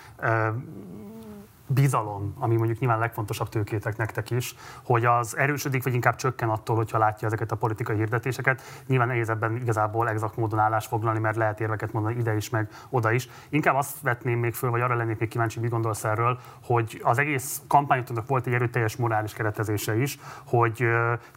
[1.67, 6.75] bizalom, ami mondjuk nyilván legfontosabb tőkétek nektek is, hogy az erősödik, vagy inkább csökken attól,
[6.75, 8.61] hogyha látja ezeket a politikai hirdetéseket.
[8.87, 12.69] Nyilván nehéz ebben igazából exakt módon állás foglalni, mert lehet érveket mondani ide is, meg
[12.89, 13.29] oda is.
[13.49, 17.17] Inkább azt vetném még föl, vagy arra lennék még kíváncsi, mit gondolsz erről, hogy az
[17.17, 20.87] egész kampányotoknak volt egy erőteljes morális keretezése is, hogy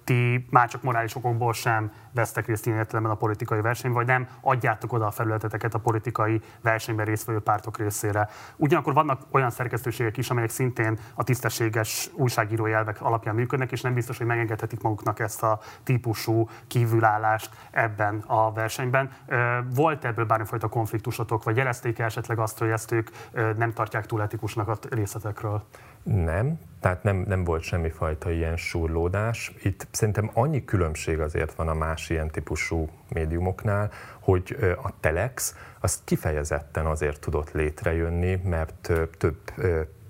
[0.05, 4.29] ti már csak morális okokból sem vesztek részt ilyen értelemben a politikai versenyben, vagy nem
[4.41, 8.29] adjátok oda a felületeteket a politikai versenyben résztvevő pártok részére.
[8.57, 13.95] Ugyanakkor vannak olyan szerkesztőségek is, amelyek szintén a tisztességes újságírói elvek alapján működnek, és nem
[13.95, 19.11] biztos, hogy megengedhetik maguknak ezt a típusú kívülállást ebben a versenyben.
[19.75, 23.11] Volt ebből bármifajta konfliktusotok, vagy jelezték esetleg azt, hogy ezt ők
[23.57, 25.65] nem tartják túl etikusnak a részletekről?
[26.03, 29.53] Nem, tehát nem, nem volt semmifajta ilyen surlódás.
[29.63, 36.01] Itt szerintem annyi különbség azért van a más ilyen típusú médiumoknál, hogy a Telex az
[36.05, 39.39] kifejezetten azért tudott létrejönni, mert több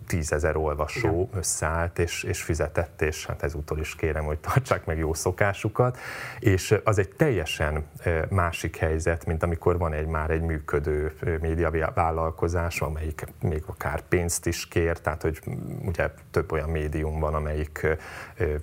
[0.09, 1.39] tízezer olvasó Igen.
[1.39, 5.99] összeállt és, és fizetett, és hát ezúttal is kérem, hogy tartsák meg jó szokásukat,
[6.39, 7.87] és az egy teljesen
[8.29, 14.69] másik helyzet, mint amikor van egy már egy működő médiavállalkozás, amelyik még akár pénzt is
[14.69, 15.41] kér, tehát hogy
[15.85, 17.87] ugye több olyan médium van, amelyik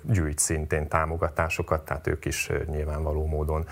[0.02, 3.66] gyűjt szintén támogatásokat, tehát ők is nyilvánvaló módon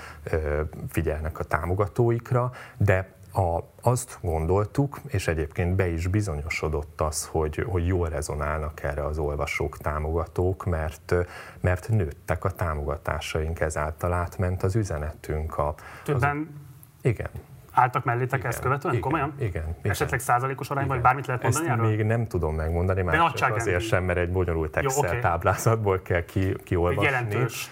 [0.89, 7.87] figyelnek a támogatóikra, de a, azt gondoltuk, és egyébként be is bizonyosodott az, hogy, hogy
[7.87, 11.15] jól rezonálnak erre az olvasók, támogatók, mert,
[11.61, 15.59] mert nőttek a támogatásaink, ezáltal átment az üzenetünk.
[15.59, 17.29] A, Többen az, igen.
[17.73, 18.95] Álltak mellétek igen, ezt követően?
[18.95, 19.35] Igen, Komolyan?
[19.39, 19.91] Igen, igen.
[19.91, 21.89] Esetleg százalékos arányban, vagy bármit lehet mondani Ezt erről?
[21.89, 25.21] még nem tudom megmondani, már azért sem, mert egy bonyolult Excel Jó, okay.
[25.21, 27.05] táblázatból kell ki, kiolvasni.
[27.05, 27.71] Jelentős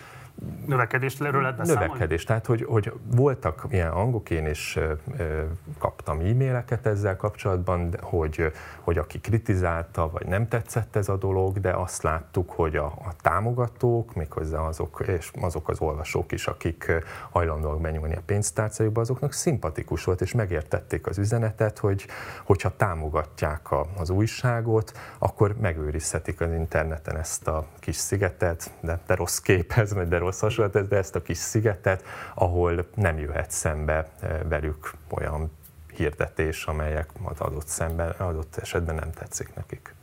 [0.66, 1.62] növekedésről lehet?
[1.62, 4.78] Növekedés, tehát hogy, hogy voltak ilyen hangok, én is
[5.78, 11.70] kaptam e-maileket ezzel kapcsolatban, hogy, hogy aki kritizálta, vagy nem tetszett ez a dolog, de
[11.70, 16.92] azt láttuk, hogy a, a támogatók, méghozzá azok, és azok az olvasók is, akik
[17.30, 22.06] hajlandóak benyúlni a pénztárcájukba, azoknak szimpatikus volt, és megértették az üzenetet, hogy
[22.44, 29.14] hogyha támogatják a, az újságot, akkor megőrizhetik az interneten ezt a kis szigetet, de, de
[29.14, 32.04] rossz képhez, de rossz hasonlat, de ezt a kis szigetet,
[32.34, 35.50] ahol nem jöhet szembe eh, velük olyan
[35.94, 39.94] hirdetés, amelyek az adott, szemben, adott esetben nem tetszik nekik.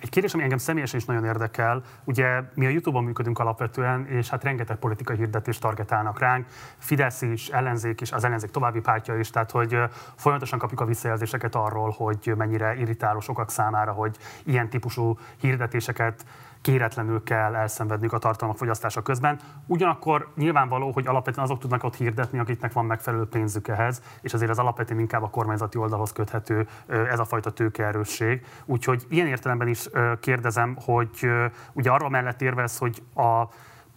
[0.00, 4.28] Egy kérdés, ami engem személyesen is nagyon érdekel, ugye mi a Youtube-on működünk alapvetően, és
[4.28, 6.46] hát rengeteg politikai hirdetést targetálnak ránk,
[6.78, 9.76] Fidesz is, ellenzék is, az ellenzék további pártja is, tehát hogy
[10.16, 16.24] folyamatosan kapjuk a visszajelzéseket arról, hogy mennyire irritáló sokak számára, hogy ilyen típusú hirdetéseket
[16.68, 19.38] kéretlenül kell elszenvedniük a tartalmak fogyasztása közben.
[19.66, 24.50] Ugyanakkor nyilvánvaló, hogy alapvetően azok tudnak ott hirdetni, akiknek van megfelelő pénzük ehhez, és azért
[24.50, 28.46] az alapvetően inkább a kormányzati oldalhoz köthető ez a fajta tőkeerősség.
[28.64, 29.88] Úgyhogy ilyen értelemben is
[30.20, 31.30] kérdezem, hogy
[31.72, 33.42] ugye arról mellett érvez, hogy a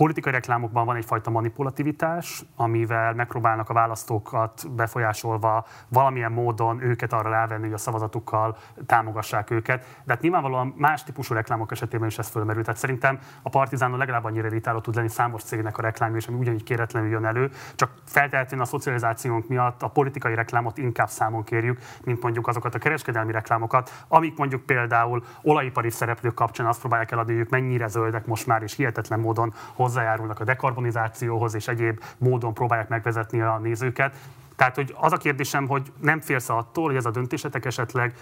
[0.01, 7.63] politikai reklámokban van egyfajta manipulativitás, amivel megpróbálnak a választókat befolyásolva valamilyen módon őket arra rávenni,
[7.63, 10.01] hogy a szavazatukkal támogassák őket.
[10.03, 12.63] De hát nyilvánvalóan más típusú reklámok esetében is ez fölmerül.
[12.63, 16.37] Tehát szerintem a Partizánon legalább annyira irritáló tud lenni számos cégnek a reklámja, és ami
[16.37, 17.51] ugyanígy kéretlenül jön elő.
[17.75, 22.79] Csak feltehetően a szocializációnk miatt a politikai reklámot inkább számon kérjük, mint mondjuk azokat a
[22.79, 28.47] kereskedelmi reklámokat, amik mondjuk például olajipari szereplők kapcsán azt próbálják eladni, hogy mennyire zöldek most
[28.47, 29.53] már, és hihetetlen módon
[29.91, 34.15] hozzájárulnak a dekarbonizációhoz, és egyéb módon próbálják megvezetni a nézőket.
[34.55, 38.13] Tehát, hogy az a kérdésem, hogy nem félsz attól, hogy ez a döntésetek esetleg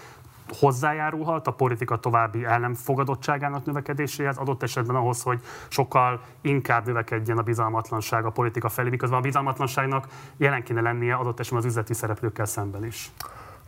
[0.58, 8.24] hozzájárulhat a politika további ellenfogadottságának növekedéséhez, adott esetben ahhoz, hogy sokkal inkább növekedjen a bizalmatlanság
[8.24, 12.84] a politika felé, miközben a bizalmatlanságnak jelen kéne lennie adott esetben az üzleti szereplőkkel szemben
[12.84, 13.10] is.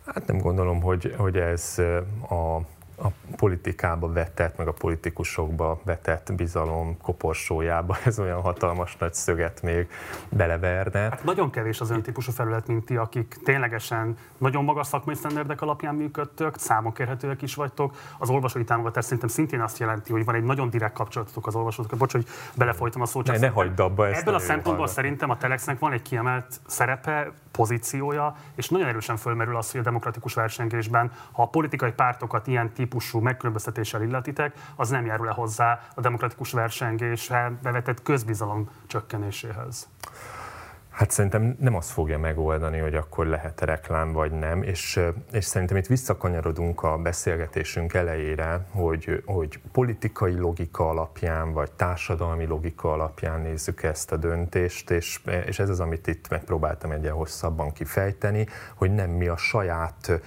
[0.07, 1.79] Hát nem gondolom, hogy, hogy ez
[2.31, 2.59] a
[2.97, 3.07] a
[3.37, 9.89] politikába vetett, meg a politikusokba vetett bizalom koporsójába ez olyan hatalmas nagy szöget még
[10.29, 11.01] beleverne.
[11.01, 15.63] Hát nagyon kevés az olyan típusú felület, mint ti, akik ténylegesen nagyon magas szakmai sztenderdek
[15.63, 17.97] alapján működtök, számonkérhetőek is vagytok.
[18.19, 21.99] Az olvasói támogatás szerintem szintén azt jelenti, hogy van egy nagyon direkt kapcsolatotok az olvasókkal.
[21.99, 23.27] Bocs, hogy belefolytam a szót.
[23.27, 24.21] Ne, ne hagyd abba ezt.
[24.21, 29.57] Ebből a szempontból szerintem a Telexnek van egy kiemelt szerepe, pozíciója, és nagyon erősen fölmerül
[29.57, 35.07] az, hogy a demokratikus versengésben, ha a politikai pártokat ilyen típusú megkülönböztetéssel illetitek, az nem
[35.07, 39.89] járul le hozzá a demokratikus versengésre bevetett közbizalom csökkenéséhez.
[40.91, 45.01] Hát szerintem nem azt fogja megoldani, hogy akkor lehet -e reklám vagy nem, és,
[45.33, 52.93] és szerintem itt visszakanyarodunk a beszélgetésünk elejére, hogy, hogy politikai logika alapján, vagy társadalmi logika
[52.93, 58.47] alapján nézzük ezt a döntést, és, és ez az, amit itt megpróbáltam egyen hosszabban kifejteni,
[58.75, 60.21] hogy nem mi a saját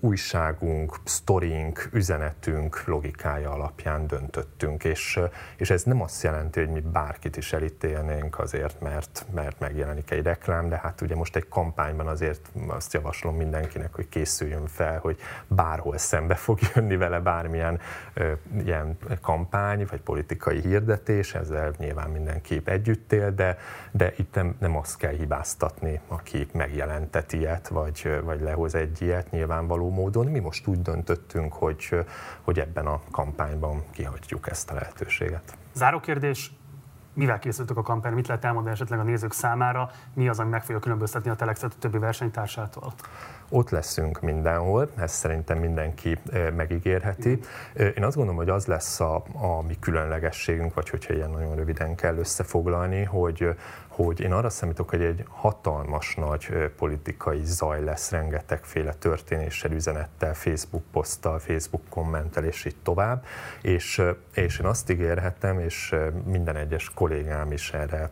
[0.00, 5.20] újságunk, sztorink, üzenetünk logikája alapján döntöttünk, és,
[5.56, 10.22] és ez nem azt jelenti, hogy mi bárkit is elítélnénk azért, mert, mert megjelenik egy
[10.22, 15.18] reklám, de hát ugye most egy kampányban azért azt javaslom mindenkinek, hogy készüljön fel, hogy
[15.46, 17.80] bárhol szembe fog jönni vele bármilyen
[18.14, 18.32] ö,
[18.64, 23.58] ilyen kampány, vagy politikai hirdetés, ezzel nyilván mindenki együtt él, de,
[23.90, 29.30] de itt nem, nem azt kell hibáztatni, aki megjelentet ilyet, vagy, vagy lehoz egy ilyet
[29.30, 30.26] nyilvánvaló módon.
[30.26, 31.88] Mi most úgy döntöttünk, hogy,
[32.40, 35.56] hogy ebben a kampányban kihagyjuk ezt a lehetőséget.
[35.72, 36.52] Záró kérdés,
[37.12, 40.62] mivel készültök a kampány, mit lehet elmondani esetleg a nézők számára, mi az, ami meg
[40.62, 42.92] fogja különböztetni a Telexet a többi versenytársától?
[43.48, 46.18] Ott leszünk mindenhol, ezt szerintem mindenki
[46.56, 47.38] megígérheti.
[47.74, 51.94] Én azt gondolom, hogy az lesz a, a mi különlegességünk, vagy hogyha ilyen nagyon röviden
[51.94, 53.48] kell összefoglalni, hogy,
[54.04, 60.82] hogy én arra számítok, hogy egy hatalmas nagy politikai zaj lesz rengetegféle történéssel, üzenettel, Facebook
[60.92, 63.24] poszttal, Facebook kommentel, és így tovább.
[63.62, 64.02] És,
[64.34, 65.94] és én azt ígérhetem, és
[66.24, 68.10] minden egyes kollégám is erre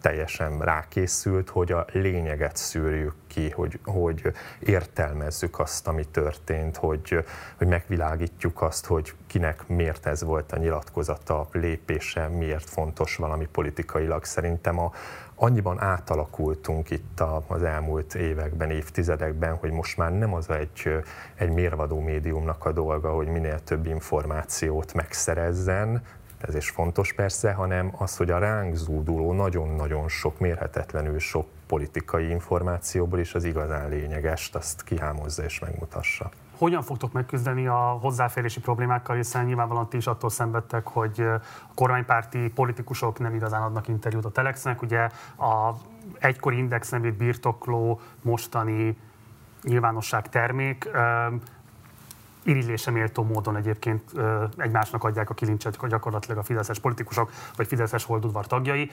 [0.00, 7.24] teljesen rákészült, hogy a lényeget szűrjük ki, hogy, hogy értelmezzük azt, ami történt, hogy,
[7.56, 14.24] hogy megvilágítjuk azt, hogy kinek miért ez volt a nyilatkozata, lépése, miért fontos valami politikailag.
[14.24, 14.92] Szerintem a,
[15.34, 20.92] annyiban átalakultunk itt az elmúlt években, évtizedekben, hogy most már nem az egy,
[21.34, 26.02] egy mérvadó médiumnak a dolga, hogy minél több információt megszerezzen,
[26.38, 32.28] ez is fontos persze, hanem az, hogy a ránk zúduló nagyon-nagyon sok, mérhetetlenül sok politikai
[32.30, 36.30] információból is az igazán lényegest, azt kihámozza és megmutassa.
[36.58, 41.40] Hogyan fogtok megküzdeni a hozzáférési problémákkal, hiszen nyilvánvalóan ti is attól szenvedtek, hogy a
[41.74, 44.82] kormánypárti politikusok nem igazán adnak interjút a Telexnek.
[44.82, 45.00] Ugye
[45.38, 45.74] a
[46.18, 48.98] egykori Index nevét birtokló mostani
[49.62, 50.88] nyilvánosság termék
[52.46, 54.02] irigylésre méltó módon egyébként
[54.56, 58.90] egymásnak adják a kilincset hogy gyakorlatilag a fideszes politikusok vagy fideszes holdudvar tagjai.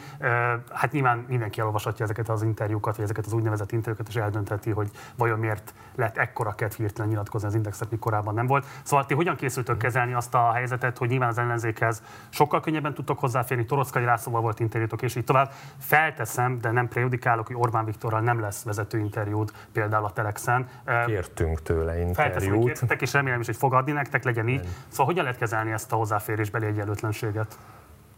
[0.71, 4.89] Hát nyilván mindenki elolvashatja ezeket az interjúkat, vagy ezeket az úgynevezett interjúkat, és eldöntheti, hogy
[5.17, 8.65] vajon miért lett ekkora kedv hirtelen nyilatkozni az indexet, mi korábban nem volt.
[8.83, 13.19] Szóval ti hogyan készültök kezelni azt a helyzetet, hogy nyilván az ellenzékhez sokkal könnyebben tudtok
[13.19, 15.51] hozzáférni, Torockai Lászlóval volt interjútok, és így tovább.
[15.77, 20.67] Felteszem, de nem prejudikálok, hogy Orbán Viktorral nem lesz vezető interjút például a Telexen.
[21.05, 22.77] Kértünk tőle interjút.
[22.77, 24.67] Felteszem, és remélem is, hogy fog adni nektek, legyen így.
[24.87, 27.57] Szóval hogyan lehet kezelni ezt a hozzáférésbeli egyenlőtlenséget?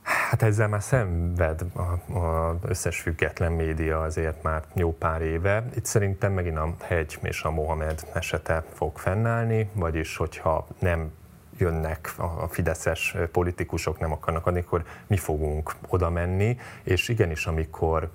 [0.05, 5.65] Hát ezzel már szenved az összes független média azért már jó pár éve.
[5.75, 11.11] Itt szerintem megint a Hegy és a Mohamed esete fog fennállni, vagyis hogyha nem
[11.57, 18.09] jönnek a fideszes politikusok, nem akarnak adni, akkor mi fogunk oda menni, és igenis, amikor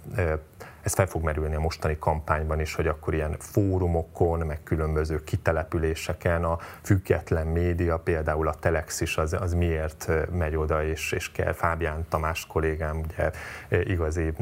[0.83, 6.45] ez fel fog merülni a mostani kampányban is, hogy akkor ilyen fórumokon, meg különböző kitelepüléseken
[6.45, 11.53] a független média, például a Telex is, az, az miért megy oda, és, és kell
[11.53, 13.31] Fábián Tamás kollégám, ugye
[13.69, 14.33] igazi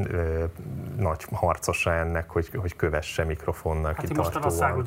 [0.97, 4.83] nagy harcosa ennek, hogy, hogy kövesse mikrofonnal hát kitartóan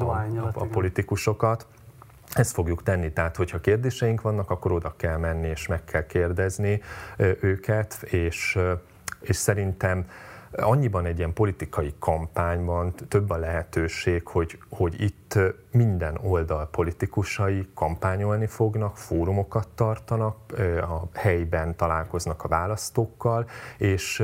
[0.00, 1.66] a, a, a politikusokat.
[2.34, 6.82] Ezt fogjuk tenni, tehát hogyha kérdéseink vannak, akkor oda kell menni és meg kell kérdezni
[7.40, 8.58] őket, és,
[9.20, 10.06] és szerintem
[10.56, 15.38] annyiban egy ilyen politikai kampányban több a lehetőség, hogy, hogy itt
[15.70, 20.36] minden oldal politikusai kampányolni fognak, fórumokat tartanak,
[20.82, 23.48] a helyben találkoznak a választókkal,
[23.78, 24.22] és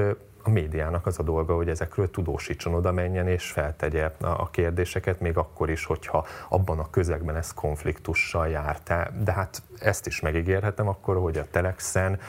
[0.48, 5.36] a médiának az a dolga, hogy ezekről tudósítson, oda menjen és feltegye a kérdéseket, még
[5.36, 8.78] akkor is, hogyha abban a közegben ez konfliktussal jár.
[9.24, 12.20] De hát ezt is megígérhetem akkor, hogy a Telexen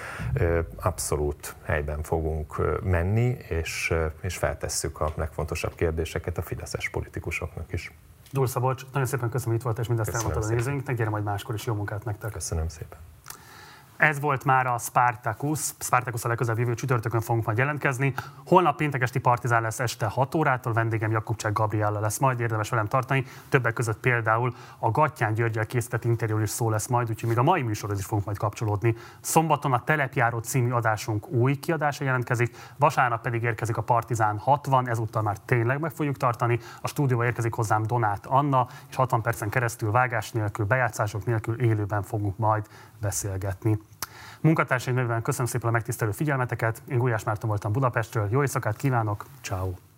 [0.76, 7.92] abszolút helyben fogunk menni, és, és feltesszük a legfontosabb kérdéseket a fideszes politikusoknak is.
[8.32, 10.96] Dúl Szabolcs, nagyon szépen köszönöm, hogy itt volt, és mindezt elmondtad a nézőinknek.
[10.96, 12.32] Gyere majd máskor is jó munkát nektek.
[12.32, 12.98] Köszönöm szépen.
[14.00, 15.60] Ez volt már a Spartacus.
[15.80, 18.14] Spartacus a legközelebb jövő csütörtökön fogunk majd jelentkezni.
[18.46, 23.26] Holnap péntekesti partizán lesz este 6 órától, vendégem Jakubcsák Gabriella lesz majd, érdemes velem tartani.
[23.50, 27.44] Többek között például a Gattyán Györgyel készített interjú is szó lesz majd, úgyhogy még a
[27.44, 28.96] mai műsorhoz is fogunk majd kapcsolódni.
[29.22, 35.22] Szombaton a Telepjáró című adásunk új kiadása jelentkezik, vasárnap pedig érkezik a Partizán 60, ezúttal
[35.22, 36.60] már tényleg meg fogjuk tartani.
[36.82, 42.02] A stúdióba érkezik hozzám Donát Anna, és 60 percen keresztül vágás nélkül, bejátszások nélkül élőben
[42.02, 42.68] fogunk majd
[43.02, 43.80] beszélgetni.
[44.42, 46.82] Munkatársaim nevében köszönöm szépen a megtisztelő figyelmeteket.
[46.88, 48.28] Én Gulyás Márton voltam Budapestről.
[48.32, 49.26] Jó éjszakát kívánok.
[49.42, 49.89] Ciao.